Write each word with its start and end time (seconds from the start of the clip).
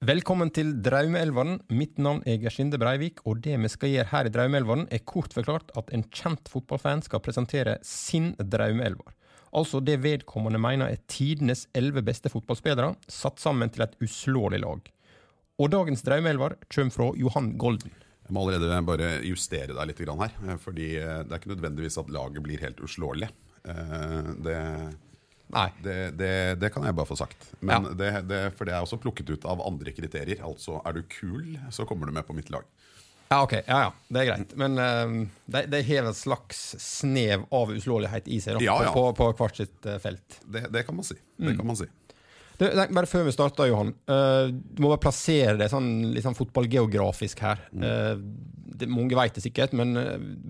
Velkommen 0.00 0.48
til 0.48 0.70
Draumeelveren. 0.80 1.58
Mitt 1.76 1.98
navn 2.00 2.22
er 2.24 2.38
Gersinde 2.40 2.78
Breivik, 2.80 3.18
og 3.28 3.42
det 3.44 3.58
vi 3.60 3.68
skal 3.68 3.90
gjøre 3.92 4.08
her 4.08 4.28
i 4.30 4.30
Draumeelveren, 4.32 4.86
er 4.88 5.02
kort 5.04 5.34
forklart 5.36 5.74
at 5.76 5.90
en 5.92 6.06
kjent 6.08 6.48
fotballfan 6.48 7.02
skal 7.04 7.20
presentere 7.20 7.74
sin 7.84 8.30
draumeelver. 8.40 9.12
Altså 9.52 9.82
det 9.84 9.98
vedkommende 10.00 10.56
mener 10.56 10.88
er 10.88 11.02
tidenes 11.04 11.66
elleve 11.76 12.00
beste 12.06 12.32
fotballspillere, 12.32 12.94
satt 13.12 13.44
sammen 13.44 13.68
til 13.74 13.84
et 13.84 13.98
uslåelig 14.00 14.62
lag. 14.64 14.88
Og 15.60 15.68
dagens 15.76 16.06
draumeelver 16.08 16.56
kommer 16.72 16.96
fra 16.96 17.10
Johan 17.20 17.52
Golden. 17.60 17.92
Jeg 18.24 18.32
må 18.32 18.46
allerede 18.48 18.80
bare 18.88 19.12
justere 19.28 19.76
deg 19.76 19.92
litt 19.92 20.00
her, 20.00 20.58
fordi 20.64 20.94
det 20.96 21.28
er 21.28 21.36
ikke 21.42 21.52
nødvendigvis 21.52 22.00
at 22.00 22.16
laget 22.16 22.40
blir 22.48 22.64
helt 22.64 22.80
uslåelig. 22.88 23.28
Eh, 23.68 24.32
det. 24.48 24.60
Det, 25.82 25.96
det, 26.18 26.32
det, 26.60 26.70
kan 26.74 26.84
jeg 26.86 26.94
bare 26.96 27.08
få 27.08 27.16
sagt. 27.18 27.48
Men 27.60 27.88
Ja. 27.88 27.94
det, 27.98 28.10
det, 28.30 28.40
for 28.58 28.68
det 28.68 28.76
er 28.76 28.84
også 28.84 29.00
plukket 29.02 29.30
ut 29.30 29.46
av 29.48 29.62
andre 29.66 29.94
kriterier. 29.96 30.42
Altså 30.46 30.78
er 30.86 31.00
du 31.00 31.02
kul, 31.10 31.58
så 31.74 31.86
kommer 31.88 32.06
du 32.06 32.14
med 32.16 32.26
på 32.28 32.36
mitt 32.36 32.52
lag. 32.54 32.66
Ja, 33.30 33.42
ok. 33.42 33.52
Ja, 33.52 33.80
ja. 33.84 33.90
Det 34.10 34.22
er 34.24 34.26
greit. 34.26 34.52
Men 34.58 34.74
uh, 34.74 35.12
de, 35.54 35.62
de 35.70 35.80
har 35.86 36.08
et 36.10 36.18
slags 36.18 36.62
snev 36.82 37.44
av 37.54 37.70
uslåelighet 37.70 38.26
i 38.26 38.40
seg 38.42 38.58
da, 38.58 38.64
Ja, 38.66 38.76
ja. 38.88 38.94
På, 38.94 39.12
på 39.14 39.28
hvert 39.38 39.60
sitt 39.60 39.86
eh, 39.86 40.00
felt. 40.02 40.40
Det, 40.42 40.64
det 40.74 40.82
kan 40.88 40.98
man 40.98 41.06
si. 41.06 41.14
Mm. 41.38 41.52
Kan 41.60 41.68
man 41.68 41.78
si. 41.78 41.86
Du, 42.58 42.66
nei, 42.66 42.88
bare 42.90 43.08
før 43.08 43.28
vi 43.28 43.32
starter, 43.36 43.70
Johan. 43.70 43.94
Uh, 44.10 44.50
du 44.50 44.82
må 44.82 44.90
bare 44.90 45.04
plassere 45.06 45.54
det 45.62 45.70
sånn, 45.70 46.10
litt 46.10 46.26
sånn 46.26 46.36
fotballgeografisk 46.36 47.44
her. 47.46 47.62
Eh, 47.70 48.18
det, 48.80 48.90
mange 48.90 49.14
vet 49.14 49.38
det 49.38 49.46
sikkert, 49.46 49.78
men 49.78 49.94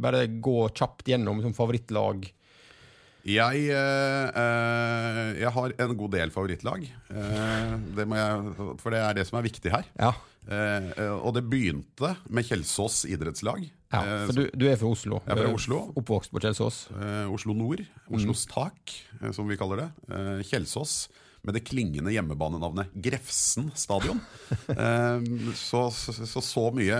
bare 0.00 0.24
gå 0.40 0.64
kjapt 0.72 1.12
gjennom 1.12 1.44
som 1.44 1.54
favorittlag. 1.56 2.24
Jeg, 3.28 3.66
eh, 3.68 4.40
eh, 4.40 5.20
jeg 5.42 5.52
har 5.52 5.74
en 5.84 5.96
god 5.98 6.14
del 6.16 6.32
favorittlag. 6.34 6.86
Eh, 7.12 7.74
det 7.96 8.06
må 8.08 8.16
jeg, 8.16 8.54
for 8.80 8.94
det 8.94 9.02
er 9.04 9.16
det 9.18 9.26
som 9.28 9.40
er 9.40 9.46
viktig 9.48 9.72
her. 9.74 9.88
Ja. 10.00 10.14
Eh, 10.48 10.90
eh, 10.96 11.14
og 11.20 11.34
det 11.36 11.44
begynte 11.50 12.14
med 12.32 12.48
Kjelsås 12.48 13.04
idrettslag. 13.10 13.66
ja 13.92 14.00
Eh, 14.06 14.26
for 14.28 14.36
du, 14.38 14.44
du 14.54 14.68
er 14.70 14.76
fra 14.78 14.86
Oslo. 14.94 15.18
Jeg 15.26 15.34
er 15.34 15.42
fra 15.44 15.54
Oslo. 15.56 15.80
Oppvokst 15.98 16.30
på 16.30 16.40
Kjelsås. 16.42 16.84
Oslo 17.30 17.56
Nord, 17.58 17.82
Oslos 18.08 18.46
tak, 18.46 18.94
eh, 19.20 19.32
som 19.34 19.50
vi 19.50 19.58
kaller 19.58 19.82
det. 19.82 19.88
Kjelsås, 20.46 21.08
med 21.42 21.56
det 21.56 21.62
klingende 21.64 22.12
hjemmebanenavnet 22.12 22.92
Grefsen 23.00 23.70
stadion. 23.74 24.20
Så, 25.56 25.80
så, 25.90 26.12
så 26.28 26.42
så 26.44 26.66
mye 26.76 26.98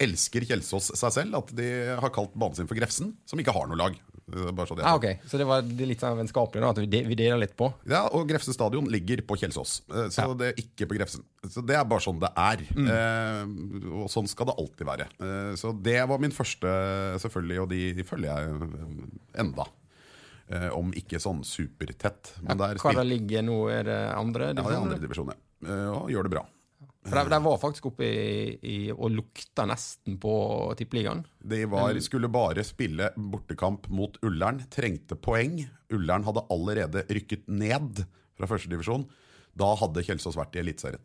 elsker 0.00 0.46
Kjelsås 0.46 0.92
seg 0.94 1.14
selv 1.16 1.40
at 1.40 1.50
de 1.58 1.66
har 1.98 2.12
kalt 2.14 2.32
banen 2.38 2.56
sin 2.60 2.70
for 2.70 2.78
Grefsen, 2.78 3.12
som 3.26 3.42
ikke 3.42 3.54
har 3.56 3.66
noe 3.68 3.78
lag. 3.80 3.98
Bare 4.30 4.66
så 4.70 4.76
det 4.78 4.84
er 4.84 4.88
Ah, 4.90 4.96
okay. 4.98 5.18
Så 5.26 5.38
det 5.40 5.46
var 5.48 5.62
litt 5.62 6.00
sånn 6.02 6.16
vennskapelig 6.18 6.62
at 6.68 6.78
vi, 6.82 7.02
vi 7.08 7.16
deler 7.18 7.40
litt 7.42 7.56
på? 7.58 7.68
Ja, 7.90 8.04
og 8.14 8.28
Grefsen 8.30 8.54
stadion 8.56 8.86
ligger 8.92 9.22
på 9.26 9.36
Kjelsås, 9.40 9.80
eh, 9.90 10.08
så 10.14 10.26
Ja. 10.28 10.34
det 10.34 10.48
er 10.52 10.62
ikke 10.62 10.86
på 10.90 10.96
Grefsen. 10.98 11.24
Så 11.48 11.64
Det 11.66 11.76
er 11.76 11.84
bare 11.84 12.00
sånn 12.04 12.20
det 12.20 12.30
er. 12.36 12.62
Eh, 12.76 13.44
og 14.04 14.08
sånn 14.12 14.28
skal 14.30 14.46
det 14.50 14.56
alltid 14.58 14.86
være. 14.86 15.08
Eh, 15.20 15.52
så 15.56 15.72
det 15.82 15.98
var 16.08 16.18
min 16.22 16.30
første, 16.34 16.68
selvfølgelig, 17.20 17.60
og 17.62 17.68
de, 17.70 17.82
de 17.98 18.02
følger 18.04 18.30
jeg 18.30 18.54
eh, 18.54 19.42
enda. 19.44 19.66
Eh, 20.50 20.68
om 20.74 20.90
ikke 20.98 21.20
sånn 21.22 21.44
supertett. 21.46 22.32
Men 22.42 22.58
der 22.58 22.74
Hva 22.82 22.90
det 22.96 23.06
ligger 23.06 23.42
nå? 23.46 23.58
Er 23.70 23.84
det 23.86 23.98
andre? 24.16 24.48
ja, 24.50 24.62
det 24.62 24.66
er 24.66 24.80
andre 24.80 24.98
divisjon, 24.98 25.30
ja. 25.30 25.38
Eh, 25.68 25.88
og 25.94 26.08
gjør 26.10 26.26
det 26.26 26.32
bra. 26.32 26.42
For 27.00 27.16
de, 27.16 27.38
var 27.42 27.60
faktisk 27.62 27.86
oppe 27.88 28.04
i, 28.04 28.56
i 28.60 28.78
og 28.92 29.08
lukta 29.14 29.64
nesten 29.68 30.18
på 30.20 30.32
tippeligaen. 30.76 31.22
De 31.40 31.62
var, 31.72 31.96
skulle 32.04 32.28
bare 32.28 32.64
spille 32.66 33.08
bortekamp 33.16 33.88
mot 33.88 34.18
Ullern, 34.26 34.60
trengte 34.72 35.16
poeng. 35.16 35.62
Ullern 35.96 36.26
hadde 36.28 36.44
allerede 36.52 37.06
rykket 37.08 37.48
ned 37.48 38.02
fra 38.36 38.50
førstedivisjon. 38.50 39.06
Da 39.56 39.70
hadde 39.80 40.04
Kjelsås 40.04 40.36
vært 40.36 40.58
i 40.58 40.62
Eliteserien. 40.62 41.02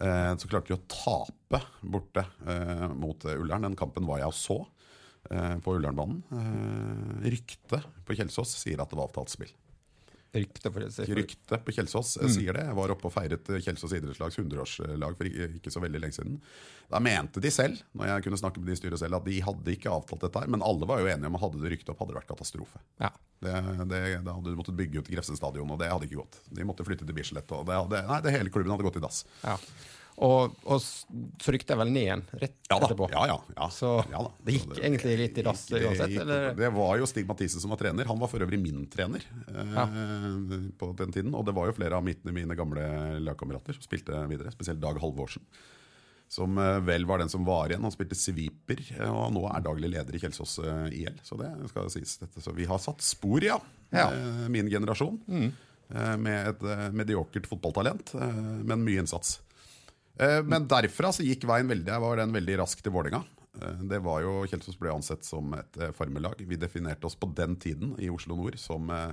Eh, 0.00 0.34
så 0.38 0.48
klarte 0.48 0.72
de 0.72 0.78
å 0.78 0.84
tape 0.88 1.62
borte 1.80 2.24
eh, 2.46 2.86
mot 2.96 3.24
Ullern. 3.32 3.66
Den 3.66 3.78
kampen 3.80 4.06
var 4.08 4.22
jeg 4.22 4.32
og 4.32 4.36
så 4.36 4.58
eh, 5.32 5.56
på 5.64 5.76
Ullernbanen. 5.76 6.22
Ryktet 7.24 7.88
på 8.06 8.16
Kjelsås 8.16 8.54
sier 8.60 8.80
at 8.80 8.92
det 8.92 9.00
var 9.00 9.08
avtalt 9.10 9.32
spill. 9.32 9.52
Rykte 10.32 10.70
for 10.70 10.84
det. 10.84 11.06
Ryktet 11.10 11.64
på 11.66 11.72
Kjelsås 11.74 12.12
mm. 12.20 12.28
sier 12.30 12.54
det. 12.54 12.62
Jeg 12.68 12.76
var 12.78 12.92
oppe 12.94 13.08
og 13.08 13.14
feiret 13.14 13.48
Kjelsås 13.50 13.94
idrettslags 13.98 14.38
100-årslag 14.38 15.16
for 15.18 15.30
ikke 15.30 15.72
så 15.74 15.82
veldig 15.82 16.02
lenge 16.04 16.14
siden. 16.14 16.36
Da 16.90 17.00
mente 17.02 17.42
de 17.42 17.50
selv, 17.54 17.80
når 17.98 18.12
jeg 18.12 18.26
kunne 18.26 18.38
snakke 18.38 18.62
med 18.62 18.70
de 18.70 18.76
i 18.76 18.80
styret 18.80 19.02
selv, 19.02 19.18
at 19.18 19.26
de 19.26 19.40
hadde 19.42 19.74
ikke 19.74 19.90
avtalt 19.90 20.22
dette 20.26 20.44
her. 20.44 20.52
Men 20.54 20.62
alle 20.66 20.86
var 20.86 21.02
jo 21.02 21.10
enige 21.10 21.30
om 21.30 21.38
at 21.38 21.44
hadde 21.46 21.62
det 21.64 21.74
ryktet 21.74 21.90
opp, 21.92 22.02
hadde 22.04 22.14
det 22.14 22.20
vært 22.20 22.30
katastrofe. 22.30 22.82
Ja. 23.02 23.10
Det, 23.40 23.54
det, 23.90 24.02
da 24.26 24.36
hadde 24.36 24.52
du 24.52 24.58
måttet 24.58 24.78
bygge 24.78 25.02
ut 25.02 25.10
Grefsen 25.10 25.38
stadion, 25.38 25.70
og 25.74 25.80
det 25.82 25.90
hadde 25.90 26.06
ikke 26.06 26.20
gått. 26.22 26.42
De 26.50 26.66
måtte 26.68 26.86
flytte 26.86 27.08
til 27.08 27.16
Bislett, 27.16 27.50
og 27.56 27.66
det 27.66 27.78
hadde, 27.78 28.04
nei, 28.10 28.20
det 28.26 28.34
hele 28.36 28.52
klubben 28.54 28.74
hadde 28.74 28.86
gått 28.86 29.00
i 29.00 29.06
dass. 29.06 29.24
ja. 29.46 29.58
Og, 30.20 30.52
og 30.68 30.82
jeg 31.72 31.78
vel 31.80 31.90
ned 31.94 32.02
igjen 32.02 32.22
rett 32.42 32.56
Ja 32.68 32.76
etterpå. 32.76 33.06
Ja, 33.08 33.22
ja, 33.30 33.36
ja. 33.56 33.68
Så 33.72 33.94
Ja 34.12 34.20
det 34.44 34.52
gikk 34.58 34.74
Så 34.76 34.82
egentlig 34.84 35.14
litt 35.16 35.38
i 35.40 35.44
dass 35.46 35.62
det 35.70 35.80
uansett? 35.86 36.12
gikk- 36.12 36.20
Eller? 36.26 36.50
Det 36.58 36.68
var 36.76 36.98
jo 37.00 37.08
Stig 37.08 37.24
Mathisen 37.30 37.62
som 37.62 37.72
var 37.72 37.80
trener. 37.80 38.04
Han 38.10 38.20
var 38.20 38.28
for 38.28 38.44
øvrig 38.44 38.58
min 38.60 38.82
trener 38.92 39.24
eh, 39.48 40.70
på 40.76 40.90
den 40.98 41.12
tiden. 41.16 41.32
Og 41.34 41.46
det 41.48 41.54
var 41.56 41.70
jo 41.70 41.76
flere 41.78 41.96
av 41.96 42.04
mine, 42.04 42.34
mine 42.36 42.56
gamle 42.58 42.84
lagkamerater 43.24 43.78
som 43.78 43.86
spilte 43.88 44.20
videre, 44.28 44.52
spesielt 44.52 44.82
Dag 44.82 45.00
Halvorsen. 45.00 45.42
Som 46.30 46.58
eh, 46.62 46.76
vel 46.86 47.08
var 47.08 47.18
den 47.24 47.32
som 47.32 47.42
var 47.48 47.72
igjen. 47.72 47.82
Han 47.82 47.90
spilte 47.96 48.14
sviper, 48.18 48.78
eh, 49.00 49.08
og 49.10 49.32
nå 49.34 49.46
er 49.50 49.64
daglig 49.66 49.88
leder 49.96 50.14
i 50.14 50.20
Kjelsås 50.22 50.58
eh, 50.62 51.00
IL. 51.00 51.16
Så 51.26 51.40
det 51.40 51.48
skal 51.72 51.88
sies. 51.96 52.18
Dette. 52.20 52.44
Så 52.44 52.52
vi 52.54 52.68
har 52.70 52.78
satt 52.78 53.02
spor, 53.02 53.40
ja. 53.42 53.56
Min 54.52 54.68
generasjon. 54.70 55.16
Mm. 55.26 55.48
Med 56.22 56.52
et 56.52 56.60
mediokert 56.94 57.48
fotballtalent, 57.50 58.12
men 58.14 58.84
mye 58.86 59.00
innsats. 59.02 59.40
Eh, 60.20 60.42
Men 60.44 60.66
derfra 60.68 61.12
så 61.16 61.24
gikk 61.24 61.46
veien 61.48 61.68
veldig 61.70 61.88
Jeg 61.94 62.02
var 62.04 62.16
den 62.20 62.34
veldig 62.36 62.58
rask 62.60 62.82
til 62.84 62.92
Vålerenga. 62.92 63.22
Eh, 63.60 63.78
Det 63.88 64.00
var 64.04 64.20
jo, 64.24 64.34
Kjelsås 64.50 64.76
ble 64.80 64.92
ansett 64.92 65.24
som 65.24 65.52
et 65.56 65.78
farmelag. 65.96 66.42
Vi 66.46 66.56
definerte 66.60 67.06
oss 67.08 67.16
på 67.16 67.30
den 67.34 67.56
tiden 67.56 67.94
i 67.98 68.10
Oslo 68.12 68.36
nord 68.36 68.58
som 68.60 68.90
eh, 68.90 69.12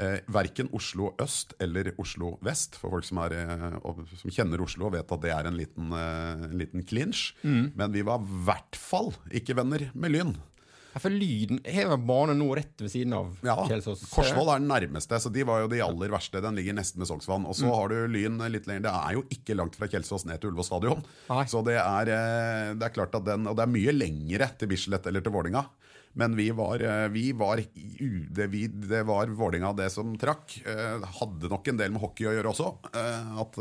eh, 0.00 0.18
verken 0.32 0.70
Oslo 0.72 1.12
øst 1.20 1.52
eller 1.60 1.92
Oslo 2.00 2.38
vest. 2.42 2.78
For 2.80 2.90
folk 2.96 3.04
som, 3.04 3.18
er, 3.26 3.36
eh, 3.36 4.04
som 4.16 4.30
kjenner 4.32 4.62
Oslo 4.64 4.86
og 4.88 4.94
vet 4.96 5.12
at 5.12 5.20
det 5.26 5.30
er 5.36 5.46
en 5.50 5.58
liten, 5.60 5.92
eh, 5.92 6.46
liten 6.56 6.82
clinch. 6.88 7.34
Men 7.44 7.92
vi 7.92 8.02
var 8.02 8.18
i 8.24 8.44
hvert 8.48 8.76
fall 8.80 9.12
ikke 9.30 9.56
venner 9.60 9.90
med 9.94 10.10
Lyn. 10.16 10.36
Ja, 10.90 10.98
for 10.98 11.10
Lyden 11.14 11.60
har 11.70 11.96
bane 12.02 12.34
nå 12.34 12.48
rett 12.58 12.80
ved 12.82 12.90
siden 12.90 13.12
av 13.14 13.28
Ja, 13.46 13.54
Kjelsås. 13.68 14.00
Korsvoll 14.10 14.48
er 14.50 14.58
den 14.58 14.66
nærmeste, 14.72 15.20
så 15.22 15.30
de 15.30 15.44
var 15.46 15.60
jo 15.62 15.68
de 15.70 15.78
aller 15.84 16.10
verste. 16.10 16.40
Den 16.42 16.56
ligger 16.58 16.74
nesten 16.74 16.98
med 16.98 17.06
Sognsvann. 17.06 17.46
Og 17.46 17.54
så 17.54 17.68
Mm. 17.68 17.74
har 17.78 17.88
du 17.88 18.08
Lyn 18.08 18.38
litt 18.50 18.66
lenger. 18.66 18.82
Det 18.88 18.94
er 18.94 19.12
jo 19.14 19.22
ikke 19.30 19.54
langt 19.56 19.76
fra 19.78 19.86
Kjelsås 19.86 20.24
ned 20.26 20.40
til 20.40 20.50
Ullevål 20.50 20.66
stadion. 20.66 21.04
Så 21.46 21.62
det 21.64 21.76
er, 21.78 22.10
eh, 22.10 22.74
det 22.74 22.82
er 22.82 22.94
klart 22.96 23.14
at 23.14 23.24
den 23.24 23.46
Og 23.46 23.54
det 23.56 23.62
er 23.62 23.70
mye 23.70 23.92
lengre 23.94 24.50
til 24.58 24.68
Bislett 24.68 25.06
eller 25.06 25.20
til 25.20 25.30
Vålinga. 25.32 25.64
Men 26.16 26.34
vi 26.34 26.50
var, 26.50 26.82
eh, 26.82 27.06
vi 27.08 27.30
var 27.38 27.56
det, 27.62 28.50
vi, 28.50 28.66
det 28.66 29.06
var 29.06 29.26
Vålinga 29.26 29.70
det 29.76 29.92
som 29.92 30.16
trakk. 30.18 30.58
Eh, 30.66 30.98
Hadde 31.20 31.48
nok 31.48 31.68
en 31.68 31.76
del 31.76 31.92
med 31.92 32.00
hockey 32.02 32.24
å 32.26 32.34
gjøre 32.34 32.50
også. 32.50 32.74
At, 33.38 33.58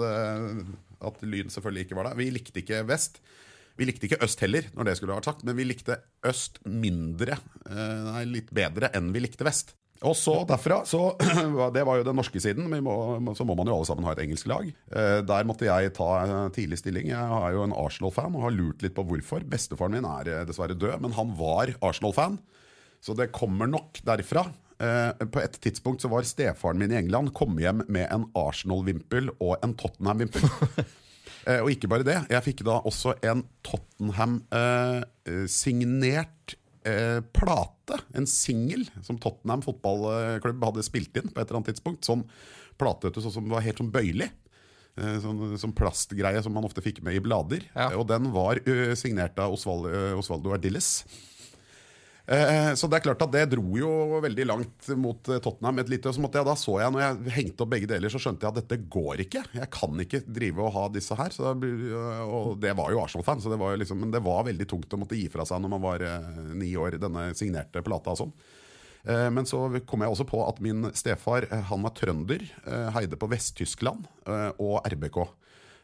at 1.02 1.22
Lyn 1.22 1.48
selvfølgelig 1.54 1.86
ikke 1.86 1.96
var 2.00 2.10
der. 2.10 2.16
Vi 2.16 2.32
likte 2.32 2.64
ikke 2.64 2.82
vest. 2.90 3.20
Vi 3.80 3.88
likte 3.88 4.10
ikke 4.10 4.20
øst 4.26 4.42
heller, 4.44 4.66
når 4.76 4.90
det 4.90 4.98
skulle 5.00 5.16
vært 5.16 5.30
sagt, 5.30 5.46
men 5.48 5.56
vi 5.56 5.66
likte 5.70 5.96
øst 6.28 6.60
mindre, 6.68 7.38
eh, 7.70 8.00
nei, 8.10 8.24
litt 8.28 8.50
bedre 8.56 8.90
enn 8.98 9.14
vi 9.16 9.22
likte 9.24 9.48
vest. 9.48 9.72
Og 10.04 10.14
så 10.16 10.34
derfra, 10.48 10.82
så 10.88 11.14
Det 11.76 11.82
var 11.88 12.00
jo 12.00 12.06
den 12.08 12.16
norske 12.16 12.40
siden, 12.40 12.70
men 12.72 12.84
må, 12.86 12.94
så 13.36 13.44
må 13.48 13.56
man 13.60 13.68
jo 13.68 13.76
alle 13.78 13.88
sammen 13.88 14.06
ha 14.08 14.14
et 14.16 14.22
engelsk 14.24 14.48
lag. 14.52 14.68
Eh, 14.92 15.18
Der 15.28 15.48
måtte 15.48 15.68
jeg 15.68 15.92
ta 15.96 16.10
tidlig 16.56 16.80
stilling. 16.80 17.10
Jeg 17.12 17.20
er 17.40 17.56
jo 17.56 17.66
en 17.66 17.76
Arsenal-fan 17.76 18.36
og 18.36 18.46
har 18.48 18.56
lurt 18.56 18.84
litt 18.84 18.96
på 18.96 19.04
hvorfor. 19.08 19.44
Bestefaren 19.48 19.96
min 19.98 20.08
er 20.08 20.32
eh, 20.32 20.46
dessverre 20.48 20.76
død, 20.80 21.00
men 21.04 21.16
han 21.20 21.36
var 21.40 21.72
Arsenal-fan. 21.80 22.40
Så 23.04 23.16
det 23.16 23.32
kommer 23.36 23.68
nok 23.72 24.02
derfra. 24.08 24.50
På 24.80 25.40
et 25.44 25.56
tidspunkt 25.60 26.00
så 26.04 26.08
var 26.12 26.24
stefaren 26.28 26.80
min 26.80 26.92
i 26.92 26.98
England 27.00 27.34
kommet 27.36 27.66
hjem 27.66 27.82
med 27.92 28.06
en 28.12 28.26
Arsenal-vimpel 28.40 29.28
og 29.40 29.58
en 29.64 29.76
Tottenham-vimpel. 29.80 30.48
Eh, 31.50 31.62
og 31.64 31.72
ikke 31.74 31.90
bare 31.90 32.06
det, 32.06 32.20
jeg 32.30 32.44
fikk 32.46 32.60
da 32.68 32.76
også 32.86 33.16
en 33.26 33.40
Tottenham-signert 33.66 36.54
eh, 36.88 37.20
plate, 37.36 37.98
en 38.18 38.28
singel, 38.30 38.86
som 39.06 39.18
Tottenham 39.22 39.62
fotballklubb 39.66 40.64
hadde 40.70 40.84
spilt 40.86 41.18
inn 41.20 41.30
på 41.34 41.40
et 41.42 41.48
eller 41.50 41.60
annet 41.62 41.72
tidspunkt. 41.74 42.02
Sånn 42.08 42.24
plate 42.80 43.12
du, 43.16 43.20
som 43.26 43.50
var 43.52 43.66
helt 43.66 43.80
sånn 43.82 43.94
bøyelig. 43.94 44.30
Eh, 45.00 45.18
Sånn, 45.24 45.38
sånn 45.62 45.76
plastgreie 45.78 46.42
som 46.44 46.54
man 46.56 46.66
ofte 46.68 46.84
fikk 46.84 46.98
med 47.06 47.14
i 47.16 47.22
blader. 47.24 47.62
Ja. 47.74 47.86
Eh, 47.92 47.98
Og 48.00 48.06
den 48.10 48.24
var 48.36 48.54
signert 49.00 49.36
av 49.40 49.54
Osvaldo 49.56 50.50
Ardilles. 50.56 50.90
Eh, 52.30 52.74
Så 52.78 52.86
det 52.86 53.00
er 53.00 53.06
klart 53.08 53.24
at 53.26 53.32
det 53.34 53.48
dro 53.56 53.64
jo 53.80 54.20
veldig 54.22 54.46
langt 54.46 54.90
mot 55.02 55.30
eh, 55.34 55.40
Tottenham. 55.42 55.80
Et 55.82 55.90
lite, 55.90 56.12
så 56.14 56.22
jeg 56.22 56.46
da 56.46 56.56
så 56.60 56.76
jeg, 56.78 56.94
når 56.94 57.02
jeg 57.02 57.34
hengte 57.40 57.66
opp 57.66 57.72
begge 57.74 57.90
deler, 57.90 58.14
så 58.14 58.22
skjønte 58.22 58.46
jeg 58.46 58.54
at 58.54 58.60
dette 58.62 58.78
går 58.94 59.24
ikke. 59.26 59.42
Jeg 59.58 59.72
kan 59.74 60.04
ikke 60.04 60.22
drive 60.28 60.62
og 60.68 60.74
ha 60.76 60.86
disse 60.94 61.18
her. 61.18 61.34
Så 61.34 61.48
da 61.50 61.56
og 62.30 62.60
det 62.62 62.76
var 62.78 62.94
jo 62.94 63.02
Arsenal-fan, 63.02 63.42
liksom, 63.82 64.00
men 64.04 64.14
det 64.14 64.22
var 64.26 64.46
veldig 64.46 64.70
tungt 64.70 64.94
å 64.94 65.02
måtte 65.02 65.18
gi 65.18 65.26
fra 65.34 65.48
seg 65.50 65.64
når 65.64 65.74
man 65.74 65.86
var 65.88 66.06
eh, 66.06 66.30
ni 66.54 66.76
år, 66.78 67.00
denne 67.02 67.32
signerte 67.40 67.82
plata 67.86 68.14
og 68.14 68.22
sånn. 68.22 68.34
Eh, 69.10 69.30
Men 69.34 69.46
så 69.50 69.64
kom 69.88 70.02
jeg 70.06 70.12
også 70.14 70.28
på 70.30 70.44
at 70.46 70.62
min 70.62 70.92
stefar 70.94 71.48
eh, 71.50 71.66
han 71.72 71.82
var 71.82 71.96
trønder, 71.98 72.46
eh, 72.68 72.90
heide 72.94 73.18
på 73.18 73.30
Vest-Tyskland 73.32 74.06
eh, 74.28 74.52
og 74.60 74.84
RBK. 74.86 75.24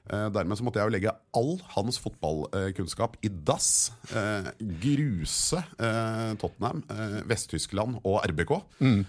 Eh, 0.05 0.27
dermed 0.29 0.57
så 0.57 0.65
måtte 0.65 0.77
jeg 0.81 0.89
jo 0.89 0.93
legge 0.93 1.13
all 1.37 1.55
hans 1.73 1.97
fotballkunnskap 2.01 3.17
i 3.25 3.31
dass. 3.47 3.91
Eh, 4.13 4.49
gruse 4.83 5.61
eh, 5.79 6.33
Tottenham, 6.41 6.83
Vest-Tyskland 7.29 8.01
og 8.03 8.19
RBK. 8.29 8.53
Mm. 8.85 9.01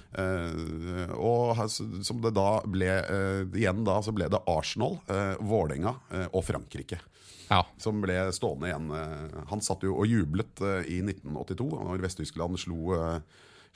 og 1.17 1.59
som 1.69 2.21
det 2.23 2.33
da 2.37 2.49
ble 2.69 2.89
Igjen 3.57 3.85
da 3.87 3.99
så 4.05 4.13
ble 4.15 4.29
det 4.31 4.41
Arsenal, 4.51 4.99
Vålerenga 5.45 5.93
og 6.31 6.43
Frankrike. 6.47 6.99
Ja. 7.51 7.61
Som 7.81 8.01
ble 8.03 8.17
stående 8.35 8.71
igjen. 8.71 8.91
Han 9.51 9.63
satt 9.65 9.85
jo 9.87 9.97
og 10.01 10.09
jublet 10.11 10.63
i 10.89 11.01
1982, 11.05 11.69
når 11.89 12.05
Vest-Tyskland 12.05 12.61
slo, 12.63 12.99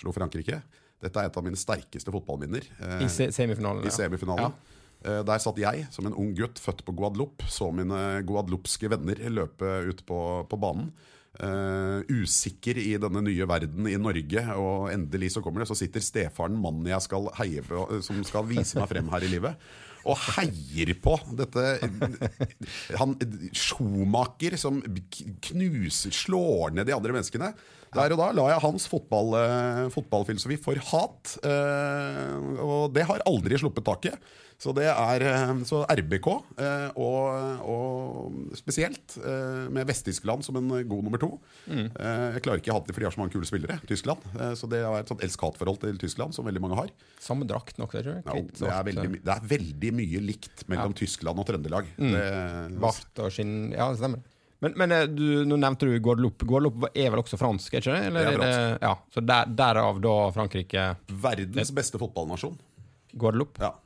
slo 0.01 0.15
Frankrike. 0.17 0.61
Dette 1.01 1.23
er 1.23 1.31
et 1.31 1.39
av 1.39 1.47
mine 1.47 1.59
sterkeste 1.59 2.13
fotballminner. 2.13 2.67
I 3.01 3.09
se 3.13 3.31
semifinalen. 3.33 3.87
i 3.87 3.91
ja. 3.91 3.97
semifinalen. 4.03 4.53
Eh, 4.53 4.80
Der 5.01 5.41
satt 5.41 5.57
jeg, 5.57 5.87
som 5.95 6.05
en 6.05 6.17
ung 6.19 6.35
gutt 6.37 6.59
født 6.61 6.83
på 6.85 6.93
Guadeloupe, 6.93 7.47
så 7.49 7.71
mine 7.73 8.21
guadeloupske 8.29 8.91
venner 8.93 9.23
løpe 9.33 9.71
ut 9.89 10.03
på, 10.05 10.19
på 10.51 10.59
banen. 10.61 10.91
Uh, 11.41 12.03
usikker 12.11 12.77
i 12.77 12.97
denne 13.01 13.21
nye 13.23 13.47
verden 13.49 13.87
i 13.89 13.95
Norge, 13.97 14.43
og 14.59 14.91
endelig 14.93 15.31
så 15.33 15.41
kommer 15.45 15.63
det. 15.63 15.71
Så 15.71 15.79
sitter 15.79 16.03
stefaren, 16.05 16.59
mannen 16.61 16.91
jeg 16.91 17.07
skal 17.07 17.31
heie 17.39 17.63
på, 17.65 17.87
eh, 17.87 18.03
som 18.05 18.19
skal 18.27 18.49
vise 18.51 18.77
meg 18.77 18.91
frem 18.91 19.09
her 19.15 19.25
i 19.25 19.31
livet, 19.31 19.71
og 20.05 20.19
heier 20.35 20.91
på 21.01 21.15
dette 21.37 21.65
Han 22.99 23.15
Schumacher 23.53 24.57
som 24.61 24.83
knuser, 24.83 26.13
slår 26.13 26.75
ned 26.77 26.91
de 26.91 26.97
andre 26.97 27.15
menneskene. 27.15 27.53
Der 27.95 28.15
og 28.15 28.21
da 28.21 28.29
la 28.37 28.47
jeg 28.53 28.65
hans 28.67 28.87
fotball, 28.91 29.33
eh, 29.39 29.87
fotballfilosofi 29.95 30.61
for 30.63 30.83
hat, 30.93 31.37
uh, 31.47 32.37
og 32.67 32.95
det 32.95 33.07
har 33.09 33.25
aldri 33.31 33.59
sluppet 33.61 33.87
taket. 33.87 34.31
Så 34.61 34.75
det 34.77 34.91
er 34.93 35.23
eh, 35.25 35.53
så 35.65 35.81
RBK, 35.89 36.27
eh, 36.61 36.99
og, 37.01 37.63
og 37.65 38.57
spesielt 38.59 39.17
eh, 39.17 39.71
med 39.73 39.89
Vest-Tyskland 39.89 40.45
som 40.45 40.59
en 40.61 40.69
god 40.85 41.07
nummer 41.07 41.23
to. 41.23 41.31
Mm. 41.65 41.87
Jeg 41.89 42.43
klarer 42.45 42.61
ikke 42.61 42.75
å 42.75 42.77
ha 42.77 42.83
det 42.85 42.93
fordi 42.93 43.07
de 43.07 43.09
har 43.09 43.17
så 43.17 43.23
mange 43.23 43.33
kule 43.33 43.49
spillere, 43.49 43.79
Tyskland. 43.89 44.27
Så 44.59 44.69
det 44.71 44.83
er 44.85 44.99
et 44.99 45.09
sånt 45.11 45.25
elsk-hat-forhold 45.25 45.81
til 45.87 46.01
Tyskland 46.03 46.37
som 46.37 46.45
veldig 46.49 46.63
mange 46.67 46.77
har. 46.77 46.93
Samme 47.23 47.49
drakt 47.49 47.81
nok, 47.81 47.97
det 47.97 48.05
tror 48.05 48.19
jeg. 48.19 48.27
Ja, 48.27 48.37
det, 48.37 48.69
er 48.69 48.87
veldig, 48.91 49.23
det 49.25 49.35
er 49.39 49.49
veldig 49.55 49.95
mye 50.03 50.23
likt 50.29 50.67
mellom 50.69 50.97
Tyskland 50.99 51.41
og 51.41 51.49
Trøndelag. 51.49 51.89
Det, 51.97 52.29
Vart 52.85 53.25
og 53.25 53.33
skinn 53.33 53.73
Ja, 53.73 53.89
det 53.89 54.03
stemmer. 54.03 54.21
Men, 54.61 54.75
men 54.77 54.93
du, 55.17 55.25
nå 55.49 55.57
nevnte 55.57 55.89
du 55.89 55.95
Guadeloupe. 56.05 56.45
Guadeloupe 56.45 56.91
er 56.93 57.09
vel 57.15 57.23
også 57.23 57.41
fransk, 57.41 57.79
ikke 57.81 57.95
det? 57.95 58.11
Eller 58.11 58.35
Det 58.37 58.49
er 58.51 58.75
ja, 58.85 58.97
så 59.09 59.25
der, 59.25 59.55
derav 59.57 60.03
da 60.05 60.17
Frankrike 60.37 60.91
verdens 61.09 61.73
beste 61.73 62.01
fotballnasjon. 62.03 62.59
Guadeloupe? 63.17 63.57
Ja. 63.65 63.79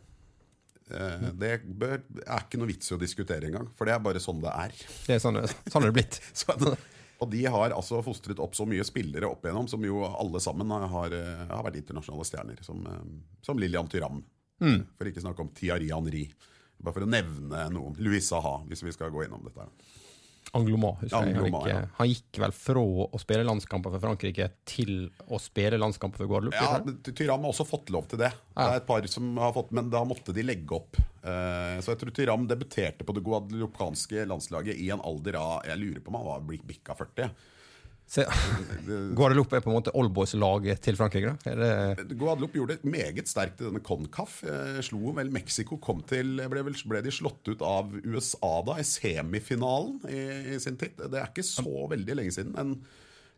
Eh, 0.91 1.31
Det 1.41 1.53
bør, 1.65 2.03
er 2.27 2.43
ikke 2.45 2.59
noe 2.61 2.69
vits 2.69 2.91
i 2.91 2.95
å 2.95 3.01
diskutere 3.01 3.49
engang, 3.49 3.71
for 3.77 3.87
det 3.89 3.95
er 3.95 4.03
bare 4.05 4.21
sånn 4.21 4.43
det 4.43 4.53
er. 4.53 4.75
Det 5.07 5.15
er 5.17 5.23
sånn, 5.23 5.39
sånn 5.73 5.83
er 5.87 5.93
det 5.93 5.97
blitt. 5.97 6.21
Så, 6.37 6.57
og 7.23 7.31
de 7.31 7.45
har 7.47 7.73
altså 7.73 8.03
fostret 8.05 8.41
opp 8.43 8.57
så 8.59 8.67
mye 8.69 8.85
spillere 8.85 9.29
opp 9.31 9.45
igjennom, 9.47 9.69
som 9.71 9.85
jo 9.87 10.03
alle 10.05 10.41
sammen 10.45 10.69
har, 10.69 11.15
eh, 11.15 11.45
har 11.49 11.63
vært 11.65 11.79
internasjonale 11.81 12.27
stjerner. 12.29 12.63
Som, 12.67 12.83
eh, 12.87 13.39
som 13.47 13.57
Lilian 13.59 13.89
Tyram, 13.89 14.23
for 14.61 15.09
ikke 15.09 15.23
snakke 15.25 15.41
om 15.41 15.49
Thierry 15.57 15.89
Henri. 15.95 16.27
Bare 16.85 16.93
for 16.99 17.05
å 17.07 17.09
nevne 17.09 17.65
noen. 17.73 17.95
Louisa 18.03 18.41
Ha, 18.43 18.59
hvis 18.69 18.83
vi 18.85 18.93
skal 18.93 19.11
gå 19.15 19.25
innom 19.25 19.43
dette. 19.47 19.61
her. 19.63 19.71
Angloma, 20.53 20.93
husker 21.01 21.27
jeg. 21.27 21.37
Han 21.39 21.49
gikk, 21.49 21.69
ja. 21.71 21.79
han 21.97 22.11
gikk 22.11 22.39
vel 22.45 22.53
fra 22.55 22.83
å 22.85 23.21
spille 23.23 23.47
landskamper 23.49 23.95
for 23.95 24.03
Frankrike 24.05 24.51
til 24.69 25.09
å 25.27 25.41
spille 25.43 25.81
landskamper 25.81 26.23
for 26.23 26.31
Guadeloupe? 26.31 26.61
Ja, 26.61 26.83
Tyram 27.11 27.47
har 27.47 27.55
også 27.55 27.67
fått 27.67 27.91
lov 27.95 28.07
til 28.11 28.21
det. 28.21 28.31
Det 28.55 28.67
er 28.69 28.79
et 28.79 28.87
par 28.87 29.09
som 29.11 29.33
har 29.41 29.55
fått, 29.57 29.73
Men 29.75 29.91
da 29.91 30.05
måtte 30.07 30.35
de 30.37 30.45
legge 30.47 30.77
opp. 30.77 31.01
Eh, 31.25 31.81
Så 31.81 31.95
jeg 31.95 32.03
tror 32.03 32.15
Tyram 32.15 32.47
debuterte 32.51 33.05
på 33.07 33.17
det 33.17 33.25
guadeloupanske 33.25 34.27
landslaget 34.29 34.77
i 34.79 34.91
en 34.95 35.01
alder 35.01 35.41
av 35.41 35.67
Jeg 35.67 35.81
lurer 35.81 36.01
på 36.05 36.13
om 36.13 36.21
han 36.21 36.29
var 36.29 36.63
bikka 36.69 36.95
40. 36.95 37.31
Se, 38.07 38.25
Guadeloupe 39.17 39.57
er 39.57 39.63
på 39.65 39.71
en 39.73 39.79
måte 39.79 39.93
oldboys-laget 39.97 40.83
til 40.85 40.99
Frankrike? 40.99 41.35
da? 41.45 41.95
Guadeloupe 42.13 42.59
gjorde 42.59 42.77
det 42.77 42.91
meget 42.93 43.31
sterkt 43.31 43.63
i 43.63 43.69
denne 43.69 43.81
Concaf. 43.85 44.43
Eh, 44.47 44.81
slo 44.85 45.15
vel 45.17 45.33
Mexico, 45.35 45.79
kom 45.83 46.03
til 46.09 46.37
ble, 46.53 46.65
vel, 46.69 46.77
ble 46.91 47.01
de 47.07 47.15
slått 47.15 47.49
ut 47.49 47.65
av 47.65 47.95
USA 48.05 48.53
da 48.69 48.77
i 48.83 48.85
semifinalen 48.87 49.97
i, 50.11 50.21
i 50.55 50.61
sin 50.63 50.77
tid. 50.81 51.01
Det 51.01 51.17
er 51.23 51.33
ikke 51.33 51.47
så 51.49 51.89
veldig 51.91 52.19
lenge 52.21 52.37
siden. 52.37 52.55
En, 52.61 52.77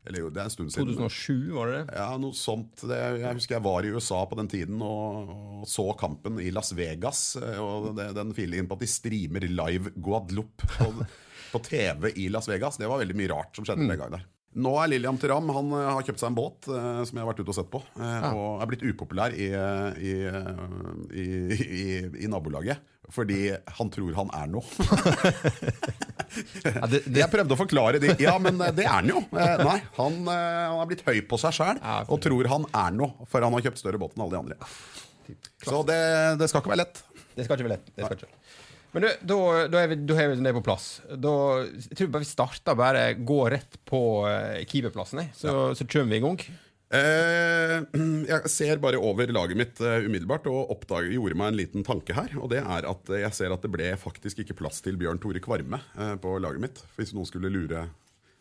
eller 0.06 0.22
jo, 0.22 0.28
det 0.34 0.42
er 0.42 0.50
en 0.50 0.54
stund 0.54 0.74
siden. 0.74 0.92
2007, 0.98 1.48
var 1.56 1.70
det 1.72 1.78
det? 1.80 1.96
Ja, 2.02 2.10
noe 2.22 2.36
sånt. 2.38 2.84
Jeg 2.90 3.32
husker 3.38 3.56
jeg 3.56 3.64
var 3.70 3.86
i 3.86 3.94
USA 3.96 4.20
på 4.30 4.36
den 4.38 4.50
tiden 4.52 4.82
og, 4.86 5.32
og 5.62 5.64
så 5.70 5.88
kampen 5.98 6.38
i 6.42 6.50
Las 6.54 6.74
Vegas. 6.78 7.22
eh, 7.40 7.58
Og 7.62 7.92
det, 7.98 8.10
den 8.18 8.34
filer 8.36 8.60
inn 8.60 8.68
på 8.70 8.76
at 8.78 8.84
de 8.84 8.90
streamer 8.92 9.46
live 9.48 9.94
Guadeloupe 9.96 10.68
på, 10.76 10.92
på 11.54 11.64
TV 11.70 12.12
i 12.22 12.28
Las 12.34 12.50
Vegas. 12.50 12.78
Det 12.82 12.90
var 12.90 13.02
veldig 13.02 13.18
mye 13.22 13.32
rart 13.34 13.54
som 13.58 13.66
skjedde 13.66 13.86
den 13.86 13.94
gangen 13.98 14.18
der. 14.20 14.32
Nå 14.56 14.70
er 14.80 14.88
Lilliam 14.88 15.18
Tiram 15.20 15.50
han 15.52 15.66
eh, 15.76 15.88
har 15.98 16.04
kjøpt 16.06 16.22
seg 16.22 16.30
en 16.30 16.36
båt 16.38 16.68
eh, 16.72 17.00
som 17.04 17.18
jeg 17.18 17.22
har 17.22 17.28
vært 17.28 17.42
ute 17.44 17.52
og 17.52 17.56
sett 17.58 17.68
på. 17.72 17.80
eh, 18.00 18.26
Og 18.32 18.62
er 18.64 18.70
blitt 18.70 18.84
upopulær 18.88 19.34
i, 19.36 19.50
eh, 19.52 19.98
i, 20.00 20.14
eh, 20.30 20.52
i, 21.12 21.26
i, 21.80 21.82
i 22.24 22.30
nabolaget. 22.32 22.80
Fordi 23.12 23.52
han 23.76 23.90
tror 23.94 24.16
han 24.16 24.30
er 24.34 24.48
noe. 24.50 24.64
Ja, 26.66 26.86
det, 26.90 27.02
det 27.06 27.20
Jeg 27.22 27.30
prøvde 27.32 27.54
å 27.54 27.58
forklare 27.60 28.00
det. 28.02 28.16
Ja, 28.20 28.34
men 28.42 28.58
det 28.58 28.82
er 28.84 28.90
han 28.96 29.08
jo. 29.12 29.20
Eh, 29.30 29.62
Nei, 29.62 29.76
han, 30.00 30.16
han 30.26 30.80
er 30.82 30.88
blitt 30.90 31.04
høy 31.06 31.20
på 31.30 31.38
seg 31.40 31.54
sjæl 31.56 31.78
Ja, 31.80 32.00
og 32.08 32.18
tror 32.24 32.48
han 32.50 32.66
er 32.76 32.96
noe, 32.96 33.28
for 33.30 33.44
han 33.46 33.54
har 33.56 33.62
kjøpt 33.68 33.80
større 33.84 34.00
båt 34.02 34.16
enn 34.16 34.24
alle 34.26 34.34
de 34.34 34.40
andre. 34.42 34.58
Så 35.66 35.80
det, 35.88 36.00
det 36.42 36.48
skal 36.50 36.62
ikke 36.64 36.72
være 36.74 36.82
lett. 36.84 37.00
Det 37.36 37.46
skal 37.46 37.58
ikke 37.60 37.68
være 37.68 37.76
lett. 37.76 37.88
Det 37.94 38.04
skal 38.08 38.18
ikke. 38.18 38.28
være 38.28 38.42
du, 38.42 38.45
da, 39.02 39.38
da, 39.68 39.80
er 39.82 39.90
vi, 39.92 39.98
har 40.16 40.30
vi 40.32 40.38
det 40.40 40.54
på 40.56 40.64
plass. 40.64 40.86
Da, 41.10 41.34
jeg 41.66 41.98
tror 41.98 42.12
bare 42.14 42.24
vi 42.24 42.30
starter 42.30 42.78
bare 42.78 43.02
gå 43.18 43.40
rett 43.52 43.76
på 43.88 44.00
uh, 44.24 44.62
keeperplassen, 44.68 45.26
så, 45.34 45.50
så, 45.50 45.82
så 45.82 45.88
kommer 45.90 46.14
vi 46.14 46.22
i 46.22 46.24
gang. 46.24 46.46
Eh, 46.94 47.80
jeg 48.30 48.50
ser 48.52 48.78
bare 48.78 49.00
over 49.02 49.30
laget 49.34 49.58
mitt 49.58 49.80
uh, 49.82 49.98
umiddelbart 50.06 50.46
og 50.46 50.70
oppdager, 50.76 51.10
gjorde 51.16 51.38
meg 51.38 51.50
en 51.50 51.58
liten 51.58 51.86
tanke 51.86 52.14
her. 52.14 52.36
Og 52.38 52.50
det 52.52 52.62
er 52.62 52.86
at 52.86 53.12
jeg 53.24 53.32
ser 53.34 53.54
at 53.54 53.64
det 53.64 53.72
ble 53.74 53.90
faktisk 53.98 54.44
ikke 54.44 54.58
plass 54.62 54.82
til 54.84 54.98
Bjørn 55.00 55.20
Tore 55.22 55.42
Kvarme 55.42 55.82
uh, 55.98 56.14
på 56.22 56.36
laget 56.42 56.62
mitt. 56.62 56.82
Hvis 56.98 57.14
noen 57.16 57.26
skulle 57.28 57.50
lure, 57.52 57.88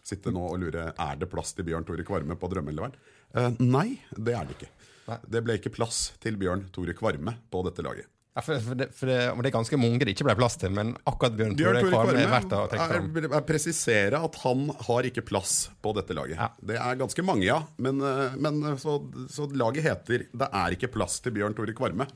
sitte 0.05 0.33
nå 0.33 0.45
og 0.51 0.59
lure 0.61 0.91
er 0.93 1.21
det 1.21 1.31
plass 1.31 1.55
til 1.57 1.67
Bjørn 1.67 1.87
Tore 1.87 2.05
Kvarme 2.05 2.37
på 2.37 2.51
drømmeeleveren. 2.53 2.97
Uh, 3.33 3.49
nei, 3.63 3.87
det 4.13 4.37
er 4.37 4.45
det 4.45 4.59
ikke. 4.59 4.73
Nei. 5.09 5.21
Det 5.35 5.45
ble 5.45 5.57
ikke 5.59 5.73
plass 5.73 6.05
til 6.21 6.37
Bjørn 6.41 6.67
Tore 6.73 6.93
Kvarme 6.97 7.39
på 7.49 7.65
dette 7.65 7.85
laget. 7.85 8.09
Ja, 8.35 8.41
for, 8.43 8.59
for, 8.59 8.75
det, 8.75 8.89
for 8.91 9.07
det, 9.07 9.17
det 9.31 9.47
er 9.47 9.53
ganske 9.55 9.77
mange 9.79 10.03
det 10.03 10.11
ikke 10.11 10.25
ble 10.27 10.35
plass 10.35 10.57
til, 10.59 10.73
men 10.75 10.89
akkurat 11.07 11.37
Bjørn 11.37 11.53
Bjørn 11.55 11.77
Tore 11.79 11.91
Kvarme 11.93 12.19
er 12.19 12.33
verdt 12.33 12.55
å 12.57 12.65
tenke 12.71 12.87
fram. 12.91 13.05
Jeg 13.15 13.29
vil 13.31 13.45
presisere 13.47 14.19
at 14.27 14.39
han 14.41 14.65
har 14.89 15.07
ikke 15.07 15.23
plass 15.23 15.53
på 15.79 15.93
dette 15.95 16.17
laget. 16.17 16.35
Ja. 16.41 16.49
Det 16.59 16.75
er 16.75 16.99
ganske 16.99 17.23
mange, 17.23 17.45
ja. 17.47 17.61
Men, 17.79 18.03
eh, 18.03 18.35
men 18.35 18.75
så, 18.81 18.97
så 19.31 19.47
laget 19.55 19.87
heter 19.87 20.27
'Det 20.27 20.49
er 20.51 20.75
ikke 20.75 20.91
plass 20.91 21.21
til 21.23 21.31
Bjørn 21.37 21.55
Tore 21.55 21.77
Kvarme'. 21.77 22.09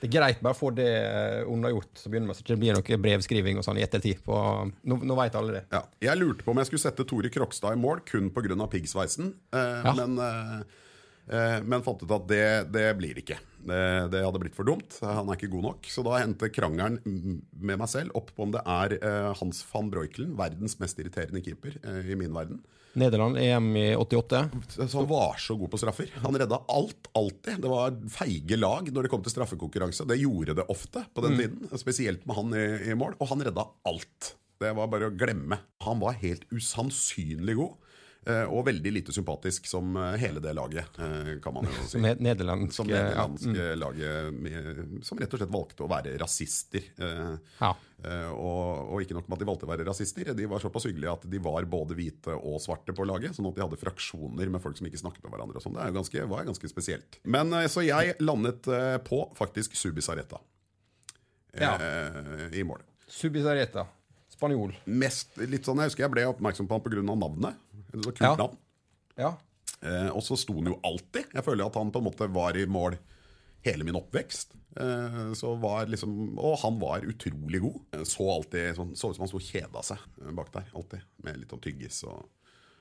Det 0.00 0.08
er 0.08 0.14
greit 0.14 0.40
bare 0.40 0.56
å 0.56 0.56
få 0.56 0.70
det 0.72 0.88
eh, 0.88 1.42
unnagjort, 1.44 1.92
så 2.00 2.08
begynner 2.08 2.30
man 2.30 2.36
så 2.38 2.44
det 2.48 2.56
blir 2.60 2.72
noe 2.72 3.00
brevskriving 3.04 3.60
og 3.60 3.66
sånn 3.66 3.76
i 3.76 3.84
ettertid. 3.84 4.22
På, 4.24 4.38
nå, 4.64 4.96
nå 5.04 5.16
vet 5.18 5.36
alle 5.36 5.58
det. 5.58 5.64
Ja. 5.76 5.82
Jeg 6.08 6.20
lurte 6.22 6.46
på 6.46 6.54
om 6.54 6.60
jeg 6.62 6.70
skulle 6.70 6.84
sette 6.86 7.04
Tore 7.08 7.28
Krokstad 7.32 7.76
i 7.76 7.80
mål 7.80 8.00
kun 8.08 8.30
pga. 8.32 8.56
piggsveisen, 8.72 9.34
eh, 9.52 9.90
men, 9.98 10.16
eh, 10.24 10.54
eh, 10.56 10.86
men 11.30 11.84
fant 11.86 12.00
ut 12.02 12.10
at 12.16 12.24
det, 12.26 12.46
det 12.74 12.88
blir 12.98 13.20
ikke. 13.22 13.36
Det, 13.60 14.08
det 14.12 14.22
hadde 14.24 14.40
blitt 14.42 14.56
for 14.56 14.68
dumt. 14.68 14.96
Han 15.04 15.28
er 15.28 15.38
ikke 15.38 15.52
god 15.52 15.66
nok. 15.68 15.88
Så 15.92 16.04
da 16.06 16.18
endte 16.22 16.50
krangelen 16.52 16.98
mm, 17.04 17.38
med 17.60 17.80
meg 17.82 17.90
selv 17.92 18.16
opp 18.18 18.32
på 18.34 18.46
om 18.46 18.54
det 18.54 18.62
er 18.64 18.96
eh, 18.98 19.30
Hans 19.40 19.62
van 19.70 19.90
Breukelen, 19.92 20.34
verdens 20.38 20.78
mest 20.80 21.00
irriterende 21.02 21.42
keeper 21.44 21.76
eh, 21.82 22.12
i 22.12 22.18
min 22.18 22.34
verden. 22.34 22.62
Nederland, 22.98 23.38
EM 23.38 23.68
i 23.78 23.86
88. 23.94 24.40
Så 24.74 24.88
han 24.96 25.06
var 25.06 25.36
så 25.38 25.54
god 25.54 25.70
på 25.70 25.78
straffer. 25.78 26.10
Han 26.24 26.38
redda 26.40 26.58
alt, 26.72 27.10
alltid. 27.14 27.60
Det 27.62 27.70
var 27.70 27.94
feige 28.10 28.58
lag 28.58 28.88
når 28.90 29.06
det 29.06 29.12
kom 29.12 29.22
til 29.22 29.34
straffekonkurranse. 29.36 30.08
Det 30.10 30.18
gjorde 30.18 30.56
det 30.58 30.66
ofte 30.72 31.04
på 31.14 31.22
den 31.22 31.38
tiden, 31.38 31.70
spesielt 31.78 32.26
med 32.26 32.40
han 32.40 32.56
i, 32.58 32.66
i 32.90 32.98
mål. 32.98 33.14
Og 33.20 33.30
han 33.30 33.46
redda 33.46 33.68
alt. 33.86 34.32
Det 34.60 34.72
var 34.76 34.90
bare 34.92 35.12
å 35.12 35.14
glemme. 35.14 35.60
Han 35.86 36.02
var 36.02 36.18
helt 36.20 36.42
usannsynlig 36.50 37.54
god. 37.60 37.78
Eh, 38.26 38.44
Og 38.52 38.64
veldig 38.66 38.92
lite 38.92 39.12
sympatisk 39.12 39.66
som 39.66 39.96
eh, 39.96 40.16
hele 40.20 40.40
det 40.44 40.52
laget, 40.56 40.98
eh, 40.98 41.30
kan 41.42 41.54
man 41.54 41.64
jo 41.64 41.72
si. 41.84 41.94
Som 41.94 42.02
nederlandsk 42.02 42.74
Som 42.76 42.90
ja, 42.90 43.02
nederlandske 43.04 43.68
laget 43.80 45.06
som 45.06 45.18
rett 45.20 45.32
og 45.34 45.40
slett 45.40 45.52
valgte 45.54 45.84
å 45.86 45.88
være 45.90 46.16
rasister. 46.20 46.84
Ja. 47.60 47.70
og, 48.32 48.92
og 48.94 49.02
ikke 49.04 49.14
nok 49.16 49.28
med 49.28 49.36
at 49.36 49.42
de 49.42 49.48
valgte 49.50 49.66
å 49.68 49.70
være 49.72 49.86
rasister, 49.88 50.30
de 50.36 50.46
var 50.48 50.62
såpass 50.62 50.86
hyggelige 50.88 51.12
at 51.12 51.26
de 51.30 51.40
var 51.44 51.66
både 51.68 51.96
hvite 51.98 52.34
og 52.36 52.60
svarte 52.64 52.94
på 52.96 53.04
laget. 53.08 53.34
Sånn 53.36 53.48
at 53.50 53.56
de 53.58 53.64
hadde 53.64 53.80
fraksjoner 53.80 54.48
med 54.52 54.62
folk 54.64 54.78
som 54.78 54.88
ikke 54.88 55.02
snakket 55.02 55.24
med 55.26 55.34
hverandre. 55.34 55.60
og 55.60 55.64
sånn. 55.66 55.76
Det 55.76 55.84
er 55.88 55.96
ganske, 55.98 56.26
var 56.30 56.48
ganske 56.48 56.70
spesielt. 56.72 57.20
Men 57.24 57.52
Så 57.68 57.84
jeg 57.86 58.16
landet 58.20 58.68
på 59.04 59.24
faktisk 59.36 59.76
Subisareta 59.76 60.40
Ja. 61.58 61.74
eh, 61.80 62.58
i 62.58 62.62
mål. 62.64 62.80
Subisareta. 63.10 63.86
Spanjol. 64.30 64.72
Mest, 64.86 65.36
litt 65.36 65.66
sånn, 65.66 65.80
Jeg 65.82 65.90
husker 65.90 66.04
jeg 66.06 66.12
ble 66.14 66.22
oppmerksom 66.30 66.68
på 66.68 66.76
han 66.78 66.84
pga. 66.84 67.02
navnet. 67.02 67.56
Et 67.92 68.00
så 68.04 68.10
kult 68.12 68.20
Ja. 68.24 68.34
navn. 68.36 68.56
Ja. 69.18 69.34
Eh, 69.82 70.08
og 70.10 70.22
så 70.22 70.36
sto 70.38 70.54
han 70.54 70.66
jo 70.72 70.80
alltid. 70.84 71.30
Jeg 71.34 71.44
føler 71.44 71.66
at 71.66 71.74
han 71.80 71.90
på 71.92 71.98
en 72.02 72.04
måte 72.10 72.28
var 72.32 72.56
i 72.56 72.66
mål 72.66 72.98
hele 73.64 73.84
min 73.84 73.96
oppvekst. 73.98 74.54
Eh, 74.80 75.32
så 75.34 75.54
var 75.60 75.86
liksom, 75.90 76.38
og 76.38 76.58
han 76.62 76.78
var 76.80 77.00
utrolig 77.00 77.60
god. 77.60 77.80
Eh, 77.92 78.04
Så 78.04 78.26
alltid 78.30 78.76
sånn, 78.76 78.94
så 78.96 79.10
ut 79.10 79.16
som 79.16 79.24
han 79.24 79.28
sto 79.28 79.36
og 79.40 79.48
kjeda 79.48 79.82
seg 79.82 79.98
eh, 80.22 80.30
bak 80.32 80.52
der. 80.52 80.66
alltid, 80.74 81.02
Med 81.24 81.36
litt 81.40 81.50
sånn 81.50 81.60
tyggis. 81.64 82.04
Og, 82.04 82.24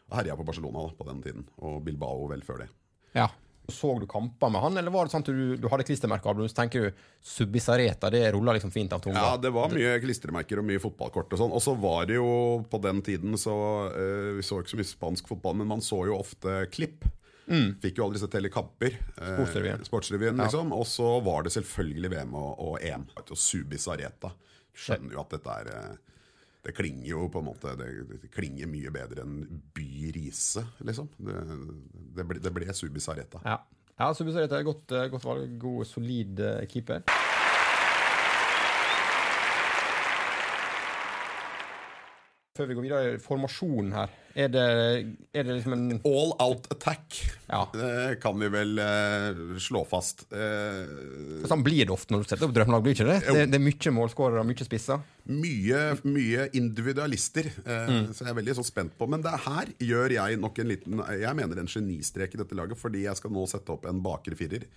og 0.09 0.17
herja 0.17 0.35
på 0.37 0.45
Barcelona 0.45 0.87
da, 0.87 0.93
på 0.95 1.07
den 1.09 1.21
tiden. 1.23 1.47
Og 1.59 1.83
Bilbao 1.83 2.27
vel 2.29 2.41
før 2.41 2.59
det. 2.65 2.69
Ja. 3.15 3.27
Så 3.73 3.93
du 4.01 4.07
kamper 4.09 4.51
med 4.53 4.63
han, 4.63 4.79
eller 4.81 4.93
var 4.93 5.05
det 5.07 5.13
sånn 5.13 5.25
at 5.25 5.31
du, 5.31 5.55
du 5.59 5.67
hadde 5.71 5.85
og 5.89 6.49
så 6.49 6.57
tenker 6.61 6.87
du 6.87 7.05
Subisareta, 7.25 8.09
det 8.13 8.23
ruller 8.33 8.57
liksom 8.57 8.71
fint 8.71 8.93
av 8.95 9.03
tunga? 9.03 9.19
Ja, 9.19 9.37
det 9.41 9.51
var 9.55 9.71
mye 9.73 9.97
klistremerker 10.03 10.61
og 10.61 10.67
mye 10.69 10.81
fotballkort 10.81 11.35
og 11.35 11.41
sånn. 11.41 11.55
Og 11.55 11.63
så 11.63 11.75
var 11.79 12.09
det 12.09 12.19
jo 12.19 12.31
på 12.69 12.81
den 12.83 13.01
tiden 13.05 13.37
så 13.39 13.55
uh, 13.91 14.35
Vi 14.37 14.45
så 14.45 14.59
ikke 14.61 14.73
så 14.73 14.81
mye 14.81 14.91
spansk 14.91 15.31
fotball, 15.33 15.57
men 15.61 15.71
man 15.71 15.83
så 15.85 16.03
jo 16.09 16.19
ofte 16.19 16.63
klipp. 16.73 17.07
Fikk 17.81 17.97
jo 17.97 18.05
aldri 18.05 18.19
sett 18.21 18.35
hele 18.37 18.51
kamper. 18.53 18.93
Eh, 19.17 19.31
Sportsrevyen. 19.83 20.37
ja. 20.37 20.43
liksom. 20.43 20.73
Og 20.75 20.85
så 20.87 21.07
var 21.25 21.43
det 21.47 21.53
selvfølgelig 21.55 22.11
VM 22.13 22.35
og, 22.37 22.51
og 22.61 22.85
EM. 22.85 23.07
Og 23.17 23.33
Subisareta. 23.37 24.31
Skjønner 24.79 25.17
jo 25.17 25.23
at 25.23 25.33
dette 25.33 25.55
er 25.63 25.71
eh, 25.73 26.18
Det 26.61 26.73
klinger 26.75 27.07
jo 27.07 27.27
på 27.31 27.39
en 27.39 27.47
måte 27.47 27.75
Det, 27.79 28.29
klinger 28.33 28.67
mye 28.67 28.91
bedre 28.91 29.23
enn 29.23 29.61
By 29.75 30.11
Riise, 30.15 30.65
liksom. 30.83 31.07
Det, 31.15 31.37
det, 32.17 32.25
ble, 32.27 32.39
det 32.43 32.53
ble 32.55 32.75
Subis 32.75 33.07
Areta. 33.11 33.39
Ja. 33.45 33.61
ja 33.99 34.11
Subisareta 34.15 34.59
er 34.59 34.67
godt, 34.67 34.91
eh, 34.91 35.07
godt 35.13 35.27
valg. 35.27 35.55
God, 35.61 35.87
solid 35.87 36.43
eh, 36.43 36.65
keeper. 36.71 37.05
Før 42.59 42.67
vi 42.67 42.75
går 42.75 42.83
videre, 42.85 43.19
formasjonen 43.23 43.93
her. 43.95 44.11
Er 44.39 44.51
det, 44.53 44.63
er 45.33 45.43
det 45.47 45.55
liksom 45.57 45.73
en 45.73 45.85
All 46.05 46.29
out 46.43 46.67
attack 46.71 47.15
Ja. 47.49 47.63
Det 47.73 48.19
kan 48.21 48.37
vi 48.39 48.47
vel 48.53 48.77
uh, 48.77 49.57
slå 49.59 49.81
fast. 49.89 50.25
Uh, 50.31 51.41
Sånn 51.49 51.63
blir 51.65 51.87
det 51.87 51.95
ofte 51.95 52.13
når 52.13 52.23
du 52.23 52.29
setter 52.29 52.45
opp 52.47 52.53
drømmelag, 52.55 52.83
blir 52.85 52.95
ikke 52.95 53.07
det? 53.09 53.17
Det, 53.25 53.47
det 53.51 53.57
er 53.57 53.63
mye 53.65 53.93
målskårere, 53.97 54.43
mye 54.47 54.67
spisser. 54.67 55.01
mye, 55.29 55.81
mye 56.05 56.45
individualister, 56.61 57.49
uh, 57.65 57.89
Mm. 57.89 58.13
så 58.13 58.27
jeg 58.27 58.31
er 58.35 58.39
veldig 58.43 58.55
så 58.59 58.67
spent 58.67 58.93
på. 58.99 59.07
Men 59.09 59.25
det 59.25 59.33
her 59.47 59.73
gjør 59.81 60.13
jeg 60.19 60.39
nok 60.43 60.59
en 60.61 60.71
liten 60.75 61.03
Jeg 61.23 61.35
mener 61.41 61.63
en 61.63 61.67
genistrek 61.73 62.35
i 62.37 62.43
dette 62.43 62.55
laget, 62.59 62.77
fordi 62.77 63.07
jeg 63.07 63.17
skal 63.17 63.31
nå 63.33 63.47
sette 63.49 63.73
opp 63.73 63.89
en 63.89 64.03
bakre 64.05 64.35
firer. 64.37 64.67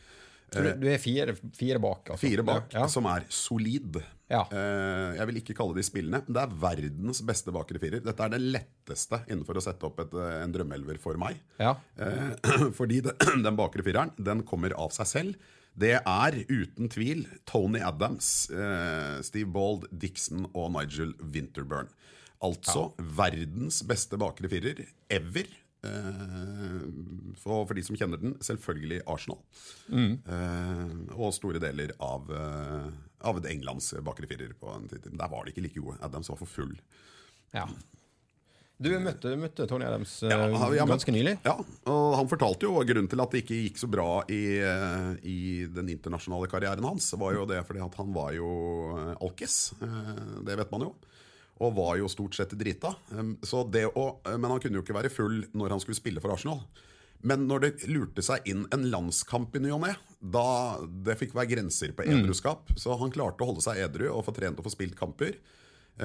Så 0.52 0.60
du, 0.60 0.68
du 0.82 0.88
er 0.92 0.98
fire, 1.00 1.32
fire 1.56 1.78
bak? 1.80 2.10
Altså. 2.12 2.20
Fire 2.26 2.42
bak, 2.44 2.66
Ja. 2.74 2.86
som 2.92 3.06
er 3.08 3.24
solid. 3.32 4.00
Ja. 4.32 4.42
Eh, 4.48 5.18
jeg 5.18 5.28
vil 5.28 5.40
ikke 5.42 5.56
kalle 5.58 5.76
de 5.76 5.84
spillene. 5.86 6.22
det 6.26 6.40
er 6.42 6.58
verdens 6.64 7.20
beste 7.26 7.52
bakre 7.54 7.80
firer. 7.82 8.02
Dette 8.04 8.24
er 8.24 8.32
det 8.32 8.42
letteste 8.42 9.22
innenfor 9.28 9.60
å 9.60 9.64
sette 9.64 9.88
opp 9.88 10.00
et, 10.04 10.14
eh, 10.16 10.38
en 10.42 10.54
drømmeelver 10.54 11.00
for 11.02 11.20
meg. 11.20 11.40
Ja. 11.60 11.76
Eh, 12.00 12.70
fordi 12.78 13.02
det, 13.04 13.18
den 13.46 13.58
bakre 13.58 13.84
fireren 13.84 14.14
den 14.16 14.44
kommer 14.48 14.74
av 14.80 14.94
seg 14.96 15.10
selv. 15.10 15.50
Det 15.72 15.94
er 15.96 16.34
uten 16.50 16.90
tvil 16.92 17.24
Tony 17.48 17.80
Adams, 17.80 18.26
Steve 19.24 19.48
Bald, 19.48 19.86
Dixon 19.88 20.44
og 20.52 20.66
Nigel 20.74 21.14
Winterburn. 21.32 21.88
Altså 22.44 22.90
verdens 23.16 23.78
beste 23.88 24.18
bakre 24.20 24.50
firer 24.52 24.82
ever. 25.08 25.48
Eh, 25.82 26.82
for, 27.42 27.64
for 27.66 27.74
de 27.74 27.82
som 27.82 27.96
kjenner 27.98 28.20
den, 28.22 28.36
selvfølgelig 28.44 29.00
Arsenal. 29.10 29.40
Eh, 29.92 30.92
og 31.16 31.32
store 31.34 31.62
deler 31.62 31.94
av, 32.02 32.30
eh, 32.30 32.90
av 33.28 33.40
Englands 33.50 33.92
bakre 34.06 34.28
firer. 34.30 34.54
på 34.58 34.70
en 34.76 34.86
tid. 34.88 35.10
Der 35.10 35.28
var 35.32 35.44
de 35.44 35.52
ikke 35.54 35.64
like 35.66 35.80
gode. 35.82 35.98
Adams 36.02 36.30
var 36.30 36.38
for 36.42 36.46
full. 36.58 36.76
ja. 37.54 37.66
Du 38.82 38.88
møtte, 38.98 39.30
møtte 39.38 39.62
Tony 39.70 39.84
Adams 39.86 40.10
ja, 40.26 40.34
Ja, 40.50 40.68
vi 40.72 40.78
ganske 40.90 41.12
nylig. 41.14 41.36
Ja, 41.46 41.52
og 41.86 42.16
han 42.18 42.26
fortalte 42.26 42.66
jo 42.66 42.80
grunnen 42.82 43.06
til 43.12 43.20
at 43.22 43.30
det 43.30 43.44
ikke 43.44 43.58
gikk 43.60 43.76
så 43.78 43.86
bra 43.86 44.24
i, 44.32 44.58
eh, 44.58 45.12
i 45.22 45.36
den 45.70 45.92
internasjonale 45.92 46.48
karrieren 46.50 46.82
hans. 46.88 47.12
var 47.14 47.36
jo 47.36 47.44
det 47.46 47.60
fordi 47.68 47.84
at 47.84 47.94
han 48.00 48.10
var 48.16 48.32
jo 48.34 48.48
eh, 48.96 49.12
alkis. 49.22 49.74
Eh, 49.78 50.42
Det 50.48 50.56
vet 50.58 50.72
man 50.74 50.88
jo. 50.88 50.90
Og 51.62 51.76
var 51.76 51.98
jo 52.00 52.10
stort 52.10 52.34
sett 52.34 52.54
drita. 52.58 52.90
Så 53.46 53.62
det 53.70 53.86
å, 53.94 54.06
men 54.34 54.50
han 54.50 54.62
kunne 54.62 54.80
jo 54.80 54.82
ikke 54.82 54.96
være 54.96 55.12
full 55.12 55.44
når 55.54 55.76
han 55.76 55.82
skulle 55.84 55.98
spille 56.00 56.22
for 56.22 56.34
Arsenal. 56.34 56.64
Men 57.22 57.44
når 57.46 57.62
det 57.62 57.72
lurte 57.86 58.22
seg 58.26 58.48
inn 58.50 58.64
en 58.74 58.88
landskamp 58.90 59.54
i 59.54 59.62
ny 59.62 59.70
og 59.70 59.84
ne, 59.84 59.92
da 60.18 60.46
det 61.06 61.14
fikk 61.20 61.36
være 61.38 61.52
grenser 61.54 61.94
på 61.94 62.02
edruskap. 62.02 62.72
Så 62.74 62.96
han 62.98 63.14
klarte 63.14 63.44
å 63.44 63.52
holde 63.52 63.62
seg 63.62 63.78
edru 63.84 64.08
og 64.10 64.24
få 64.26 64.34
trent 64.34 64.58
og 64.58 64.66
få 64.66 64.74
spilt 64.74 64.98
kamper 64.98 65.38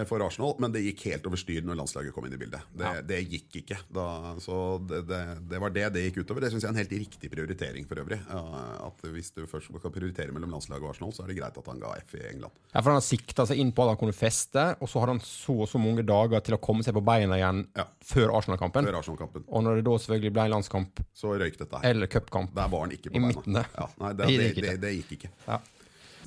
for 0.05 0.21
Arsenal, 0.21 0.53
men 0.59 0.71
det 0.73 0.81
gikk 0.83 1.05
helt 1.07 1.25
over 1.29 1.39
styr 1.39 1.63
når 1.65 1.77
landslaget 1.79 2.13
kom 2.13 2.25
inn 2.27 2.33
i 2.35 2.37
bildet. 2.37 2.61
Det, 2.77 2.89
det 3.07 3.17
gikk 3.31 3.55
ikke. 3.61 3.77
Da, 3.95 4.35
så 4.43 4.57
det, 4.83 4.99
det, 5.09 5.19
det 5.49 5.61
var 5.63 5.71
det 5.73 5.85
det 5.95 6.03
gikk 6.09 6.19
utover. 6.25 6.43
Det 6.43 6.51
syns 6.51 6.65
jeg 6.65 6.69
er 6.69 6.75
en 6.75 6.81
helt 6.81 6.91
riktig 6.91 7.29
prioritering 7.31 7.87
for 7.89 8.01
øvrig. 8.03 8.19
At 8.29 9.05
Hvis 9.15 9.31
du 9.33 9.45
først 9.49 9.71
skal 9.71 9.93
prioritere 9.95 10.35
mellom 10.35 10.51
landslaget 10.53 10.83
og 10.83 10.91
Arsenal, 10.91 11.13
så 11.15 11.23
er 11.23 11.31
det 11.31 11.37
greit 11.39 11.57
at 11.57 11.69
han 11.71 11.79
ga 11.81 11.93
F 12.03 12.13
i 12.19 12.21
England. 12.33 12.53
Ja, 12.73 12.81
for 12.81 12.91
Han 12.91 12.99
har 12.99 13.05
sikta 13.07 13.45
seg 13.49 13.63
inn 13.63 13.71
på 13.73 13.85
at 13.87 13.93
han 13.95 14.01
kunne 14.03 14.13
feste, 14.17 14.65
og 14.83 14.91
så 14.91 15.01
har 15.01 15.13
han 15.15 15.23
så 15.23 15.55
og 15.65 15.71
så 15.71 15.81
mange 15.81 16.03
dager 16.05 16.43
til 16.45 16.57
å 16.59 16.61
komme 16.61 16.83
seg 16.85 16.93
på 16.99 17.05
beina 17.07 17.39
igjen 17.39 17.63
Ja. 17.79 17.87
før 18.03 18.35
Arsenal-kampen. 18.37 18.91
Arsenal-kampen. 18.93 19.47
Og 19.47 19.63
når 19.65 19.79
det 19.79 19.87
da 19.87 19.95
selvfølgelig 20.03 20.33
ble 20.35 20.45
en 20.49 20.55
landskamp 20.57 21.01
Så 21.15 21.31
røyk 21.39 21.57
dette 21.57 21.79
her. 21.81 21.89
eller 21.89 22.07
cupkamp 22.11 22.53
Der 22.53 22.67
var 22.75 22.85
han 22.85 22.91
ikke 22.91 23.09
på 23.15 23.23
beina. 23.23 23.65
Ja, 23.73 23.87
nei, 24.03 24.13
det, 24.19 24.27
Det 24.27 24.37
det, 24.37 24.61
det, 24.67 24.77
det 24.83 24.93
gikk 24.99 25.17
ikke. 25.17 25.31
ja. 25.47 25.59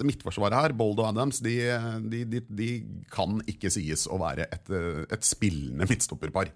Midtforsvaret 0.07 0.57
her, 0.57 0.73
Bold 0.76 0.99
og 1.02 1.09
Adams, 1.11 1.40
de, 1.45 1.54
de, 2.11 2.25
de, 2.25 2.40
de 2.49 2.69
kan 3.12 3.40
ikke 3.50 3.71
sies 3.73 4.07
å 4.11 4.19
være 4.21 4.47
et, 4.52 4.71
eh, 4.71 5.02
et 5.12 5.26
spillende 5.26 5.87
midtstopperpar. 5.90 6.52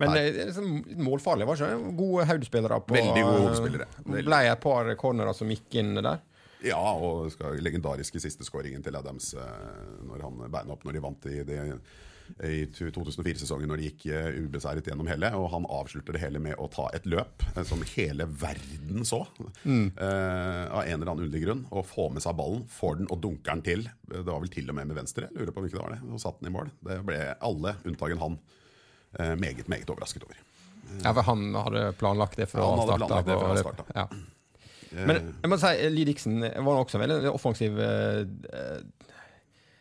Men 0.00 0.14
liksom 0.16 0.68
målfarlig, 1.04 1.44
var 1.46 1.58
ikke 1.60 1.70
det? 1.76 1.94
Gode 1.98 2.24
hodespillere. 2.30 2.78
på- 2.86 2.94
Veldig 2.96 3.22
gode 3.26 3.40
hodespillere. 3.44 3.86
Det 4.06 4.24
ble 4.24 4.38
et 4.48 4.60
par 4.64 4.94
cornerer 4.96 5.36
som 5.36 5.48
gikk 5.52 5.74
inn 5.82 5.94
der. 6.00 6.22
Ja, 6.64 6.76
og 6.80 7.30
skal, 7.32 7.56
legendariske 7.64 8.20
sisteskåringen 8.20 8.82
til 8.84 8.96
Adams 8.96 9.34
eh, 9.34 10.00
når 10.08 10.22
han 10.26 10.40
beina 10.52 10.72
opp 10.74 10.82
når 10.84 10.92
de 10.96 11.00
vant 11.04 11.28
i, 11.30 11.42
det, 11.48 11.60
i 12.46 12.64
2004-sesongen, 12.76 13.68
når 13.70 13.80
de 13.80 13.88
gikk 13.88 14.06
eh, 14.12 14.28
ubeseiret 14.44 14.86
gjennom 14.86 15.08
hele. 15.10 15.30
Og 15.38 15.48
han 15.54 15.66
avslutter 15.70 16.16
det 16.16 16.22
hele 16.22 16.42
med 16.42 16.58
å 16.60 16.68
ta 16.72 16.88
et 16.96 17.06
løp 17.10 17.44
eh, 17.54 17.62
som 17.68 17.82
hele 17.94 18.26
verden 18.28 19.06
så, 19.08 19.22
eh, 19.64 20.64
av 20.70 20.82
en 20.84 20.96
eller 20.96 21.12
annen 21.12 21.26
underlig 21.26 21.44
grunn, 21.44 21.64
og 21.70 21.88
få 21.88 22.08
med 22.14 22.24
seg 22.24 22.38
ballen, 22.38 22.66
får 22.70 23.00
den 23.02 23.10
og 23.10 23.22
dunker 23.24 23.54
den 23.54 23.64
til. 23.66 23.86
Det 24.10 24.24
var 24.26 24.42
vel 24.42 24.52
til 24.52 24.70
og 24.70 24.78
med 24.78 24.90
med 24.90 25.00
venstre, 25.02 25.28
jeg 25.28 25.38
lurer 25.38 25.54
på 25.56 25.64
hvilket 25.64 25.78
det 25.78 25.84
var 25.84 25.96
det, 25.96 26.00
og 26.06 26.22
satt 26.22 26.40
den 26.40 26.50
i 26.50 26.56
mål. 26.56 26.72
Det 26.86 27.00
ble 27.06 27.20
alle, 27.50 27.76
unntagen 27.86 28.22
han, 28.22 28.38
eh, 29.18 29.34
meget, 29.40 29.68
meget 29.68 29.90
overrasket 29.90 30.26
over. 30.26 30.42
Ja, 31.04 31.12
for 31.14 31.22
han 31.22 31.54
hadde 31.54 31.92
planlagt 32.00 32.36
det 32.40 32.48
fra 32.50 32.62
Ja, 32.62 32.70
han 32.72 32.82
hadde 32.82 32.96
start 32.96 33.06
planlagt 33.06 33.26
det 33.28 33.36
av, 33.36 33.46
han 33.46 33.58
og. 33.66 33.94
Ja. 33.94 34.08
Men 35.06 35.20
jeg 35.22 35.50
må 35.52 35.58
si, 35.60 35.70
Lee 35.94 36.08
Dixon 36.08 36.40
var 36.42 36.80
også 36.80 36.98
en 36.98 37.04
veldig 37.04 37.30
offensiv 37.30 37.78
eh, 37.78 38.24
eh, 38.50 38.80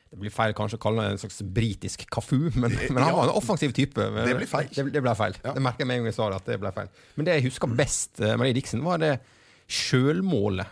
Det 0.10 0.18
blir 0.18 0.32
feil 0.34 0.56
kanskje 0.58 0.80
å 0.80 0.82
kalle 0.82 1.04
han 1.06 1.12
en 1.14 1.20
slags 1.22 1.42
britisk 1.46 2.08
Kafu, 2.10 2.50
men, 2.56 2.72
men 2.74 2.98
han 3.04 3.12
Ja. 3.12 3.16
var 3.16 3.28
en 3.30 3.36
offensiv 3.38 3.72
type. 3.78 3.94
Det 4.26 4.36
blir 4.40 4.50
feil. 4.50 4.68
Det, 4.74 4.88
det 4.96 5.04
ble 5.06 5.14
feil. 5.16 5.36
Ja. 5.44 5.54
Det 5.54 5.62
merker 5.62 5.84
jeg 5.86 5.88
med 5.92 6.00
en 6.00 6.02
gang 6.04 6.10
jeg 6.10 6.18
sa 6.18 6.30
det, 6.34 6.40
at 6.42 6.46
det 6.50 6.60
ble 6.64 6.72
feil. 6.74 6.90
Men 7.16 7.26
det 7.30 7.36
jeg 7.38 7.46
husker 7.52 7.76
best 7.78 8.20
Marie 8.42 8.54
Dixon, 8.58 8.82
var 8.84 8.98
det 9.04 9.12
sjølmålet 9.70 10.66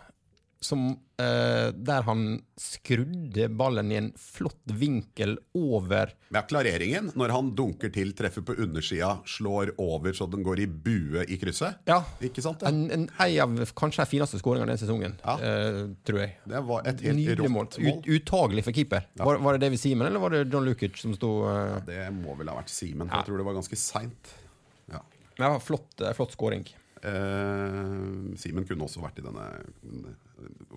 som 0.65 0.87
eh, 1.21 1.69
Der 1.73 2.05
han 2.07 2.23
skrudde 2.57 3.47
ballen 3.49 3.91
i 3.91 3.97
en 3.99 4.09
flott 4.17 4.73
vinkel 4.79 5.37
over 5.57 6.13
Med 6.33 6.47
klareringen, 6.49 7.11
når 7.17 7.33
han 7.35 7.51
dunker 7.57 7.91
til, 7.93 8.13
treffer 8.17 8.45
på 8.45 8.55
undersida, 8.63 9.17
slår 9.25 9.73
over 9.81 10.15
så 10.17 10.27
den 10.29 10.45
går 10.45 10.63
i 10.63 10.67
bue 10.67 11.25
i 11.27 11.37
krysset. 11.41 11.79
Ja. 11.89 11.99
Ikke 12.23 12.43
sant? 12.43 12.61
det? 12.61 12.71
En, 12.71 12.81
en, 12.93 13.05
ei 13.23 13.37
av 13.43 13.53
kanskje 13.77 14.03
de 14.05 14.11
fineste 14.15 14.41
skåringene 14.41 14.73
den 14.73 14.81
sesongen, 14.81 15.17
Ja. 15.23 15.37
uh, 15.37 15.83
tror 16.07 16.23
jeg. 16.23 16.35
Det 16.47 16.63
var 16.71 16.89
et 16.89 17.05
helt 17.05 17.21
Nydelig 17.21 17.51
mål. 17.53 17.69
mål. 17.77 18.01
Ut, 18.01 18.09
uttagelig 18.17 18.65
for 18.67 18.77
keeper. 18.77 19.07
Var, 19.21 19.43
var 19.45 19.57
det 19.57 19.65
David 19.67 19.81
Simen, 19.81 20.07
eller 20.09 20.23
var 20.23 20.35
det 20.35 20.43
John 20.51 20.67
Lukic 20.67 20.97
som 21.01 21.13
sto 21.17 21.31
eh, 21.49 21.77
Det 21.87 22.09
må 22.15 22.35
vel 22.39 22.51
ha 22.51 22.57
vært 22.59 22.73
Simen, 22.73 23.07
for 23.09 23.21
jeg 23.21 23.29
tror 23.29 23.41
det 23.41 23.47
var 23.47 23.57
ganske 23.61 23.79
seint. 23.79 24.35
Ja. 24.91 25.01
var 25.39 25.61
flott, 25.63 26.03
flott 26.17 26.35
scoring. 26.35 26.67
Eh, 27.03 28.35
Simen 28.39 28.65
kunne 28.67 28.85
også 28.87 29.01
vært 29.03 29.19
i 29.21 29.25
denne 29.25 29.47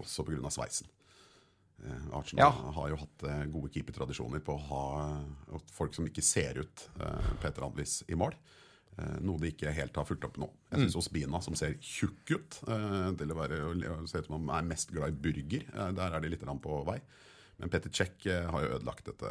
Også 0.01 0.25
pga. 0.27 0.51
sveisen. 0.53 0.87
Eh, 1.81 2.07
Arsenal 2.13 2.45
Ja. 2.45 2.51
har 2.77 2.89
jo 2.91 2.97
hatt 2.97 3.23
eh, 3.25 3.45
gode 3.47 3.71
keepertradisjoner 3.73 4.41
på 4.45 4.55
å 4.59 4.65
ha 4.69 5.63
folk 5.73 5.95
som 5.95 6.07
ikke 6.07 6.23
ser 6.23 6.59
ut 6.61 6.89
eh, 7.01 7.31
Andlis 7.65 8.03
i 8.09 8.15
mål. 8.15 8.35
Noe 9.23 9.39
de 9.41 9.49
ikke 9.49 9.71
helt 9.73 9.97
har 9.97 10.05
fulgt 10.05 10.25
opp 10.27 10.37
nå. 10.37 10.51
Jeg 10.73 10.81
syns 10.83 10.97
Ospina, 10.99 11.39
som 11.41 11.55
ser 11.57 11.77
tjukk 11.81 12.33
ut 12.35 12.57
til 12.61 13.31
å 13.33 13.37
være, 13.39 13.61
å 13.71 14.07
ut 14.21 14.27
som 14.27 14.35
han 14.37 14.51
er 14.59 14.67
mest 14.69 14.91
glad 14.93 15.09
i 15.15 15.17
burger, 15.25 15.63
der 15.97 16.13
er 16.13 16.21
de 16.21 16.29
litt 16.29 16.43
på 16.61 16.83
vei. 16.85 16.99
Men 17.61 17.71
Peter 17.73 17.89
Cech 17.89 18.27
eh, 18.27 18.45
har 18.51 18.61
jo 18.67 18.75
ødelagt 18.77 19.07
dette 19.09 19.31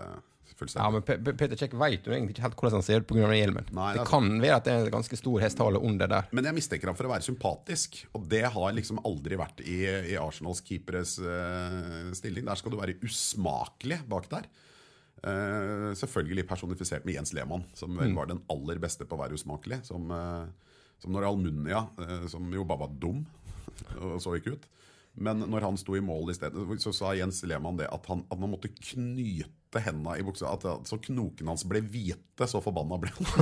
fullstendig. 0.58 0.86
Ja, 0.86 0.91
men 0.96 1.03
Pe- 1.06 1.36
Peter 1.38 1.60
Check 1.60 1.75
vet 1.77 2.08
jo 2.08 2.13
egentlig 2.15 2.36
ikke 2.36 2.46
helt 2.48 2.56
hvordan 2.60 2.77
han 2.79 2.86
ser 2.86 3.03
ut 3.03 3.08
pga. 3.10 3.27
hjelmen. 3.36 3.68
Nei, 3.75 3.89
det 3.94 4.03
det 4.03 4.08
kan 4.10 4.29
være 4.41 4.58
at 4.58 4.65
det 4.70 4.74
er 4.74 4.88
en 4.88 4.96
ganske 4.98 5.20
stor 5.20 5.44
hestehale 5.44 5.82
under 5.89 6.10
der. 6.12 6.32
Men 6.32 6.50
jeg 6.50 6.58
mistenker 6.58 6.91
ham 6.91 6.98
for 6.98 7.10
å 7.10 7.13
være 7.13 7.27
sympatisk, 7.27 8.00
og 8.18 8.25
det 8.32 8.46
har 8.56 8.74
liksom 8.77 9.01
aldri 9.06 9.38
vært 9.39 9.62
i, 9.65 9.77
i 10.13 10.18
Arsenals 10.20 10.63
keeperes 10.65 11.18
uh, 11.22 12.10
stilling. 12.18 12.48
Der 12.50 12.60
skal 12.60 12.74
du 12.74 12.79
være 12.79 12.98
usmakelig 13.06 14.01
bak 14.10 14.29
der. 14.32 14.50
Uh, 15.20 15.91
selvfølgelig 16.00 16.48
personifisert 16.48 17.06
med 17.06 17.18
Jens 17.18 17.34
Lehmann, 17.36 17.65
som 17.75 17.91
vel 18.00 18.13
var 18.15 18.29
den 18.32 18.39
aller 18.50 18.79
beste 18.79 19.03
på 19.06 19.18
å 19.18 19.24
være 19.25 19.36
usmakelig. 19.36 19.82
Som, 19.88 20.10
uh, 20.13 20.48
som 21.00 21.15
når 21.15 21.29
Almunia, 21.29 21.86
eh, 22.03 22.25
som 22.32 22.44
jo 22.51 22.65
bare 22.68 22.84
var 22.84 22.96
dum 23.00 23.22
og 24.03 24.18
så 24.24 24.36
ikke 24.36 24.58
ut. 24.58 24.65
Men 25.19 25.43
når 25.51 25.65
han 25.67 25.77
sto 25.79 25.97
i 25.97 26.03
mål 26.03 26.31
i 26.31 26.35
stedet, 26.38 26.81
så 26.83 26.93
sa 26.95 27.11
Jens 27.17 27.41
Lehmann 27.47 27.79
det 27.79 27.89
at 27.91 28.05
han, 28.07 28.23
at 28.31 28.39
han 28.39 28.51
måtte 28.51 28.71
knyte 28.71 29.81
henda 29.83 30.15
i 30.15 30.23
buksa. 30.23 30.53
At, 30.53 30.63
at, 30.63 30.88
så 30.88 30.99
knokene 31.09 31.51
hans 31.51 31.65
ble 31.67 31.81
hvite, 31.83 32.47
så 32.47 32.61
forbanna 32.63 32.99
ble 33.01 33.11
han. 33.17 33.25